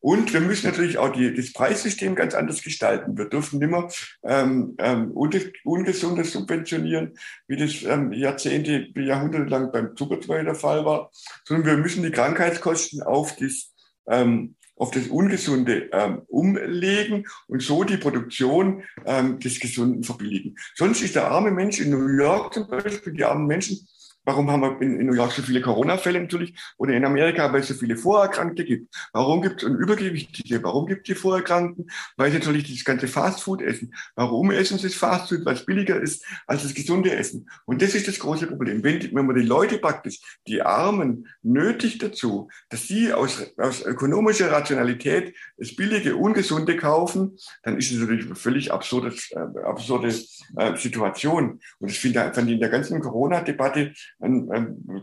Und 0.00 0.32
wir 0.32 0.40
müssen 0.40 0.66
natürlich 0.66 0.96
auch 0.96 1.12
die, 1.12 1.34
das 1.34 1.52
Preissystem 1.52 2.14
ganz 2.14 2.34
anders 2.34 2.62
gestalten. 2.62 3.18
Wir 3.18 3.26
dürfen 3.26 3.58
nicht 3.58 3.70
mehr 3.70 3.88
ähm, 4.24 4.74
ähm, 4.78 5.12
Ungesundes 5.12 6.32
subventionieren, 6.32 7.14
wie 7.46 7.56
das 7.56 7.82
ähm, 7.82 8.12
Jahrzehnte, 8.12 8.88
Jahrhunderte 8.98 9.50
lang 9.50 9.70
beim 9.72 9.94
Zuckerzeug 9.96 10.44
der 10.44 10.54
Fall 10.54 10.84
war, 10.86 11.10
sondern 11.44 11.66
wir 11.66 11.76
müssen 11.76 12.02
die 12.02 12.10
Krankheitskosten 12.10 13.02
auf 13.02 13.36
das, 13.36 13.74
ähm, 14.08 14.56
auf 14.76 14.90
das 14.90 15.08
Ungesunde 15.08 15.90
ähm, 15.92 16.22
umlegen 16.28 17.26
und 17.46 17.60
so 17.62 17.84
die 17.84 17.98
Produktion 17.98 18.84
ähm, 19.04 19.38
des 19.38 19.60
Gesunden 19.60 20.02
verbilligen. 20.02 20.56
Sonst 20.76 21.02
ist 21.02 21.14
der 21.14 21.30
arme 21.30 21.50
Mensch 21.50 21.78
in 21.78 21.90
New 21.90 22.08
York 22.08 22.54
zum 22.54 22.68
Beispiel, 22.68 23.12
die 23.12 23.24
armen 23.24 23.46
Menschen, 23.46 23.86
Warum 24.30 24.48
haben 24.48 24.62
wir 24.62 24.80
in, 24.80 25.06
New 25.06 25.14
York 25.14 25.32
so 25.32 25.42
viele 25.42 25.60
Corona-Fälle 25.60 26.20
natürlich 26.20 26.54
oder 26.78 26.92
in 26.92 27.04
Amerika, 27.04 27.52
weil 27.52 27.62
es 27.62 27.68
so 27.68 27.74
viele 27.74 27.96
Vorerkrankte 27.96 28.64
gibt? 28.64 28.94
Warum 29.12 29.42
gibt 29.42 29.60
es 29.60 29.68
Übergewichtige? 29.68 30.62
Warum 30.62 30.86
gibt 30.86 31.00
es 31.00 31.14
die 31.16 31.20
Vorerkrankten? 31.20 31.90
Weil 32.16 32.30
sie 32.30 32.38
natürlich 32.38 32.72
das 32.72 32.84
ganze 32.84 33.08
Fastfood 33.08 33.60
essen. 33.60 33.92
Warum 34.14 34.52
essen 34.52 34.78
sie 34.78 34.86
das 34.86 34.94
Fastfood? 34.94 35.44
Weil 35.44 35.54
es 35.54 35.66
billiger 35.66 36.00
ist 36.00 36.24
als 36.46 36.62
das 36.62 36.74
gesunde 36.74 37.12
Essen. 37.12 37.50
Und 37.64 37.82
das 37.82 37.96
ist 37.96 38.06
das 38.06 38.20
große 38.20 38.46
Problem. 38.46 38.84
Wenn, 38.84 39.02
wenn 39.12 39.26
man 39.26 39.34
die 39.34 39.42
Leute 39.42 39.78
praktisch, 39.78 40.20
die 40.46 40.62
Armen, 40.62 41.26
nötigt 41.42 42.00
dazu, 42.00 42.48
dass 42.68 42.86
sie 42.86 43.12
aus, 43.12 43.52
aus 43.56 43.84
ökonomischer 43.84 44.52
Rationalität 44.52 45.34
das 45.56 45.74
billige, 45.74 46.14
ungesunde 46.14 46.76
kaufen, 46.76 47.36
dann 47.64 47.78
ist 47.78 47.90
es 47.90 47.98
natürlich 47.98 48.26
eine 48.26 48.36
völlig 48.36 48.70
absurde, 48.70 49.12
äh, 49.32 49.58
absurde 49.64 50.14
äh, 50.56 50.76
Situation. 50.76 51.60
Und 51.80 51.90
ich 51.90 51.98
finde, 51.98 52.30
ich 52.32 52.48
in 52.48 52.60
der 52.60 52.68
ganzen 52.68 53.00
Corona-Debatte 53.00 53.92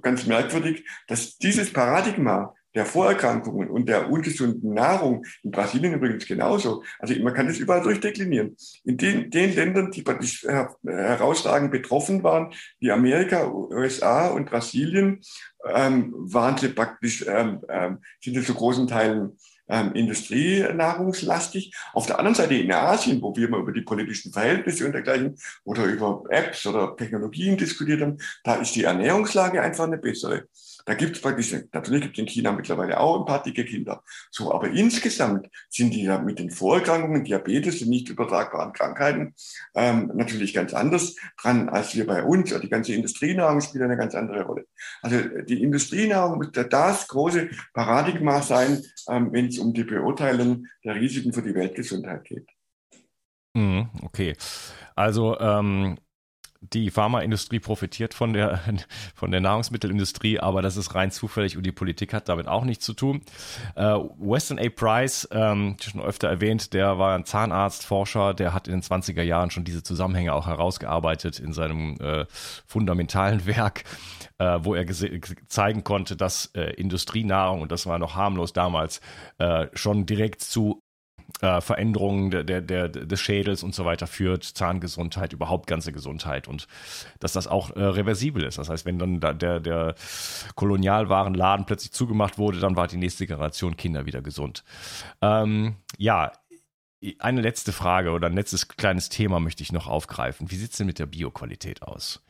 ganz 0.01 0.25
merkwürdig, 0.25 0.85
dass 1.07 1.37
dieses 1.37 1.73
Paradigma 1.73 2.53
der 2.77 2.85
Vorerkrankungen 2.85 3.69
und 3.69 3.89
der 3.89 4.09
ungesunden 4.09 4.75
Nahrung, 4.75 5.25
in 5.41 5.49
Brasilien 5.49 5.93
übrigens 5.93 6.27
genauso, 6.27 6.83
also 6.99 7.15
man 7.23 7.33
kann 7.33 7.47
das 7.47 7.57
überall 7.57 7.81
durchdeklinieren. 7.81 8.55
In 8.83 8.97
den, 8.97 9.31
den 9.31 9.55
Ländern, 9.55 9.89
die 9.89 10.03
praktisch 10.03 10.43
herausragend 10.43 11.71
betroffen 11.71 12.21
waren, 12.21 12.53
wie 12.79 12.91
Amerika, 12.91 13.47
USA 13.51 14.27
und 14.27 14.49
Brasilien, 14.49 15.21
ähm, 15.73 16.13
waren 16.15 16.57
sie 16.57 16.69
praktisch, 16.69 17.25
ähm, 17.27 17.61
ähm, 17.67 17.97
sind 18.21 18.35
sie 18.35 18.43
zu 18.43 18.53
großen 18.53 18.87
Teilen 18.87 19.37
ähm, 19.69 19.93
industrienahrungslastig. 19.93 21.73
Auf 21.93 22.05
der 22.05 22.19
anderen 22.19 22.35
Seite 22.35 22.55
in 22.55 22.71
Asien, 22.71 23.21
wo 23.21 23.35
wir 23.35 23.49
mal 23.49 23.59
über 23.59 23.71
die 23.71 23.81
politischen 23.81 24.31
Verhältnisse 24.31 24.85
und 24.85 24.93
dergleichen 24.93 25.37
oder 25.63 25.85
über 25.85 26.23
Apps 26.29 26.65
oder 26.65 26.95
Technologien 26.95 27.57
diskutiert 27.57 28.01
haben, 28.01 28.17
da 28.43 28.55
ist 28.55 28.75
die 28.75 28.83
Ernährungslage 28.83 29.61
einfach 29.61 29.85
eine 29.85 29.97
bessere. 29.97 30.47
Da 30.87 30.93
gibt 30.93 31.17
es 31.17 31.21
praktisch, 31.21 31.53
natürlich 31.73 32.03
gibt 32.03 32.17
es 32.17 32.19
in 32.19 32.27
China 32.27 32.53
mittlerweile 32.53 32.97
auch 32.97 33.19
ein 33.19 33.25
paar 33.25 33.43
dicke 33.43 33.65
Kinder. 33.65 34.03
So, 34.31 34.53
aber 34.53 34.69
insgesamt 34.69 35.49
sind 35.69 35.93
die 35.93 36.03
ja 36.03 36.17
mit 36.17 36.39
den 36.39 36.49
Vorerkrankungen, 36.49 37.25
Diabetes 37.25 37.81
und 37.81 37.89
nicht 37.89 38.07
übertragbaren 38.07 38.71
Krankheiten 38.71 39.35
ähm, 39.75 40.09
natürlich 40.15 40.53
ganz 40.53 40.73
anders 40.73 41.17
dran 41.41 41.67
als 41.67 41.93
wir 41.93 42.07
bei 42.07 42.23
uns. 42.23 42.57
Die 42.57 42.69
ganze 42.69 42.93
Industrienahrung 42.93 43.59
spielt 43.59 43.83
eine 43.83 43.97
ganz 43.97 44.15
andere 44.15 44.43
Rolle. 44.43 44.65
Also 45.01 45.19
die 45.43 45.61
Industrienahrung 45.61 46.37
muss 46.37 46.51
das 46.53 47.07
große 47.09 47.49
Paradigma 47.73 48.41
sein, 48.41 48.81
ähm, 49.09 49.33
wenn 49.33 49.47
es 49.57 49.63
um 49.63 49.73
die 49.73 49.83
Beurteilung 49.83 50.67
der 50.83 50.95
Risiken 50.95 51.33
für 51.33 51.41
die 51.41 51.55
Weltgesundheit 51.55 52.23
geht. 52.23 52.47
Mhm, 53.53 53.89
okay. 54.03 54.35
Also 54.95 55.39
ähm, 55.39 55.97
die 56.73 56.91
Pharmaindustrie 56.91 57.59
profitiert 57.59 58.13
von 58.13 58.33
der, 58.33 58.59
von 59.15 59.31
der 59.31 59.41
Nahrungsmittelindustrie, 59.41 60.39
aber 60.39 60.61
das 60.61 60.77
ist 60.77 60.95
rein 60.95 61.11
zufällig 61.11 61.57
und 61.57 61.65
die 61.65 61.71
Politik 61.71 62.13
hat 62.13 62.29
damit 62.29 62.47
auch 62.47 62.63
nichts 62.63 62.85
zu 62.85 62.93
tun. 62.93 63.21
Äh, 63.75 63.83
Weston 63.83 64.59
A. 64.59 64.69
Price, 64.69 65.27
ähm, 65.31 65.77
schon 65.81 66.01
öfter 66.01 66.27
erwähnt, 66.27 66.73
der 66.73 66.99
war 66.99 67.15
ein 67.15 67.25
Zahnarzt, 67.25 67.85
Forscher, 67.85 68.33
der 68.33 68.53
hat 68.53 68.67
in 68.67 68.73
den 68.73 68.81
20er 68.81 69.23
Jahren 69.23 69.51
schon 69.51 69.63
diese 69.63 69.83
Zusammenhänge 69.83 70.33
auch 70.33 70.47
herausgearbeitet 70.47 71.39
in 71.39 71.53
seinem 71.53 71.97
äh, 71.99 72.25
fundamentalen 72.65 73.45
Werk, 73.45 73.83
äh, 74.37 74.59
wo 74.61 74.75
er 74.75 74.85
zeigen 75.47 75.83
konnte, 75.83 76.15
dass 76.15 76.47
äh, 76.53 76.73
Industrienahrung, 76.73 77.61
und 77.61 77.71
das 77.71 77.85
war 77.85 77.99
noch 77.99 78.15
harmlos 78.15 78.53
damals, 78.53 79.01
äh, 79.37 79.67
schon 79.73 80.05
direkt 80.05 80.41
zu 80.41 80.81
äh, 81.41 81.61
Veränderungen 81.61 82.31
der, 82.31 82.43
der, 82.43 82.61
der, 82.61 82.89
des 82.89 83.21
Schädels 83.21 83.63
und 83.63 83.75
so 83.75 83.85
weiter 83.85 84.07
führt, 84.07 84.43
Zahngesundheit, 84.43 85.33
überhaupt 85.33 85.67
ganze 85.67 85.91
Gesundheit 85.91 86.47
und 86.47 86.67
dass 87.19 87.33
das 87.33 87.47
auch 87.47 87.71
äh, 87.75 87.83
reversibel 87.83 88.43
ist. 88.43 88.57
Das 88.57 88.69
heißt, 88.69 88.85
wenn 88.85 88.99
dann 88.99 89.19
da 89.19 89.33
der, 89.33 89.59
der 89.59 89.95
Kolonialwarenladen 90.55 91.65
plötzlich 91.65 91.91
zugemacht 91.91 92.37
wurde, 92.37 92.59
dann 92.59 92.75
war 92.75 92.87
die 92.87 92.97
nächste 92.97 93.27
Generation 93.27 93.77
Kinder 93.77 94.05
wieder 94.05 94.21
gesund. 94.21 94.63
Ähm, 95.21 95.75
ja, 95.97 96.31
eine 97.19 97.41
letzte 97.41 97.71
Frage 97.71 98.11
oder 98.11 98.27
ein 98.27 98.33
letztes 98.33 98.67
kleines 98.67 99.09
Thema 99.09 99.39
möchte 99.39 99.61
ich 99.61 99.71
noch 99.71 99.87
aufgreifen. 99.87 100.49
Wie 100.49 100.55
sieht 100.55 100.71
es 100.71 100.77
denn 100.77 100.87
mit 100.87 100.99
der 100.99 101.05
Bioqualität 101.05 101.83
aus? 101.83 102.23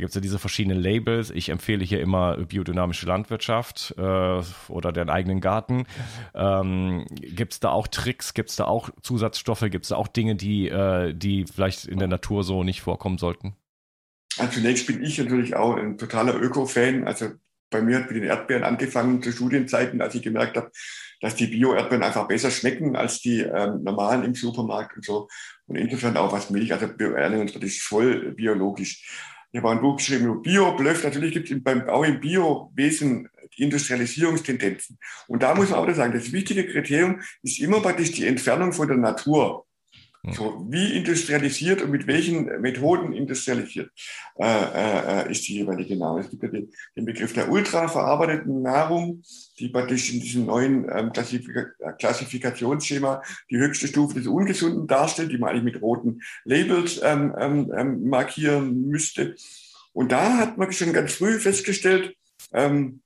Da 0.00 0.04
gibt 0.04 0.12
es 0.12 0.14
ja 0.14 0.22
diese 0.22 0.38
verschiedenen 0.38 0.80
Labels. 0.80 1.28
Ich 1.28 1.50
empfehle 1.50 1.84
hier 1.84 2.00
immer 2.00 2.38
biodynamische 2.38 3.04
Landwirtschaft 3.04 3.94
äh, 3.98 4.40
oder 4.68 4.92
den 4.92 5.10
eigenen 5.10 5.42
Garten. 5.42 5.84
Ähm, 6.34 7.04
gibt 7.10 7.52
es 7.52 7.60
da 7.60 7.68
auch 7.68 7.86
Tricks? 7.86 8.32
Gibt 8.32 8.48
es 8.48 8.56
da 8.56 8.64
auch 8.64 8.88
Zusatzstoffe? 9.02 9.66
Gibt 9.68 9.84
es 9.84 9.90
da 9.90 9.96
auch 9.96 10.08
Dinge, 10.08 10.36
die, 10.36 10.68
äh, 10.68 11.12
die 11.12 11.44
vielleicht 11.44 11.84
in 11.84 11.98
der 11.98 12.08
Natur 12.08 12.44
so 12.44 12.64
nicht 12.64 12.80
vorkommen 12.80 13.18
sollten? 13.18 13.56
Also 14.38 14.52
zunächst 14.52 14.86
bin 14.86 15.04
ich 15.04 15.18
natürlich 15.18 15.54
auch 15.54 15.76
ein 15.76 15.98
totaler 15.98 16.34
Öko-Fan. 16.34 17.06
Also 17.06 17.32
bei 17.68 17.82
mir 17.82 17.98
hat 17.98 18.06
mit 18.06 18.16
den 18.16 18.24
Erdbeeren 18.24 18.64
angefangen 18.64 19.22
zu 19.22 19.32
Studienzeiten, 19.32 20.00
als 20.00 20.14
ich 20.14 20.22
gemerkt 20.22 20.56
habe, 20.56 20.70
dass 21.20 21.34
die 21.34 21.48
Bio-Erdbeeren 21.48 22.04
einfach 22.04 22.26
besser 22.26 22.50
schmecken 22.50 22.96
als 22.96 23.20
die 23.20 23.40
ähm, 23.40 23.82
normalen 23.82 24.24
im 24.24 24.34
Supermarkt 24.34 24.96
und 24.96 25.04
so. 25.04 25.28
Und 25.66 25.76
insofern 25.76 26.16
auch 26.16 26.32
was 26.32 26.48
Milch, 26.48 26.72
also 26.72 26.86
Ernährung 26.86 27.48
ist 27.48 27.82
voll 27.82 28.32
biologisch. 28.32 29.04
Ich 29.52 29.58
habe 29.58 29.70
ein 29.70 29.80
Buch 29.80 29.96
geschrieben 29.96 30.26
über 30.26 30.42
Bio-Bluff. 30.42 31.04
Natürlich 31.04 31.32
gibt 31.32 31.50
es 31.50 31.62
beim, 31.62 31.88
auch 31.88 32.04
im 32.04 32.20
Bio-Wesen 32.20 33.28
Industrialisierungstendenzen. 33.56 34.98
Und 35.28 35.42
da 35.42 35.54
muss 35.54 35.70
man 35.70 35.80
auch 35.80 35.94
sagen, 35.94 36.12
das 36.12 36.32
wichtige 36.32 36.66
Kriterium 36.66 37.20
ist 37.42 37.60
immer 37.60 37.80
praktisch 37.80 38.12
die 38.12 38.26
Entfernung 38.26 38.72
von 38.72 38.88
der 38.88 38.96
Natur. 38.96 39.66
So, 40.28 40.66
wie 40.68 40.92
industrialisiert 40.98 41.80
und 41.80 41.90
mit 41.90 42.06
welchen 42.06 42.60
Methoden 42.60 43.14
industrialisiert 43.14 43.90
äh, 44.38 45.24
äh, 45.24 45.30
ist 45.30 45.48
die 45.48 45.54
jeweilige 45.54 45.96
Nahrung. 45.96 46.20
Es 46.20 46.28
gibt 46.28 46.42
ja 46.42 46.50
den, 46.50 46.70
den 46.94 47.06
Begriff 47.06 47.32
der 47.32 47.50
ultraverarbeiteten 47.50 48.60
Nahrung, 48.60 49.22
die 49.58 49.70
praktisch 49.70 50.12
in 50.12 50.20
diesem 50.20 50.44
neuen 50.44 50.86
ähm, 50.94 51.12
Klassifika 51.12 51.64
Klassifikationsschema 51.98 53.22
die 53.50 53.56
höchste 53.56 53.88
Stufe 53.88 54.14
des 54.14 54.26
Ungesunden 54.26 54.86
darstellt, 54.86 55.32
die 55.32 55.38
man 55.38 55.50
eigentlich 55.50 55.72
mit 55.72 55.82
roten 55.82 56.20
Labels 56.44 57.00
ähm, 57.02 57.34
ähm, 57.38 57.72
ähm 57.74 58.08
markieren 58.08 58.88
müsste. 58.88 59.36
Und 59.94 60.12
da 60.12 60.36
hat 60.36 60.58
man 60.58 60.70
schon 60.70 60.92
ganz 60.92 61.14
früh 61.14 61.38
festgestellt, 61.38 62.14
ähm, 62.52 63.00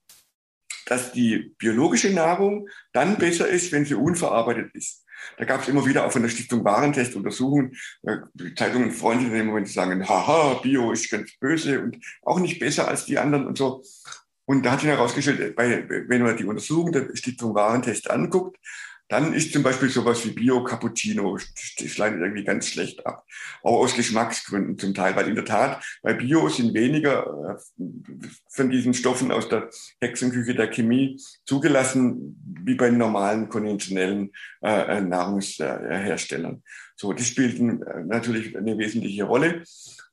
dass 0.86 1.12
die 1.12 1.54
biologische 1.58 2.10
Nahrung 2.10 2.68
dann 2.92 3.18
besser 3.18 3.48
ist, 3.48 3.70
wenn 3.70 3.84
sie 3.84 3.94
unverarbeitet 3.94 4.74
ist. 4.74 5.03
Da 5.38 5.44
gab 5.44 5.62
es 5.62 5.68
immer 5.68 5.86
wieder 5.86 6.06
auch 6.06 6.12
von 6.12 6.22
der 6.22 6.28
Stiftung 6.28 6.64
Warentest 6.64 7.16
Untersuchungen. 7.16 7.76
Die 8.34 8.54
Zeitungen 8.54 8.90
freuen 8.90 9.20
sich 9.20 9.28
in 9.28 9.34
dem 9.34 9.46
Moment, 9.46 9.68
sagen, 9.68 10.08
haha, 10.08 10.54
Bio 10.62 10.92
ist 10.92 11.10
ganz 11.10 11.32
böse 11.38 11.80
und 11.80 11.98
auch 12.22 12.38
nicht 12.38 12.58
besser 12.58 12.88
als 12.88 13.04
die 13.06 13.18
anderen 13.18 13.46
und 13.46 13.58
so. 13.58 13.82
Und 14.46 14.64
da 14.64 14.72
hat 14.72 14.80
sich 14.80 14.90
herausgestellt, 14.90 15.56
wenn 15.56 16.22
man 16.22 16.36
die 16.36 16.44
Untersuchung 16.44 16.92
der 16.92 17.14
Stiftung 17.16 17.54
Warentest 17.54 18.10
anguckt, 18.10 18.58
dann 19.08 19.34
ist 19.34 19.52
zum 19.52 19.62
Beispiel 19.62 19.90
sowas 19.90 20.24
wie 20.24 20.30
Bio-Cappuccino, 20.30 21.38
das 21.78 21.98
leitet 21.98 22.20
irgendwie 22.20 22.44
ganz 22.44 22.68
schlecht 22.68 23.06
ab. 23.06 23.26
Auch 23.62 23.80
aus 23.80 23.94
Geschmacksgründen 23.94 24.78
zum 24.78 24.94
Teil, 24.94 25.14
weil 25.14 25.28
in 25.28 25.34
der 25.34 25.44
Tat 25.44 25.84
bei 26.02 26.14
Bio 26.14 26.48
sind 26.48 26.74
weniger 26.74 27.58
äh, 27.78 27.88
von 28.48 28.70
diesen 28.70 28.94
Stoffen 28.94 29.30
aus 29.30 29.48
der 29.48 29.68
Hexenküche 30.00 30.54
der 30.54 30.68
Chemie 30.68 31.20
zugelassen, 31.44 32.40
wie 32.64 32.74
bei 32.74 32.90
normalen 32.90 33.48
konventionellen 33.48 34.32
äh, 34.62 35.00
Nahrungsherstellern. 35.00 36.62
So, 36.96 37.12
das 37.12 37.26
spielt 37.26 37.60
natürlich 37.60 38.56
eine 38.56 38.78
wesentliche 38.78 39.24
Rolle. 39.24 39.64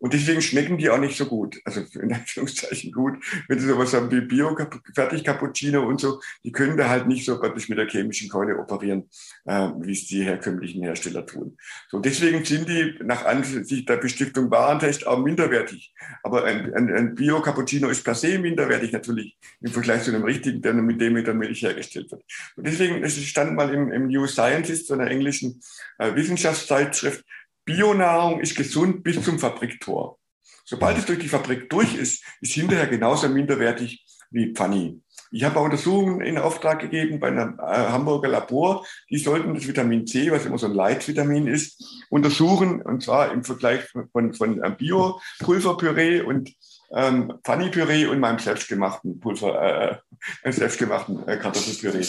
Und 0.01 0.13
deswegen 0.13 0.41
schmecken 0.41 0.79
die 0.79 0.89
auch 0.89 0.97
nicht 0.97 1.15
so 1.15 1.27
gut. 1.27 1.61
Also 1.63 1.81
in 2.01 2.11
Anführungszeichen 2.11 2.91
gut. 2.91 3.23
Wenn 3.47 3.59
sie 3.59 3.67
sowas 3.67 3.93
haben 3.93 4.09
wie 4.09 4.21
Bio-Fertig-Cappuccino 4.21 5.79
und 5.87 6.01
so, 6.01 6.19
die 6.43 6.51
können 6.51 6.75
da 6.75 6.89
halt 6.89 7.07
nicht 7.07 7.23
so 7.23 7.39
praktisch 7.39 7.69
mit 7.69 7.77
der 7.77 7.87
chemischen 7.87 8.27
Keule 8.27 8.57
operieren, 8.57 9.07
äh, 9.45 9.69
wie 9.79 9.91
es 9.91 10.07
die 10.07 10.23
herkömmlichen 10.23 10.81
Hersteller 10.81 11.23
tun. 11.23 11.55
So, 11.89 11.99
deswegen 11.99 12.43
sind 12.43 12.67
die 12.67 12.95
nach 13.03 13.25
Ansicht 13.25 13.87
der 13.87 13.97
Bestiftung 13.97 14.49
Warentest 14.49 15.05
auch 15.05 15.19
minderwertig. 15.23 15.93
Aber 16.23 16.45
ein, 16.45 16.73
ein, 16.73 16.91
ein 16.91 17.13
Bio-Cappuccino 17.13 17.87
ist 17.89 18.03
per 18.03 18.15
se 18.15 18.39
minderwertig 18.39 18.91
natürlich 18.93 19.37
im 19.61 19.71
Vergleich 19.71 20.01
zu 20.01 20.11
einem 20.11 20.23
richtigen, 20.23 20.63
der 20.63 20.73
mit 20.73 20.99
dem 20.99 21.13
mit 21.13 21.27
der 21.27 21.35
Milch 21.35 21.61
hergestellt 21.61 22.11
wird. 22.11 22.23
Und 22.55 22.65
deswegen, 22.65 23.03
es 23.03 23.23
stand 23.23 23.53
mal 23.53 23.71
im, 23.71 23.91
im 23.91 24.07
New 24.07 24.25
Scientist, 24.25 24.87
so 24.87 24.95
einer 24.95 25.11
englischen 25.11 25.61
äh, 25.99 26.15
Wissenschaftszeitschrift, 26.15 27.23
Bionahrung 27.65 28.39
ist 28.39 28.55
gesund 28.55 29.03
bis 29.03 29.23
zum 29.23 29.39
Fabriktor. 29.39 30.17
Sobald 30.65 30.97
es 30.97 31.05
durch 31.05 31.19
die 31.19 31.27
Fabrik 31.27 31.69
durch 31.69 31.95
ist, 31.95 32.23
ist 32.39 32.53
hinterher 32.53 32.87
genauso 32.87 33.27
minderwertig 33.29 34.05
wie 34.31 34.53
Pfanny. 34.53 35.01
Ich 35.33 35.43
habe 35.43 35.59
auch 35.59 35.63
Untersuchungen 35.63 36.21
in 36.21 36.37
Auftrag 36.37 36.79
gegeben 36.79 37.19
bei 37.19 37.27
einem 37.27 37.57
äh, 37.59 37.63
Hamburger 37.63 38.27
Labor. 38.27 38.85
Die 39.09 39.17
sollten 39.17 39.53
das 39.53 39.67
Vitamin 39.67 40.05
C, 40.05 40.29
was 40.31 40.45
immer 40.45 40.57
so 40.57 40.67
ein 40.67 40.73
Leitvitamin 40.73 41.47
ist, 41.47 42.05
untersuchen. 42.09 42.81
Und 42.81 43.03
zwar 43.03 43.31
im 43.31 43.43
Vergleich 43.43 43.81
von, 44.11 44.33
von 44.33 44.61
äh, 44.61 44.71
Bio-Pulverpüree 44.77 46.21
und 46.21 46.53
ähm, 46.93 47.33
Pfanny-Püree 47.43 48.07
und 48.07 48.19
meinem 48.19 48.39
selbstgemachten 48.39 49.21
Pulver, 49.21 50.01
äh, 50.43 50.51
selbstgemachten 50.51 51.25
äh, 51.27 51.37
Kartoffelpüree. 51.37 52.05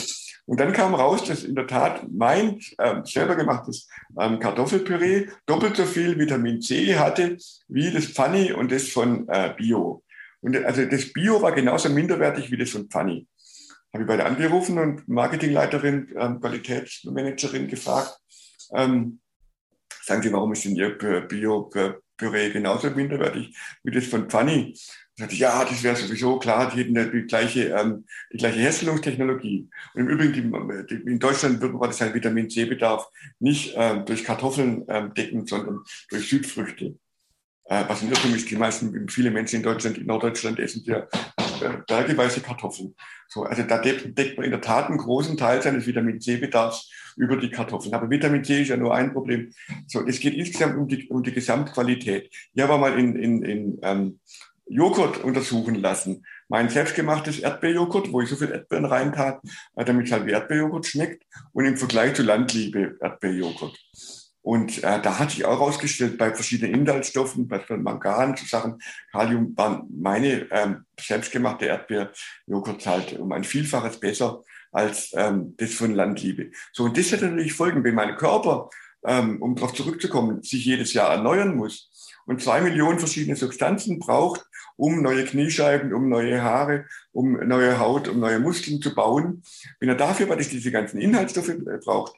Und 0.47 0.59
dann 0.59 0.72
kam 0.72 0.95
raus, 0.95 1.24
dass 1.24 1.45
in 1.45 1.55
der 1.55 1.66
Tat 1.66 2.07
mein 2.11 2.59
äh, 2.78 2.97
selber 3.05 3.36
gemachtes 3.36 3.88
ähm, 4.20 4.40
Kartoffelpüree 4.40 5.28
doppelt 5.47 5.76
so 5.76 5.84
viel 5.84 6.18
Vitamin 6.18 6.61
C 6.61 6.99
hatte 6.99 7.36
wie 7.68 7.90
das 7.93 8.07
Pfanny 8.07 8.53
und 8.53 8.72
das 8.72 8.88
von 8.88 9.28
äh, 9.28 9.55
Bio. 9.57 10.03
Und 10.40 10.57
also 10.64 10.84
das 10.84 11.12
Bio 11.12 11.40
war 11.40 11.53
genauso 11.53 11.88
minderwertig 11.88 12.51
wie 12.51 12.57
das 12.57 12.70
von 12.70 12.88
Pfanny. 12.88 13.26
Habe 13.93 14.03
ich 14.03 14.09
bei 14.09 14.16
der 14.16 14.26
angerufen 14.26 14.78
und 14.78 15.07
Marketingleiterin, 15.07 16.09
ähm, 16.18 16.40
Qualitätsmanagerin 16.40 17.68
gefragt, 17.68 18.16
ähm, 18.74 19.20
sagen 20.03 20.22
Sie, 20.22 20.32
warum 20.32 20.53
ist 20.53 20.64
denn 20.64 20.74
Ihr 20.74 20.99
Bio-Püree 20.99 22.51
genauso 22.51 22.90
minderwertig 22.90 23.57
wie 23.84 23.90
das 23.93 24.07
von 24.07 24.28
Pfanny? 24.28 24.74
Sagte, 25.16 25.36
ja, 25.36 25.64
das 25.64 25.82
wäre 25.82 25.96
sowieso 25.96 26.38
klar, 26.38 26.70
die 26.70 26.80
hätten 26.80 26.94
die 26.94 27.26
gleiche, 27.26 27.68
ähm, 27.68 28.06
die 28.32 28.38
gleiche 28.38 28.60
Herstellungstechnologie. 28.60 29.68
Und 29.94 30.00
im 30.00 30.08
Übrigen, 30.08 30.32
die, 30.32 30.86
die, 30.86 31.10
in 31.10 31.18
Deutschland 31.18 31.60
würde 31.60 31.74
man 31.74 31.92
halt 31.92 32.14
Vitamin 32.14 32.48
C-Bedarf 32.48 33.08
nicht 33.38 33.74
ähm, 33.76 34.04
durch 34.06 34.24
Kartoffeln 34.24 34.84
ähm, 34.88 35.12
decken, 35.14 35.46
sondern 35.46 35.80
durch 36.10 36.28
Südfrüchte. 36.28 36.96
Äh, 37.64 37.84
was 37.88 38.02
ein 38.02 38.08
Irrtum 38.08 38.34
ist, 38.34 38.50
die 38.50 38.56
meisten, 38.56 39.08
viele 39.08 39.30
Menschen 39.30 39.56
in 39.56 39.62
Deutschland, 39.62 39.98
in 39.98 40.06
Norddeutschland 40.06 40.58
essen 40.58 40.82
ja 40.84 41.06
äh, 41.62 41.78
bergeweise 41.86 42.40
Kartoffeln. 42.40 42.94
So, 43.28 43.44
also 43.44 43.62
da 43.62 43.78
deckt, 43.78 44.18
deckt 44.18 44.36
man 44.36 44.44
in 44.44 44.50
der 44.50 44.60
Tat 44.60 44.88
einen 44.88 44.98
großen 44.98 45.36
Teil 45.36 45.62
seines 45.62 45.86
Vitamin 45.86 46.20
C-Bedarfs 46.20 46.90
über 47.16 47.36
die 47.36 47.50
Kartoffeln. 47.50 47.94
Aber 47.94 48.10
Vitamin 48.10 48.44
C 48.44 48.62
ist 48.62 48.68
ja 48.68 48.76
nur 48.76 48.94
ein 48.94 49.12
Problem. 49.12 49.52
So, 49.86 50.06
es 50.06 50.18
geht 50.18 50.34
insgesamt 50.34 50.76
um 50.76 50.88
die, 50.88 51.08
um 51.08 51.22
die 51.22 51.32
Gesamtqualität. 51.32 52.34
Ich 52.52 52.62
habe 52.62 52.78
mal 52.78 52.98
in, 52.98 53.14
in, 53.16 53.42
in 53.44 53.78
ähm, 53.82 54.20
Joghurt 54.66 55.22
untersuchen 55.22 55.74
lassen. 55.74 56.24
Mein 56.48 56.68
selbstgemachtes 56.68 57.40
Erdbeerjoghurt, 57.40 58.12
wo 58.12 58.20
ich 58.20 58.28
so 58.28 58.36
viel 58.36 58.50
Erdbeeren 58.50 58.84
reintat, 58.84 59.40
äh, 59.76 59.84
damit 59.84 60.06
es 60.06 60.12
halt 60.12 60.26
wie 60.26 60.32
Erdbeerjoghurt 60.32 60.86
schmeckt 60.86 61.24
und 61.52 61.64
im 61.64 61.76
Vergleich 61.76 62.14
zu 62.14 62.22
Landliebe 62.22 62.96
Erdbeerjoghurt. 63.00 63.78
Und 64.42 64.78
äh, 64.82 65.00
da 65.00 65.18
hatte 65.20 65.34
ich 65.34 65.44
auch 65.44 65.60
rausgestellt, 65.60 66.18
bei 66.18 66.34
verschiedenen 66.34 66.74
Inhaltsstoffen, 66.74 67.46
bei 67.46 67.64
Mangan, 67.76 68.36
zu 68.36 68.44
Sachen, 68.44 68.82
Kalium, 69.12 69.56
waren 69.56 69.86
meine 69.88 70.48
ähm, 70.50 70.84
selbstgemachte 70.98 71.66
Erdbeerjoghurt 71.66 72.86
halt 72.86 73.18
um 73.18 73.30
ein 73.30 73.44
Vielfaches 73.44 74.00
besser 74.00 74.42
als 74.72 75.12
ähm, 75.14 75.54
das 75.58 75.74
von 75.74 75.94
Landliebe. 75.94 76.50
So, 76.72 76.84
und 76.84 76.98
das 76.98 77.12
hat 77.12 77.22
natürlich 77.22 77.52
Folgen, 77.52 77.84
wenn 77.84 77.94
mein 77.94 78.16
Körper, 78.16 78.68
ähm, 79.04 79.40
um 79.40 79.54
darauf 79.54 79.74
zurückzukommen, 79.74 80.42
sich 80.42 80.64
jedes 80.64 80.92
Jahr 80.92 81.12
erneuern 81.12 81.54
muss 81.54 81.90
und 82.26 82.42
zwei 82.42 82.60
Millionen 82.60 82.98
verschiedene 82.98 83.36
Substanzen 83.36 83.98
braucht, 84.00 84.44
um 84.83 85.01
neue 85.01 85.24
Kniescheiben, 85.24 85.95
um 85.95 86.09
neue 86.09 86.43
Haare, 86.43 86.87
um 87.12 87.35
neue 87.47 87.78
Haut, 87.78 88.09
um 88.09 88.18
neue 88.18 88.41
Muskeln 88.41 88.83
zu 88.83 88.93
bauen. 88.93 89.45
Wenn 89.78 89.89
er 89.89 89.95
dafür 89.95 90.28
weil 90.28 90.41
ich 90.41 90.49
diese 90.49 90.72
ganzen 90.72 91.01
Inhaltsstoffe 91.01 91.51
äh, 91.51 91.78
braucht. 91.85 92.16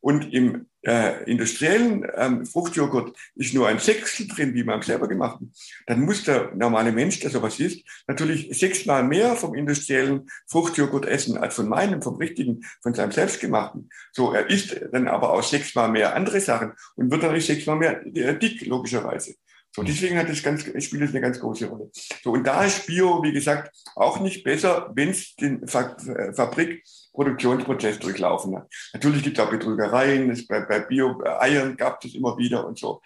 Und 0.00 0.32
im 0.32 0.66
äh, 0.82 1.24
industriellen 1.24 2.06
ähm, 2.14 2.46
Fruchtjoghurt 2.46 3.16
ist 3.34 3.52
nur 3.52 3.66
ein 3.66 3.80
Sechstel 3.80 4.28
drin, 4.28 4.54
wie 4.54 4.62
man 4.62 4.82
selber 4.82 5.08
gemacht 5.08 5.40
hat. 5.40 5.48
Dann 5.86 6.02
muss 6.02 6.22
der 6.22 6.54
normale 6.54 6.92
Mensch, 6.92 7.18
der 7.18 7.30
sowas 7.30 7.58
isst, 7.58 7.84
natürlich 8.06 8.56
sechsmal 8.56 9.02
mehr 9.02 9.34
vom 9.34 9.56
industriellen 9.56 10.28
Fruchtjoghurt 10.46 11.06
essen 11.06 11.36
als 11.36 11.56
von 11.56 11.68
meinem, 11.68 12.00
vom 12.00 12.14
richtigen, 12.16 12.64
von 12.80 12.94
seinem 12.94 13.10
selbstgemachten. 13.10 13.88
So, 14.12 14.32
er 14.32 14.48
isst 14.50 14.78
dann 14.92 15.08
aber 15.08 15.32
auch 15.32 15.42
sechsmal 15.42 15.88
mehr 15.88 16.14
andere 16.14 16.40
Sachen 16.40 16.74
und 16.94 17.10
wird 17.10 17.22
natürlich 17.22 17.46
sechsmal 17.46 17.76
mehr 17.76 18.06
äh, 18.06 18.38
dick, 18.38 18.64
logischerweise. 18.66 19.34
So, 19.74 19.82
mhm. 19.82 19.86
deswegen 19.86 20.16
hat 20.16 20.28
das 20.28 20.42
ganz, 20.42 20.62
spielt 20.62 21.02
das 21.02 21.10
eine 21.10 21.20
ganz 21.20 21.40
große 21.40 21.66
Rolle. 21.66 21.90
So, 22.22 22.32
und 22.32 22.44
da 22.44 22.64
ist 22.64 22.86
Bio, 22.86 23.22
wie 23.22 23.32
gesagt, 23.32 23.74
auch 23.96 24.20
nicht 24.20 24.44
besser, 24.44 24.90
wenn 24.94 25.10
es 25.10 25.34
den 25.34 25.66
Fa 25.66 25.96
äh, 26.06 26.32
Fabrikproduktionsprozess 26.32 27.98
durchlaufen 27.98 28.56
hat. 28.56 28.68
Natürlich 28.92 29.24
gibt 29.24 29.36
es 29.36 29.44
auch 29.44 29.50
Betrügereien, 29.50 30.46
bei, 30.48 30.60
bei 30.60 30.80
Bio-Eiern 30.80 31.76
gab 31.76 32.04
es 32.04 32.14
immer 32.14 32.38
wieder 32.38 32.66
und 32.66 32.78
so. 32.78 33.02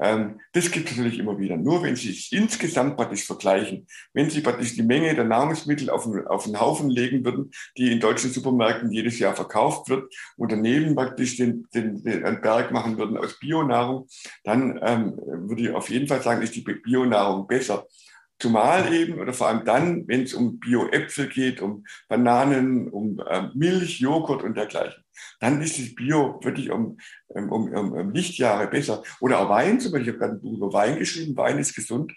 Ähm, 0.00 0.40
das 0.52 0.70
gibt 0.70 0.90
es 0.90 0.96
natürlich 0.96 1.18
immer 1.18 1.38
wieder. 1.38 1.56
Nur 1.56 1.82
wenn 1.82 1.96
Sie 1.96 2.10
es 2.10 2.32
insgesamt 2.32 2.96
praktisch 2.96 3.24
vergleichen, 3.24 3.86
wenn 4.12 4.30
Sie 4.30 4.40
praktisch 4.40 4.74
die 4.74 4.82
Menge 4.82 5.14
der 5.14 5.24
Nahrungsmittel 5.24 5.90
auf 5.90 6.06
einen, 6.06 6.26
auf 6.26 6.46
einen 6.46 6.60
Haufen 6.60 6.90
legen 6.90 7.24
würden, 7.24 7.50
die 7.76 7.92
in 7.92 8.00
deutschen 8.00 8.32
Supermärkten 8.32 8.90
jedes 8.90 9.18
Jahr 9.18 9.34
verkauft 9.34 9.88
wird, 9.88 10.12
und 10.36 10.50
daneben 10.50 10.94
praktisch 10.94 11.36
den, 11.36 11.68
den, 11.74 12.02
den 12.02 12.24
einen 12.24 12.40
Berg 12.40 12.72
machen 12.72 12.98
würden 12.98 13.16
aus 13.16 13.38
Bionahrung, 13.38 14.08
dann 14.42 14.80
ähm, 14.82 15.14
würde 15.16 15.62
ich 15.62 15.70
auf 15.70 15.90
jeden 15.90 16.08
Fall 16.08 16.22
sagen, 16.22 16.42
ist 16.42 16.54
die 16.54 16.62
Bionahrung 16.62 17.46
besser. 17.46 17.86
Zumal 18.44 18.92
eben 18.92 19.18
oder 19.18 19.32
vor 19.32 19.48
allem 19.48 19.64
dann, 19.64 20.06
wenn 20.06 20.24
es 20.24 20.34
um 20.34 20.58
Bio-Äpfel 20.58 21.28
geht, 21.28 21.62
um 21.62 21.86
Bananen, 22.08 22.88
um 22.88 23.18
äh, 23.26 23.48
Milch, 23.54 24.00
Joghurt 24.00 24.42
und 24.42 24.54
dergleichen 24.54 25.04
dann 25.40 25.60
ist 25.62 25.78
das 25.78 25.94
Bio 25.94 26.40
wirklich 26.42 26.70
um, 26.70 26.98
um, 27.28 27.50
um, 27.50 27.92
um 27.92 28.10
Lichtjahre 28.10 28.66
besser. 28.66 29.02
Oder 29.20 29.40
auch 29.40 29.48
Wein 29.48 29.80
zum 29.80 29.92
Beispiel, 29.92 30.08
ich 30.08 30.14
habe 30.14 30.18
gerade 30.18 30.34
ein 30.34 30.40
Buch 30.40 30.56
über 30.56 30.72
Wein 30.72 30.98
geschrieben, 30.98 31.36
Wein 31.36 31.58
ist 31.58 31.74
gesund. 31.74 32.12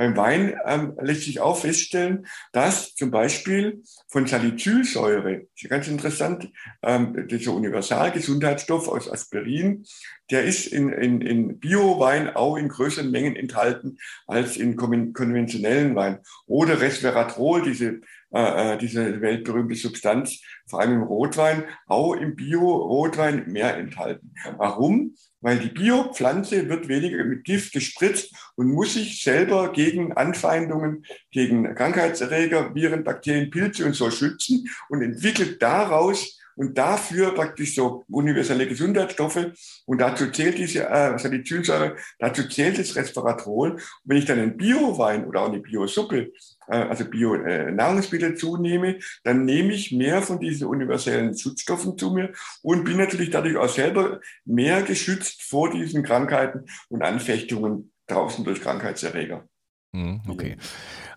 Beim 0.00 0.16
Wein 0.16 0.58
ähm, 0.64 0.94
lässt 0.98 1.24
sich 1.24 1.40
auch 1.40 1.58
feststellen, 1.60 2.26
dass 2.52 2.94
zum 2.94 3.10
Beispiel 3.10 3.82
von 4.08 4.26
Salicylsäure, 4.26 5.42
ganz 5.68 5.88
interessant, 5.88 6.50
ähm, 6.82 7.28
dieser 7.28 7.52
Universalgesundheitsstoff 7.52 8.88
aus 8.88 9.12
Aspirin, 9.12 9.84
der 10.30 10.44
ist 10.44 10.68
in, 10.68 10.88
in, 10.88 11.20
in 11.20 11.58
Bio-Wein 11.58 12.34
auch 12.34 12.56
in 12.56 12.70
größeren 12.70 13.10
Mengen 13.10 13.36
enthalten 13.36 13.98
als 14.26 14.56
in 14.56 14.74
konventionellen 14.74 15.94
Wein. 15.94 16.20
Oder 16.46 16.80
Resveratrol, 16.80 17.60
diese 17.60 18.00
äh, 18.32 18.74
äh, 18.74 18.78
diese 18.78 19.20
weltberühmte 19.20 19.74
Substanz, 19.74 20.40
vor 20.68 20.80
allem 20.80 20.92
im 20.92 21.02
Rotwein, 21.02 21.64
auch 21.86 22.14
im 22.14 22.36
Bio-Rotwein 22.36 23.48
mehr 23.48 23.76
enthalten. 23.76 24.32
Warum? 24.56 25.14
Weil 25.40 25.58
die 25.58 25.70
Biopflanze 25.70 26.68
wird 26.68 26.86
weniger 26.86 27.24
mit 27.24 27.42
Gift 27.42 27.72
gespritzt 27.72 28.32
und 28.54 28.68
muss 28.68 28.94
sich 28.94 29.22
selber 29.22 29.72
gegen 29.72 30.12
Anfeindungen, 30.12 31.04
gegen 31.32 31.74
Krankheitserreger, 31.74 32.74
Viren, 32.74 33.02
Bakterien, 33.02 33.50
Pilze 33.50 33.84
und 33.84 33.94
so 33.94 34.10
schützen 34.12 34.68
und 34.88 35.02
entwickelt 35.02 35.60
daraus 35.60 36.40
und 36.60 36.76
dafür 36.76 37.34
praktisch 37.34 37.74
so 37.74 38.04
universelle 38.10 38.68
Gesundheitsstoffe 38.68 39.46
und 39.86 39.98
dazu 39.98 40.30
zählt 40.30 40.58
diese 40.58 40.88
äh, 40.88 41.18
Salicylsäure, 41.18 41.96
dazu 42.18 42.46
zählt 42.48 42.78
das 42.78 42.94
Resveratrol. 42.94 43.72
Und 43.72 43.80
wenn 44.04 44.18
ich 44.18 44.26
dann 44.26 44.38
einen 44.38 44.58
Bio-Wein 44.58 45.24
oder 45.26 45.40
auch 45.40 45.48
eine 45.48 45.60
Bio-Suppe, 45.60 46.32
also 46.76 47.04
Bio-Nahrungsmittel 47.04 48.32
äh, 48.32 48.34
zunehme, 48.34 48.98
dann 49.24 49.44
nehme 49.44 49.72
ich 49.72 49.92
mehr 49.92 50.22
von 50.22 50.38
diesen 50.38 50.66
universellen 50.66 51.36
Schutzstoffen 51.36 51.98
zu 51.98 52.10
mir 52.10 52.32
und 52.62 52.84
bin 52.84 52.96
natürlich 52.96 53.30
dadurch 53.30 53.56
auch 53.56 53.68
selber 53.68 54.20
mehr 54.44 54.82
geschützt 54.82 55.42
vor 55.42 55.70
diesen 55.70 56.02
Krankheiten 56.02 56.66
und 56.88 57.02
Anfechtungen 57.02 57.92
draußen 58.06 58.44
durch 58.44 58.60
Krankheitserreger. 58.60 59.48
Hm, 59.92 60.20
okay. 60.28 60.56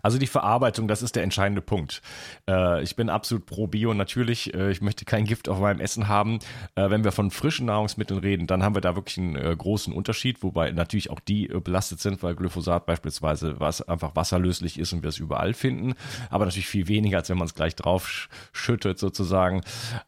Also 0.04 0.18
die 0.18 0.26
Verarbeitung, 0.26 0.86
das 0.86 1.00
ist 1.00 1.16
der 1.16 1.22
entscheidende 1.22 1.62
Punkt. 1.62 2.02
Äh, 2.46 2.82
ich 2.82 2.94
bin 2.94 3.08
absolut 3.08 3.46
pro 3.46 3.66
Bio 3.66 3.94
natürlich. 3.94 4.52
Äh, 4.52 4.70
ich 4.70 4.82
möchte 4.82 5.06
kein 5.06 5.24
Gift 5.24 5.48
auf 5.48 5.58
meinem 5.58 5.80
Essen 5.80 6.08
haben. 6.08 6.40
Äh, 6.74 6.90
wenn 6.90 7.04
wir 7.04 7.12
von 7.12 7.30
frischen 7.30 7.64
Nahrungsmitteln 7.66 8.20
reden, 8.20 8.46
dann 8.46 8.62
haben 8.62 8.74
wir 8.74 8.82
da 8.82 8.96
wirklich 8.96 9.16
einen 9.16 9.34
äh, 9.34 9.56
großen 9.56 9.94
Unterschied, 9.94 10.42
wobei 10.42 10.72
natürlich 10.72 11.08
auch 11.08 11.20
die 11.20 11.48
äh, 11.48 11.58
belastet 11.58 12.00
sind, 12.00 12.22
weil 12.22 12.34
Glyphosat 12.34 12.84
beispielsweise 12.84 13.58
was 13.60 13.80
einfach 13.80 14.14
wasserlöslich 14.14 14.78
ist 14.78 14.92
und 14.92 15.02
wir 15.02 15.08
es 15.08 15.18
überall 15.18 15.54
finden. 15.54 15.94
Aber 16.28 16.44
natürlich 16.44 16.68
viel 16.68 16.86
weniger, 16.86 17.16
als 17.16 17.30
wenn 17.30 17.38
man 17.38 17.46
es 17.46 17.54
gleich 17.54 17.74
drauf 17.74 18.28
schüttet 18.52 18.98
sozusagen. 18.98 19.62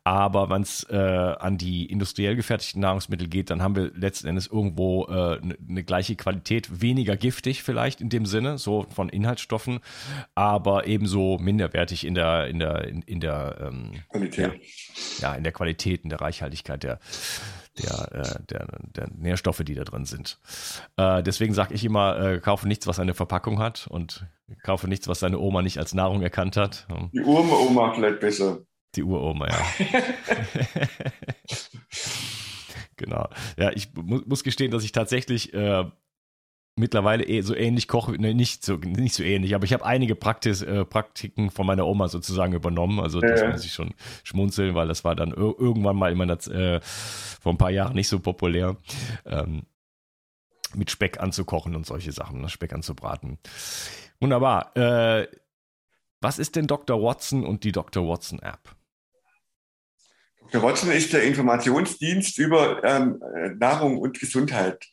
Aber 0.04 0.50
wenn 0.50 0.60
es 0.60 0.84
äh, 0.90 0.96
an 0.96 1.56
die 1.56 1.86
industriell 1.86 2.36
gefertigten 2.36 2.82
Nahrungsmittel 2.82 3.28
geht, 3.28 3.48
dann 3.48 3.62
haben 3.62 3.74
wir 3.74 3.90
letzten 3.94 4.28
Endes 4.28 4.46
irgendwo 4.46 5.06
eine 5.06 5.56
ne 5.66 5.84
gleiche 5.84 6.16
Qualität, 6.16 6.82
weniger 6.82 7.16
giftig 7.16 7.62
vielleicht 7.62 8.00
in 8.00 8.08
dem 8.08 8.26
Sinne, 8.26 8.58
so 8.58 8.86
von 8.90 9.08
Inhaltsstoffen 9.08 9.80
aber 10.34 10.86
ebenso 10.86 11.38
minderwertig 11.38 12.04
in 12.04 12.14
der, 12.14 12.46
in 12.46 12.58
der, 12.58 12.84
in, 12.84 13.02
in 13.02 13.20
der 13.20 13.56
ähm, 13.60 14.02
Qualität. 14.10 14.52
Ja, 15.18 15.30
ja, 15.30 15.34
in 15.34 15.42
der 15.42 15.52
Qualität, 15.52 16.04
in 16.04 16.10
der 16.10 16.20
Reichhaltigkeit 16.20 16.82
der, 16.82 16.98
der, 17.78 18.12
äh, 18.12 18.42
der, 18.48 18.66
der 18.94 19.08
Nährstoffe, 19.16 19.62
die 19.64 19.74
da 19.74 19.84
drin 19.84 20.04
sind. 20.04 20.38
Äh, 20.96 21.22
deswegen 21.22 21.54
sage 21.54 21.74
ich 21.74 21.84
immer, 21.84 22.18
äh, 22.18 22.38
kaufe 22.40 22.68
nichts, 22.68 22.86
was 22.86 22.98
eine 22.98 23.14
Verpackung 23.14 23.58
hat 23.58 23.86
und 23.88 24.26
kaufe 24.62 24.88
nichts, 24.88 25.08
was 25.08 25.20
deine 25.20 25.38
Oma 25.38 25.62
nicht 25.62 25.78
als 25.78 25.94
Nahrung 25.94 26.22
erkannt 26.22 26.56
hat. 26.56 26.86
Die 27.12 27.20
Uroma 27.20 27.92
vielleicht 27.94 28.20
besser. 28.20 28.58
Die 28.94 29.02
Uroma, 29.02 29.48
ja. 29.48 29.66
genau. 32.96 33.28
Ja, 33.56 33.70
ich 33.72 33.94
mu 33.94 34.20
muss 34.26 34.42
gestehen, 34.42 34.70
dass 34.70 34.84
ich 34.84 34.92
tatsächlich 34.92 35.54
äh, 35.54 35.84
mittlerweile 36.76 37.24
eh 37.24 37.40
so 37.40 37.54
ähnlich 37.54 37.88
koche, 37.88 38.12
ne, 38.12 38.34
nicht 38.34 38.64
so 38.64 38.76
nicht 38.76 39.14
so 39.14 39.22
ähnlich, 39.22 39.54
aber 39.54 39.64
ich 39.64 39.72
habe 39.72 39.84
einige 39.84 40.14
Praktis, 40.14 40.62
äh, 40.62 40.84
Praktiken 40.84 41.50
von 41.50 41.66
meiner 41.66 41.86
Oma 41.86 42.08
sozusagen 42.08 42.52
übernommen. 42.52 43.00
Also 43.00 43.20
das 43.20 43.40
ja. 43.40 43.50
muss 43.50 43.64
ich 43.64 43.72
schon 43.72 43.94
schmunzeln, 44.22 44.74
weil 44.74 44.86
das 44.86 45.02
war 45.02 45.16
dann 45.16 45.32
irgendwann 45.32 45.96
mal 45.96 46.12
in 46.12 46.18
meiner 46.18 46.34
äh, 46.48 46.80
vor 46.82 47.52
ein 47.52 47.58
paar 47.58 47.70
Jahren 47.70 47.94
nicht 47.94 48.08
so 48.08 48.20
populär. 48.20 48.76
Ähm, 49.24 49.62
mit 50.74 50.90
Speck 50.90 51.20
anzukochen 51.20 51.74
und 51.74 51.86
solche 51.86 52.12
Sachen, 52.12 52.42
ne, 52.42 52.48
Speck 52.48 52.72
anzubraten. 52.72 53.38
Wunderbar. 54.20 54.76
Äh, 54.76 55.28
was 56.20 56.38
ist 56.38 56.56
denn 56.56 56.66
Dr. 56.66 57.02
Watson 57.02 57.46
und 57.46 57.64
die 57.64 57.72
Dr. 57.72 58.06
Watson 58.06 58.40
App? 58.40 58.74
Dr. 60.40 60.62
Watson 60.62 60.90
ist 60.90 61.12
der 61.12 61.22
Informationsdienst 61.22 62.38
über 62.38 62.82
ähm, 62.84 63.22
Nahrung 63.58 63.98
und 63.98 64.18
Gesundheit. 64.18 64.86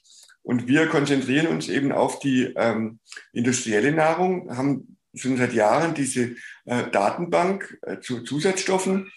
Und 0.44 0.68
wir 0.68 0.88
konzentrieren 0.88 1.48
uns 1.48 1.70
eben 1.70 1.92
auf 1.92 2.20
die 2.20 2.54
ähm, 2.56 3.00
industrielle 3.32 3.92
Nahrung, 3.92 4.56
haben 4.56 4.98
schon 5.16 5.38
seit 5.38 5.54
Jahren 5.54 5.94
diese 5.94 6.36
äh, 6.66 6.90
Datenbank 6.92 7.78
äh, 7.82 8.00
zu 8.00 8.24
Zusatzstoffen, 8.24 9.12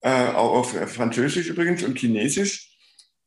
äh, 0.00 0.26
auch 0.28 0.52
auf 0.52 0.70
Französisch 0.92 1.48
übrigens 1.48 1.82
und 1.82 1.98
Chinesisch 1.98 2.76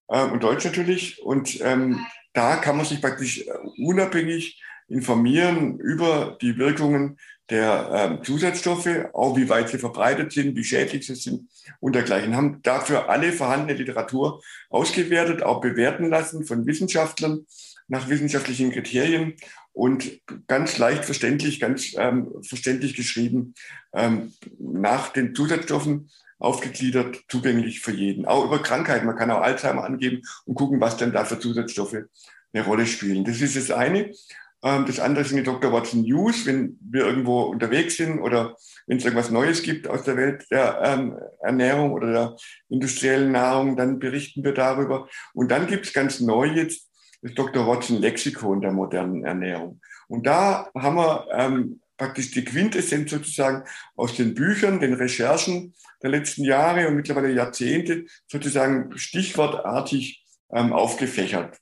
äh, 0.08 0.24
und 0.24 0.44
Deutsch 0.44 0.66
natürlich. 0.66 1.22
Und 1.22 1.60
ähm, 1.62 2.06
da 2.34 2.58
kann 2.58 2.78
man 2.78 2.86
sich 2.86 3.02
praktisch 3.02 3.40
äh, 3.40 3.52
unabhängig 3.78 4.62
informieren 4.88 5.80
über 5.80 6.38
die 6.42 6.58
Wirkungen 6.58 7.18
der 7.50 7.90
ähm, 7.94 8.24
Zusatzstoffe, 8.24 8.90
auch 9.14 9.38
wie 9.38 9.50
weit 9.50 9.70
sie 9.70 9.78
verbreitet 9.78 10.32
sind, 10.32 10.56
wie 10.56 10.64
schädlich 10.64 11.06
sie 11.06 11.16
sind 11.16 11.50
und 11.80 11.94
dergleichen. 11.94 12.36
Haben 12.36 12.62
dafür 12.64 13.10
alle 13.10 13.32
vorhandene 13.32 13.78
Literatur 13.78 14.42
ausgewertet, 14.70 15.44
auch 15.44 15.62
bewerten 15.62 16.10
lassen 16.10 16.46
von 16.46 16.66
Wissenschaftlern 16.66 17.46
nach 17.88 18.10
wissenschaftlichen 18.10 18.72
Kriterien 18.72 19.36
und 19.74 20.22
ganz 20.48 20.78
leicht 20.78 21.06
verständlich, 21.06 21.60
ganz 21.60 21.94
ähm, 21.98 22.32
verständlich 22.42 22.96
geschrieben, 22.96 23.54
ähm, 23.94 24.34
nach 24.58 25.10
den 25.10 25.36
Zusatzstoffen 25.36 26.10
aufgegliedert, 26.40 27.24
zugänglich 27.30 27.82
für 27.82 27.92
jeden. 27.92 28.26
Auch 28.26 28.46
über 28.46 28.62
Krankheiten. 28.62 29.06
Man 29.06 29.16
kann 29.16 29.32
auch 29.32 29.42
Alzheimer 29.42 29.84
angeben 29.84 30.22
und 30.46 30.56
gucken, 30.56 30.82
was 30.82 30.98
denn 30.98 31.12
da 31.12 31.26
für 31.26 31.40
Zusatzstoffe 31.40 31.98
eine 32.54 32.66
Rolle 32.66 32.86
spielen. 32.86 33.24
Das 33.24 33.42
ist 33.42 33.56
das 33.56 33.72
eine. 33.72 34.12
Ähm, 34.66 34.86
das 34.88 35.00
andere 35.00 35.24
sind 35.24 35.38
die 35.38 35.44
Dr. 35.44 35.72
Watson 35.72 36.02
News, 36.02 36.46
wenn 36.48 36.78
wir 36.82 37.06
irgendwo 37.06 37.44
unterwegs 37.44 37.98
sind 37.98 38.20
oder 38.20 38.58
wenn 38.88 38.98
es 38.98 39.06
irgendwas 39.06 39.30
Neues 39.30 39.62
gibt 39.62 39.88
aus 39.88 40.04
der 40.04 40.18
Welt 40.18 40.46
der 40.50 40.82
ähm, 40.84 41.18
Ernährung 41.42 41.94
oder 41.94 42.12
der 42.12 42.36
industriellen 42.70 43.32
Nahrung, 43.32 43.78
dann 43.78 44.00
berichten 44.00 44.44
wir 44.44 44.54
darüber. 44.54 45.08
Und 45.36 45.52
dann 45.52 45.68
gibt 45.68 45.86
es 45.86 45.94
ganz 45.94 46.20
neu 46.20 46.48
jetzt 46.48 46.90
das 47.22 47.34
Dr. 47.36 47.68
Watson 47.68 48.02
Lexikon 48.02 48.62
der 48.62 48.72
modernen 48.72 49.24
Ernährung. 49.24 49.82
Und 50.08 50.26
da 50.26 50.70
haben 50.76 50.98
wir 50.98 51.28
ähm, 51.32 51.82
praktisch 51.98 52.32
die 52.32 52.44
Quintessenz 52.44 53.12
sozusagen 53.12 53.64
aus 53.96 54.16
den 54.16 54.34
Büchern, 54.34 54.80
den 54.80 54.94
Recherchen 54.94 55.76
der 56.02 56.10
letzten 56.10 56.44
Jahre 56.44 56.88
und 56.88 56.96
mittlerweile 56.96 57.32
Jahrzehnte 57.32 58.06
sozusagen 58.28 58.98
stichwortartig 58.98 60.26
ähm, 60.52 60.74
aufgefächert. 60.74 61.60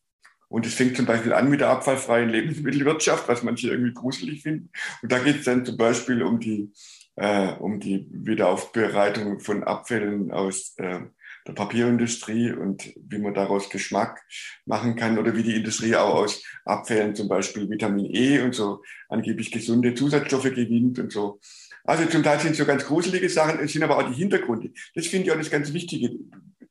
Und 0.53 0.67
es 0.67 0.75
fängt 0.75 0.95
zum 0.95 1.07
Beispiel 1.07 1.33
an 1.33 1.49
mit 1.49 1.61
der 1.61 1.69
abfallfreien 1.69 2.29
Lebensmittelwirtschaft, 2.29 3.27
was 3.27 3.41
manche 3.41 3.69
irgendwie 3.69 3.95
gruselig 3.95 4.43
finden. 4.43 4.69
Und 5.01 5.11
da 5.11 5.17
geht 5.17 5.37
es 5.37 5.45
dann 5.45 5.65
zum 5.65 5.77
Beispiel 5.77 6.21
um 6.21 6.39
die, 6.39 6.71
äh, 7.15 7.53
um 7.53 7.79
die 7.79 8.05
Wiederaufbereitung 8.11 9.39
von 9.39 9.63
Abfällen 9.63 10.31
aus 10.31 10.75
äh, 10.77 10.99
der 11.47 11.53
Papierindustrie 11.53 12.51
und 12.51 12.93
wie 12.95 13.17
man 13.17 13.33
daraus 13.33 13.71
Geschmack 13.71 14.21
machen 14.67 14.95
kann 14.95 15.17
oder 15.17 15.35
wie 15.35 15.41
die 15.41 15.55
Industrie 15.55 15.95
auch 15.95 16.13
aus 16.13 16.43
Abfällen 16.65 17.15
zum 17.15 17.27
Beispiel 17.27 17.67
Vitamin 17.67 18.05
E 18.13 18.39
und 18.41 18.53
so 18.53 18.83
angeblich 19.09 19.49
gesunde 19.49 19.95
Zusatzstoffe 19.95 20.53
gewinnt 20.53 20.99
und 20.99 21.11
so. 21.11 21.39
Also 21.83 22.05
zum 22.05 22.21
Teil 22.21 22.39
sind 22.39 22.51
es 22.51 22.59
so 22.59 22.65
ganz 22.65 22.85
gruselige 22.85 23.27
Sachen, 23.27 23.59
es 23.59 23.73
sind 23.73 23.81
aber 23.81 23.97
auch 23.97 24.07
die 24.07 24.15
Hintergründe. 24.15 24.69
Das 24.93 25.07
finde 25.07 25.25
ich 25.25 25.31
auch 25.33 25.37
das 25.37 25.49
ganz 25.49 25.73
Wichtige 25.73 26.11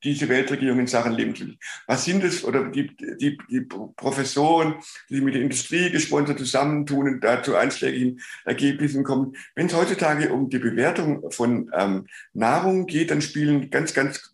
diese 0.04 0.28
Weltregierung 0.28 0.80
in 0.80 0.86
Sachen 0.86 1.12
Lebensmittel? 1.12 1.56
Was 1.86 2.04
sind 2.04 2.24
es 2.24 2.44
oder 2.44 2.70
die, 2.70 2.96
die, 2.96 3.38
die 3.50 3.60
Professoren, 3.60 4.76
die 5.08 5.20
mit 5.20 5.34
der 5.34 5.42
Industrie 5.42 5.90
gesponsert 5.90 6.38
zusammentun 6.38 7.08
und 7.08 7.20
da 7.24 7.42
zu 7.42 7.56
einschlägigen 7.56 8.20
Ergebnissen 8.44 9.04
kommen? 9.04 9.36
Wenn 9.54 9.66
es 9.66 9.74
heutzutage 9.74 10.32
um 10.32 10.48
die 10.48 10.58
Bewertung 10.58 11.30
von 11.30 11.70
ähm, 11.74 12.06
Nahrung 12.32 12.86
geht, 12.86 13.10
dann 13.10 13.22
spielen 13.22 13.70
ganz, 13.70 13.94
ganz 13.94 14.32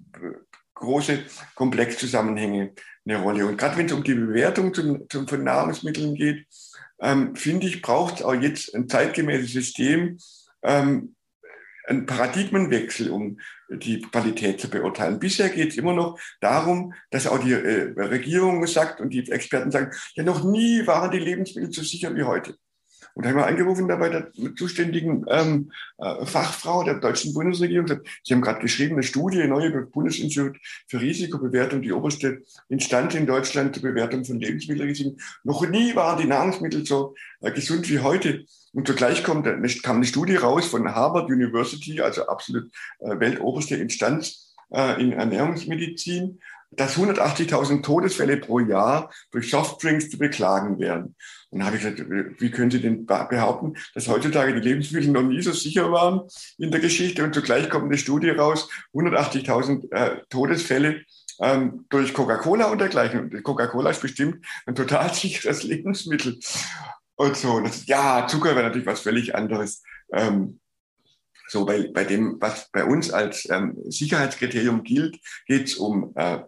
große 0.75 1.25
Komplexzusammenhänge 1.55 2.73
eine 3.05 3.23
Rolle. 3.23 3.47
Und 3.47 3.57
gerade 3.57 3.77
wenn 3.77 3.87
es 3.87 3.93
um 3.93 4.05
die 4.05 4.14
Bewertung 4.14 4.73
zum, 4.75 5.09
zum, 5.09 5.27
von 5.27 5.43
Nahrungsmitteln 5.43 6.14
geht, 6.14 6.47
ähm, 7.01 7.35
finde 7.37 7.66
ich, 7.66 7.83
braucht 7.83 8.16
es 8.16 8.23
auch 8.23 8.35
jetzt 8.35 8.75
ein 8.75 8.89
zeitgemäßes 8.89 9.53
System, 9.53 10.19
ähm, 10.62 11.14
ein 11.87 12.07
Paradigmenwechsel, 12.07 13.11
um 13.11 13.39
die 13.69 14.01
Qualität 14.01 14.61
zu 14.61 14.71
beurteilen. 14.71 15.19
Bisher 15.19 15.49
geht 15.49 15.71
es 15.71 15.77
immer 15.77 15.93
noch 15.93 16.19
darum, 16.41 16.95
dass 17.11 17.27
auch 17.27 17.39
die 17.39 17.53
äh, 17.53 17.93
Regierung 17.97 18.66
sagt 18.66 19.01
und 19.01 19.11
die 19.11 19.31
Experten 19.31 19.71
sagen, 19.71 19.93
ja, 20.14 20.23
noch 20.23 20.45
nie 20.45 20.87
waren 20.87 21.11
die 21.11 21.19
Lebensmittel 21.19 21.73
so 21.73 21.83
sicher 21.83 22.14
wie 22.14 22.23
heute. 22.23 22.57
Und 23.19 23.25
da 23.25 23.31
haben 23.31 23.37
wir 23.39 23.49
angerufen 23.49 23.89
da 23.89 23.97
bei 23.97 24.11
der 24.11 24.31
zuständigen 24.55 25.25
ähm, 25.29 25.73
äh, 25.99 26.25
Fachfrau 26.25 26.85
der 26.85 27.01
deutschen 27.01 27.35
Bundesregierung. 27.35 27.89
Sie 28.23 28.33
haben 28.33 28.43
gerade 28.43 28.61
geschrieben, 28.61 28.95
eine 28.95 29.03
Studie, 29.03 29.45
neue 29.49 29.73
Bundesinstitut 29.87 30.57
für 30.87 31.01
Risikobewertung, 31.01 31.83
die 31.83 31.91
oberste 31.91 32.45
Instanz 32.69 33.16
in 33.16 33.27
Deutschland 33.27 33.75
zur 33.75 33.83
Bewertung 33.83 34.25
von 34.25 34.39
Lebensmittelrisiken. 34.39 35.19
Noch 35.43 35.69
nie 35.69 35.97
waren 35.97 36.21
die 36.23 36.29
Nahrungsmittel 36.29 36.87
so 36.87 37.16
äh, 37.41 37.51
gesund 37.51 37.91
wie 37.91 37.99
heute. 37.99 38.45
Und 38.73 38.87
zugleich 38.87 39.25
kommt, 39.25 39.47
kam 39.83 39.97
eine 39.97 40.07
Studie 40.07 40.37
raus 40.37 40.66
von 40.66 40.95
Harvard 40.95 41.29
University, 41.29 42.01
also 42.01 42.29
absolut 42.29 42.71
äh, 43.01 43.19
weltoberste 43.19 43.75
Instanz 43.75 44.55
äh, 44.71 45.03
in 45.03 45.11
Ernährungsmedizin, 45.11 46.39
dass 46.71 46.97
180.000 46.97 47.83
Todesfälle 47.83 48.37
pro 48.37 48.61
Jahr 48.61 49.11
durch 49.33 49.51
Softdrinks 49.51 50.09
zu 50.09 50.19
beklagen 50.19 50.79
wären. 50.79 51.16
Und 51.51 51.61
dann 51.61 51.67
habe 51.67 51.77
ich 51.77 51.83
gesagt, 51.83 52.05
wie 52.41 52.51
können 52.51 52.71
Sie 52.71 52.81
denn 52.81 53.07
behaupten, 53.07 53.75
dass 53.95 54.09
heutzutage 54.09 54.55
die 54.55 54.69
Lebensmittel 54.69 55.11
noch 55.11 55.23
nie 55.23 55.41
so 55.41 55.53
sicher 55.53 55.91
waren 55.91 56.23
in 56.59 56.71
der 56.71 56.81
Geschichte? 56.81 57.25
Und 57.25 57.35
zugleich 57.35 57.71
kommt 57.71 57.87
eine 57.87 57.97
Studie 57.97 58.31
raus, 58.31 58.69
180.000 58.93 59.93
äh, 59.93 60.23
Todesfälle 60.29 61.03
ähm, 61.41 61.87
durch 61.89 62.13
Coca-Cola 62.13 62.67
und 62.67 62.81
dergleichen. 62.81 63.21
Und 63.21 63.43
Coca-Cola 63.43 63.91
ist 63.91 64.03
bestimmt 64.03 64.45
ein 64.67 64.75
total 64.75 65.13
sicheres 65.15 65.63
Lebensmittel. 65.63 66.39
Und 67.17 67.37
so, 67.37 67.61
das, 67.61 67.87
ja, 67.87 68.27
Zucker 68.29 68.55
wäre 68.55 68.67
natürlich 68.67 68.87
was 68.87 69.01
völlig 69.01 69.35
anderes. 69.35 69.83
Ähm, 70.13 70.61
so 71.49 71.65
bei, 71.65 71.91
bei 71.93 72.05
dem, 72.05 72.37
was 72.41 72.69
bei 72.73 72.85
uns 72.85 73.11
als 73.11 73.49
ähm, 73.51 73.77
Sicherheitskriterium 73.87 74.83
gilt, 74.83 75.19
geht 75.47 75.69
es 75.69 75.77
um, 75.77 76.13
äh, 76.17 76.39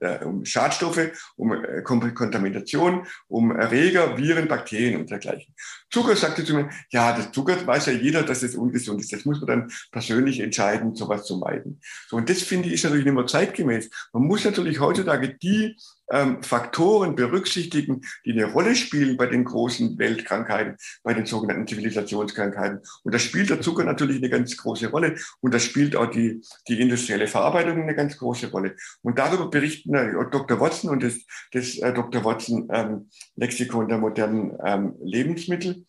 äh, 0.00 0.24
um 0.24 0.44
Schadstoffe, 0.44 1.10
um 1.36 1.52
äh, 1.52 1.82
Kontamination, 1.82 3.06
um 3.28 3.50
Erreger, 3.50 4.16
Viren, 4.16 4.48
Bakterien 4.48 5.00
und 5.00 5.10
dergleichen. 5.10 5.54
Zucker 5.90 6.16
sagte 6.16 6.44
zu 6.44 6.54
mir, 6.54 6.70
ja, 6.90 7.16
das 7.16 7.32
Zucker 7.32 7.66
weiß 7.66 7.86
ja 7.86 7.92
jeder, 7.92 8.22
dass 8.22 8.42
es 8.42 8.54
ungesund 8.54 9.00
ist. 9.00 9.12
Das 9.12 9.24
muss 9.24 9.40
man 9.40 9.46
dann 9.46 9.72
persönlich 9.92 10.40
entscheiden, 10.40 10.94
sowas 10.94 11.24
zu 11.24 11.38
meiden. 11.38 11.80
So, 12.08 12.16
und 12.16 12.28
das 12.28 12.42
finde 12.42 12.68
ich 12.68 12.78
ist 12.78 12.84
natürlich 12.84 13.04
nicht 13.04 13.14
mehr 13.14 13.26
zeitgemäß. 13.26 13.90
Man 14.12 14.24
muss 14.24 14.44
natürlich 14.44 14.80
heutzutage 14.80 15.36
die 15.36 15.76
ähm, 16.10 16.42
Faktoren 16.42 17.14
berücksichtigen, 17.14 18.02
die 18.24 18.32
eine 18.32 18.46
Rolle 18.46 18.74
spielen 18.74 19.16
bei 19.16 19.26
den 19.26 19.44
großen 19.44 19.98
Weltkrankheiten, 19.98 20.76
bei 21.02 21.14
den 21.14 21.26
sogenannten 21.26 21.66
Zivilisationskrankheiten. 21.66 22.80
Und 23.02 23.14
da 23.14 23.18
spielt 23.18 23.50
der 23.50 23.60
Zucker 23.60 23.84
natürlich 23.84 24.18
eine 24.18 24.30
ganz 24.30 24.56
große 24.56 24.88
Rolle. 24.88 25.16
Und 25.40 25.54
da 25.54 25.58
spielt 25.58 25.96
auch 25.96 26.06
die, 26.06 26.40
die 26.68 26.80
industrielle 26.80 27.26
Verarbeitung 27.26 27.82
eine 27.82 27.94
ganz 27.94 28.16
große 28.16 28.50
Rolle. 28.50 28.76
Und 29.02 29.18
darüber 29.18 29.50
berichten 29.50 29.94
äh, 29.94 30.12
Dr. 30.30 30.60
Watson 30.60 30.90
und 30.90 31.02
das, 31.02 31.14
das 31.52 31.76
äh, 31.78 31.92
Dr. 31.92 32.24
Watson 32.24 32.68
ähm, 32.72 33.10
Lexikon 33.36 33.88
der 33.88 33.98
modernen 33.98 34.56
ähm, 34.64 34.94
Lebensmittel 35.02 35.84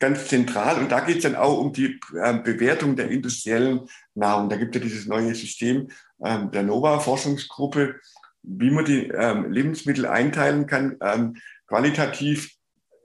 ganz 0.00 0.28
zentral. 0.28 0.78
Und 0.78 0.92
da 0.92 1.00
geht 1.00 1.18
es 1.18 1.22
dann 1.24 1.36
auch 1.36 1.58
um 1.58 1.72
die 1.72 1.98
äh, 2.14 2.38
Bewertung 2.38 2.96
der 2.96 3.10
industriellen 3.10 3.88
Nahrung. 4.14 4.48
Da 4.48 4.56
gibt 4.56 4.74
es 4.74 4.80
ja 4.80 4.88
dieses 4.88 5.06
neue 5.06 5.34
System 5.34 5.88
ähm, 6.24 6.50
der 6.50 6.62
NOVA-Forschungsgruppe, 6.62 7.96
wie 8.42 8.70
man 8.70 8.84
die 8.84 9.08
ähm, 9.08 9.50
Lebensmittel 9.50 10.06
einteilen 10.06 10.66
kann, 10.66 10.96
ähm, 11.00 11.36
qualitativ 11.66 12.50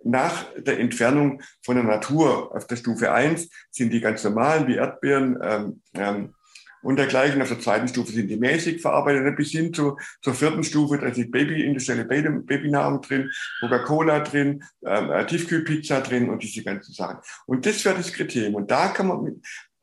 nach 0.04 0.46
der 0.58 0.80
Entfernung 0.80 1.42
von 1.64 1.76
der 1.76 1.86
Natur. 1.86 2.56
Auf 2.56 2.68
der 2.68 2.76
Stufe 2.76 3.12
1 3.12 3.50
sind 3.72 3.92
die 3.92 4.02
ganz 4.02 4.24
normalen, 4.24 4.68
wie 4.68 4.76
Erdbeeren 4.76 5.40
ähm, 5.42 5.82
ähm, 5.94 6.34
und 6.82 6.98
dergleichen. 6.98 7.42
Auf 7.42 7.48
der 7.48 7.60
zweiten 7.60 7.88
Stufe 7.88 8.12
sind 8.12 8.28
die 8.28 8.38
mäßig 8.38 8.82
verarbeitet, 8.82 9.36
bis 9.36 9.52
hin 9.52 9.74
zu, 9.74 9.98
zur 10.22 10.34
vierten 10.34 10.64
Stufe, 10.64 10.98
da 10.98 11.14
sind 11.14 11.32
Baby, 11.32 11.64
industrielle 11.64 12.06
Babynahrung 12.06 13.02
drin, 13.02 13.32
Coca-Cola 13.62 14.20
drin, 14.20 14.64
ähm, 14.86 15.12
äh, 15.12 15.26
Tiefkühlpizza 15.26 16.02
drin 16.02 16.30
und 16.30 16.44
diese 16.44 16.64
ganzen 16.64 16.94
Sachen. 16.94 17.20
Und 17.46 17.66
das 17.66 17.84
wäre 17.86 17.96
das 17.96 18.12
Kriterium. 18.12 18.56
Und 18.56 18.70
da 18.70 18.90
kann 18.90 19.08
man 19.08 19.24
mit, 19.24 19.36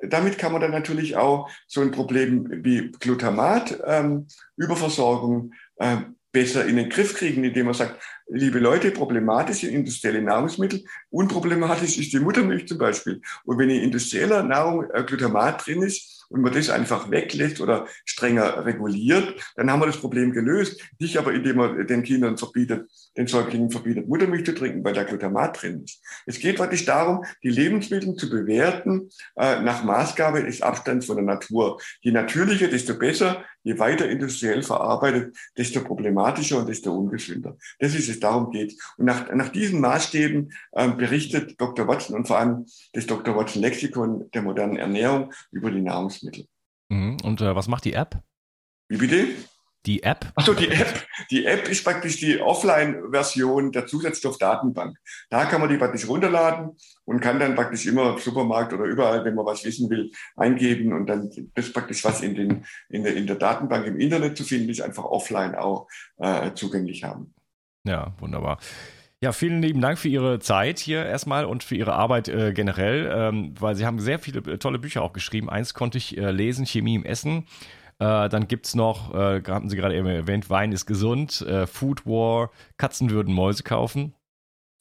damit 0.03 0.38
kann 0.38 0.53
man 0.53 0.61
dann 0.61 0.70
natürlich 0.70 1.16
auch 1.16 1.51
so 1.66 1.80
ein 1.80 1.90
Problem 1.90 2.48
wie 2.64 2.90
Glutamat, 2.92 3.80
ähm, 3.86 4.26
Überversorgung, 4.57 5.53
äh, 5.76 5.98
besser 6.32 6.64
in 6.64 6.76
den 6.76 6.88
Griff 6.88 7.14
kriegen, 7.14 7.42
indem 7.42 7.66
man 7.66 7.74
sagt, 7.74 8.01
liebe 8.28 8.61
Leute, 8.61 8.92
problematisch 8.92 9.59
sind 9.59 9.74
industrielle 9.74 10.22
Nahrungsmittel, 10.22 10.84
unproblematisch 11.11 11.98
ist 11.98 12.12
die 12.12 12.20
Muttermilch 12.20 12.68
zum 12.68 12.78
Beispiel. 12.78 13.20
Und 13.44 13.59
wenn 13.59 13.70
in 13.70 13.82
industrieller 13.82 14.42
Nahrung 14.42 14.88
äh, 14.92 15.03
Glutamat 15.03 15.66
drin 15.66 15.82
ist, 15.82 16.20
und 16.31 16.41
man 16.41 16.53
das 16.53 16.70
einfach 16.70 17.11
weglässt 17.11 17.61
oder 17.61 17.87
strenger 18.05 18.64
reguliert, 18.64 19.41
dann 19.57 19.70
haben 19.70 19.81
wir 19.81 19.87
das 19.87 19.99
Problem 19.99 20.33
gelöst. 20.33 20.81
Nicht 20.99 21.16
aber, 21.18 21.33
indem 21.33 21.57
man 21.57 21.87
den 21.87 22.03
Kindern 22.03 22.39
verbietet, 22.39 22.89
den 23.16 23.26
Säuglingen 23.26 23.70
verbietet, 23.70 24.09
Muttermilch 24.09 24.47
zu 24.47 24.55
trinken, 24.55 24.85
weil 24.85 24.95
da 24.95 25.03
Glutamat 25.03 25.61
drin 25.61 25.83
ist. 25.85 26.01
Es 26.26 26.39
geht 26.39 26.57
praktisch 26.57 26.85
darum, 26.85 27.24
die 27.43 27.51
Lebensmittel 27.51 28.14
zu 28.14 28.31
bewerten 28.31 29.11
äh, 29.37 29.61
nach 29.61 29.85
Maßgabe 29.85 30.45
des 30.45 30.62
Abstands 30.62 31.07
von 31.07 31.16
der 31.16 31.24
Natur. 31.24 31.81
Je 32.01 32.12
natürlicher, 32.12 32.68
desto 32.68 32.95
besser. 32.95 33.45
Je 33.62 33.78
weiter 33.78 34.09
industriell 34.09 34.62
verarbeitet, 34.62 35.37
desto 35.59 35.85
problematischer 35.85 36.61
und 36.61 36.68
desto 36.70 36.97
ungesünder. 36.97 37.59
Das 37.78 37.95
ist 37.95 38.09
es, 38.09 38.18
darum 38.18 38.51
geht. 38.51 38.74
Und 38.97 39.05
nach, 39.05 39.31
nach 39.35 39.51
diesen 39.51 39.83
Maßstäben 39.83 40.51
äh, 40.72 40.89
berichtet 40.89 41.61
Dr. 41.61 41.87
Watson 41.87 42.16
und 42.16 42.26
vor 42.26 42.39
allem 42.39 42.64
das 42.95 43.05
Dr. 43.05 43.37
Watson 43.37 43.61
Lexikon 43.61 44.31
der 44.33 44.41
modernen 44.41 44.76
Ernährung 44.76 45.31
über 45.53 45.70
die 45.70 45.83
Nahrungsmittel. 45.83 46.20
Mhm. 46.89 47.16
Und 47.23 47.41
äh, 47.41 47.55
was 47.55 47.68
macht 47.68 47.85
die 47.85 47.95
App? 47.95 48.23
Wie 48.89 48.99
bitte? 48.99 49.29
Die 49.87 50.03
App? 50.03 50.31
Achso, 50.35 50.53
die 50.53 50.68
App. 50.68 51.07
Die 51.31 51.47
App 51.47 51.66
ist 51.68 51.85
praktisch 51.85 52.18
die 52.18 52.39
Offline-Version 52.39 53.73
der 53.73 53.87
Zusatzstoffdatenbank. 53.87 54.99
Da 55.31 55.47
kann 55.47 55.61
man 55.61 55.71
die 55.71 55.79
praktisch 55.79 56.07
runterladen 56.07 56.77
und 57.05 57.21
kann 57.21 57.39
dann 57.39 57.55
praktisch 57.55 57.87
immer 57.87 58.11
im 58.11 58.18
Supermarkt 58.18 58.75
oder 58.75 58.85
überall, 58.85 59.25
wenn 59.25 59.35
man 59.35 59.47
was 59.47 59.64
wissen 59.64 59.89
will, 59.89 60.11
eingeben 60.37 60.93
und 60.93 61.07
dann 61.07 61.31
das 61.55 61.73
praktisch, 61.73 62.05
was 62.05 62.21
in, 62.21 62.35
den, 62.35 62.66
in, 62.91 63.05
der, 63.05 63.16
in 63.16 63.27
der 63.27 63.37
Datenbank 63.37 63.87
im 63.87 63.99
Internet 63.99 64.37
zu 64.37 64.45
finden 64.45 64.68
ist, 64.68 64.83
einfach 64.83 65.05
offline 65.05 65.55
auch 65.55 65.89
äh, 66.18 66.53
zugänglich 66.53 67.05
haben. 67.05 67.35
Ja, 67.85 68.14
wunderbar. 68.18 68.59
Ja, 69.23 69.33
vielen 69.33 69.61
lieben 69.61 69.83
Dank 69.83 69.99
für 69.99 70.09
Ihre 70.09 70.39
Zeit 70.39 70.79
hier 70.79 71.05
erstmal 71.05 71.45
und 71.45 71.62
für 71.62 71.75
Ihre 71.75 71.93
Arbeit 71.93 72.29
äh, 72.29 72.55
generell, 72.55 73.12
ähm, 73.14 73.55
weil 73.61 73.75
Sie 73.75 73.85
haben 73.85 74.01
sehr 74.01 74.18
viele 74.18 74.41
äh, 74.51 74.57
tolle 74.57 74.79
Bücher 74.79 75.03
auch 75.03 75.12
geschrieben. 75.12 75.51
Eins 75.51 75.75
konnte 75.75 75.99
ich 75.99 76.16
äh, 76.16 76.31
lesen, 76.31 76.64
Chemie 76.64 76.95
im 76.95 77.05
Essen. 77.05 77.47
Äh, 77.99 78.31
dann 78.31 78.49
gibt's 78.49 78.75
noch, 78.75 79.12
äh, 79.14 79.43
haben 79.47 79.68
Sie 79.68 79.77
gerade 79.77 79.95
eben 79.95 80.07
erwähnt, 80.07 80.49
Wein 80.49 80.73
ist 80.73 80.87
gesund, 80.87 81.43
äh, 81.43 81.66
Food 81.66 82.07
War, 82.07 82.51
Katzen 82.79 83.11
würden 83.11 83.35
Mäuse 83.35 83.62
kaufen. 83.62 84.14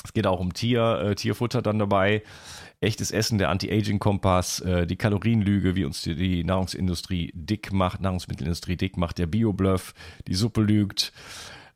Es 0.06 0.14
geht 0.14 0.26
auch 0.26 0.40
um 0.40 0.54
Tier, 0.54 1.14
Tierfutter 1.18 1.62
dann 1.62 1.78
dabei. 1.78 2.24
Echtes 2.80 3.12
Essen, 3.12 3.38
der 3.38 3.50
Anti-Aging-Kompass, 3.50 4.64
die 4.86 4.96
Kalorienlüge, 4.96 5.76
wie 5.76 5.84
uns 5.84 6.02
die, 6.04 6.16
die, 6.16 6.46
Nahrungsindustrie 6.46 7.32
dick 7.34 7.74
macht, 7.74 8.00
Nahrungsmittelindustrie 8.00 8.78
dick 8.78 8.96
macht, 8.96 9.18
der 9.18 9.28
Biobluff, 9.28 9.94
die 10.26 10.36
Suppe 10.36 10.62
lügt. 10.62 11.12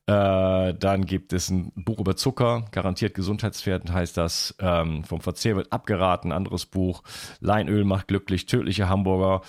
Äh, 0.06 0.74
dann 0.74 1.06
gibt 1.06 1.32
es 1.32 1.49
ein 1.49 1.72
Buch 1.76 1.99
über 1.99 2.18
Zucker, 2.18 2.66
garantiert 2.72 3.14
gesundheitsfährdend 3.14 3.93
heißt 3.93 4.18
das. 4.18 4.56
Ähm, 4.60 5.04
vom 5.06 5.22
Verzehr 5.22 5.56
wird 5.56 5.72
abgeraten, 5.72 6.32
anderes 6.32 6.66
Buch. 6.66 7.04
Leinöl 7.39 7.86
macht 7.86 8.10
glücklich, 8.10 8.45
tödliche 8.45 8.89
Hamburger. 8.89 9.41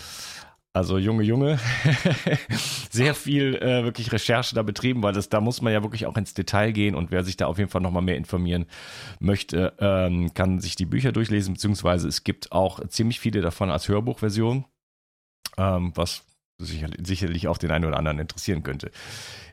Also 0.72 0.98
Junge, 0.98 1.22
Junge, 1.22 1.60
sehr 2.90 3.14
viel 3.14 3.54
äh, 3.56 3.84
wirklich 3.84 4.10
Recherche 4.10 4.56
da 4.56 4.62
betrieben, 4.62 5.04
weil 5.04 5.12
das, 5.12 5.28
da 5.28 5.40
muss 5.40 5.62
man 5.62 5.72
ja 5.72 5.84
wirklich 5.84 6.04
auch 6.06 6.16
ins 6.16 6.34
Detail 6.34 6.72
gehen. 6.72 6.96
Und 6.96 7.12
wer 7.12 7.22
sich 7.22 7.36
da 7.36 7.46
auf 7.46 7.58
jeden 7.58 7.70
Fall 7.70 7.80
nochmal 7.80 8.02
mehr 8.02 8.16
informieren 8.16 8.66
möchte, 9.20 9.72
ähm, 9.78 10.34
kann 10.34 10.58
sich 10.58 10.74
die 10.74 10.86
Bücher 10.86 11.12
durchlesen, 11.12 11.54
beziehungsweise 11.54 12.08
es 12.08 12.24
gibt 12.24 12.50
auch 12.50 12.84
ziemlich 12.88 13.20
viele 13.20 13.40
davon 13.40 13.70
als 13.70 13.88
Hörbuchversion, 13.88 14.64
ähm, 15.58 15.92
was 15.94 16.24
sicherlich, 16.58 17.06
sicherlich 17.06 17.48
auch 17.48 17.58
den 17.58 17.70
einen 17.70 17.84
oder 17.84 17.98
anderen 17.98 18.18
interessieren 18.18 18.62
könnte. 18.62 18.90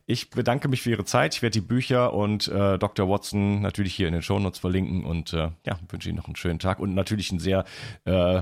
Ich 0.05 0.29
bedanke 0.29 0.67
mich 0.67 0.81
für 0.81 0.89
Ihre 0.89 1.05
Zeit. 1.05 1.35
Ich 1.35 1.41
werde 1.41 1.53
die 1.53 1.65
Bücher 1.65 2.13
und 2.13 2.47
äh, 2.47 2.77
Dr. 2.77 3.07
Watson 3.07 3.61
natürlich 3.61 3.95
hier 3.95 4.07
in 4.07 4.13
den 4.13 4.21
Shownotes 4.21 4.59
verlinken 4.59 5.05
und 5.05 5.33
äh, 5.33 5.49
ja, 5.65 5.79
wünsche 5.89 6.09
Ihnen 6.09 6.17
noch 6.17 6.25
einen 6.25 6.35
schönen 6.35 6.59
Tag 6.59 6.79
und 6.79 6.93
natürlich 6.93 7.31
ein 7.31 7.39
sehr, 7.39 7.65
äh, 8.05 8.41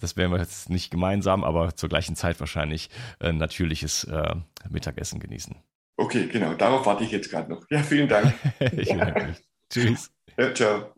das 0.00 0.16
werden 0.16 0.30
wir 0.30 0.38
jetzt 0.38 0.70
nicht 0.70 0.90
gemeinsam, 0.90 1.44
aber 1.44 1.74
zur 1.74 1.88
gleichen 1.88 2.14
Zeit 2.14 2.40
wahrscheinlich 2.40 2.90
äh, 3.20 3.32
natürliches 3.32 4.04
äh, 4.04 4.34
Mittagessen 4.68 5.18
genießen. 5.18 5.56
Okay, 5.96 6.28
genau, 6.28 6.54
darauf 6.54 6.86
warte 6.86 7.02
ich 7.04 7.10
jetzt 7.10 7.30
gerade 7.30 7.50
noch. 7.50 7.64
Ja, 7.70 7.82
vielen 7.82 8.08
Dank. 8.08 8.32
ich 8.60 8.90
bedanke 8.90 9.26
mich. 9.26 9.36
Tschüss. 9.70 10.10
Ja, 10.36 10.54
ciao. 10.54 10.97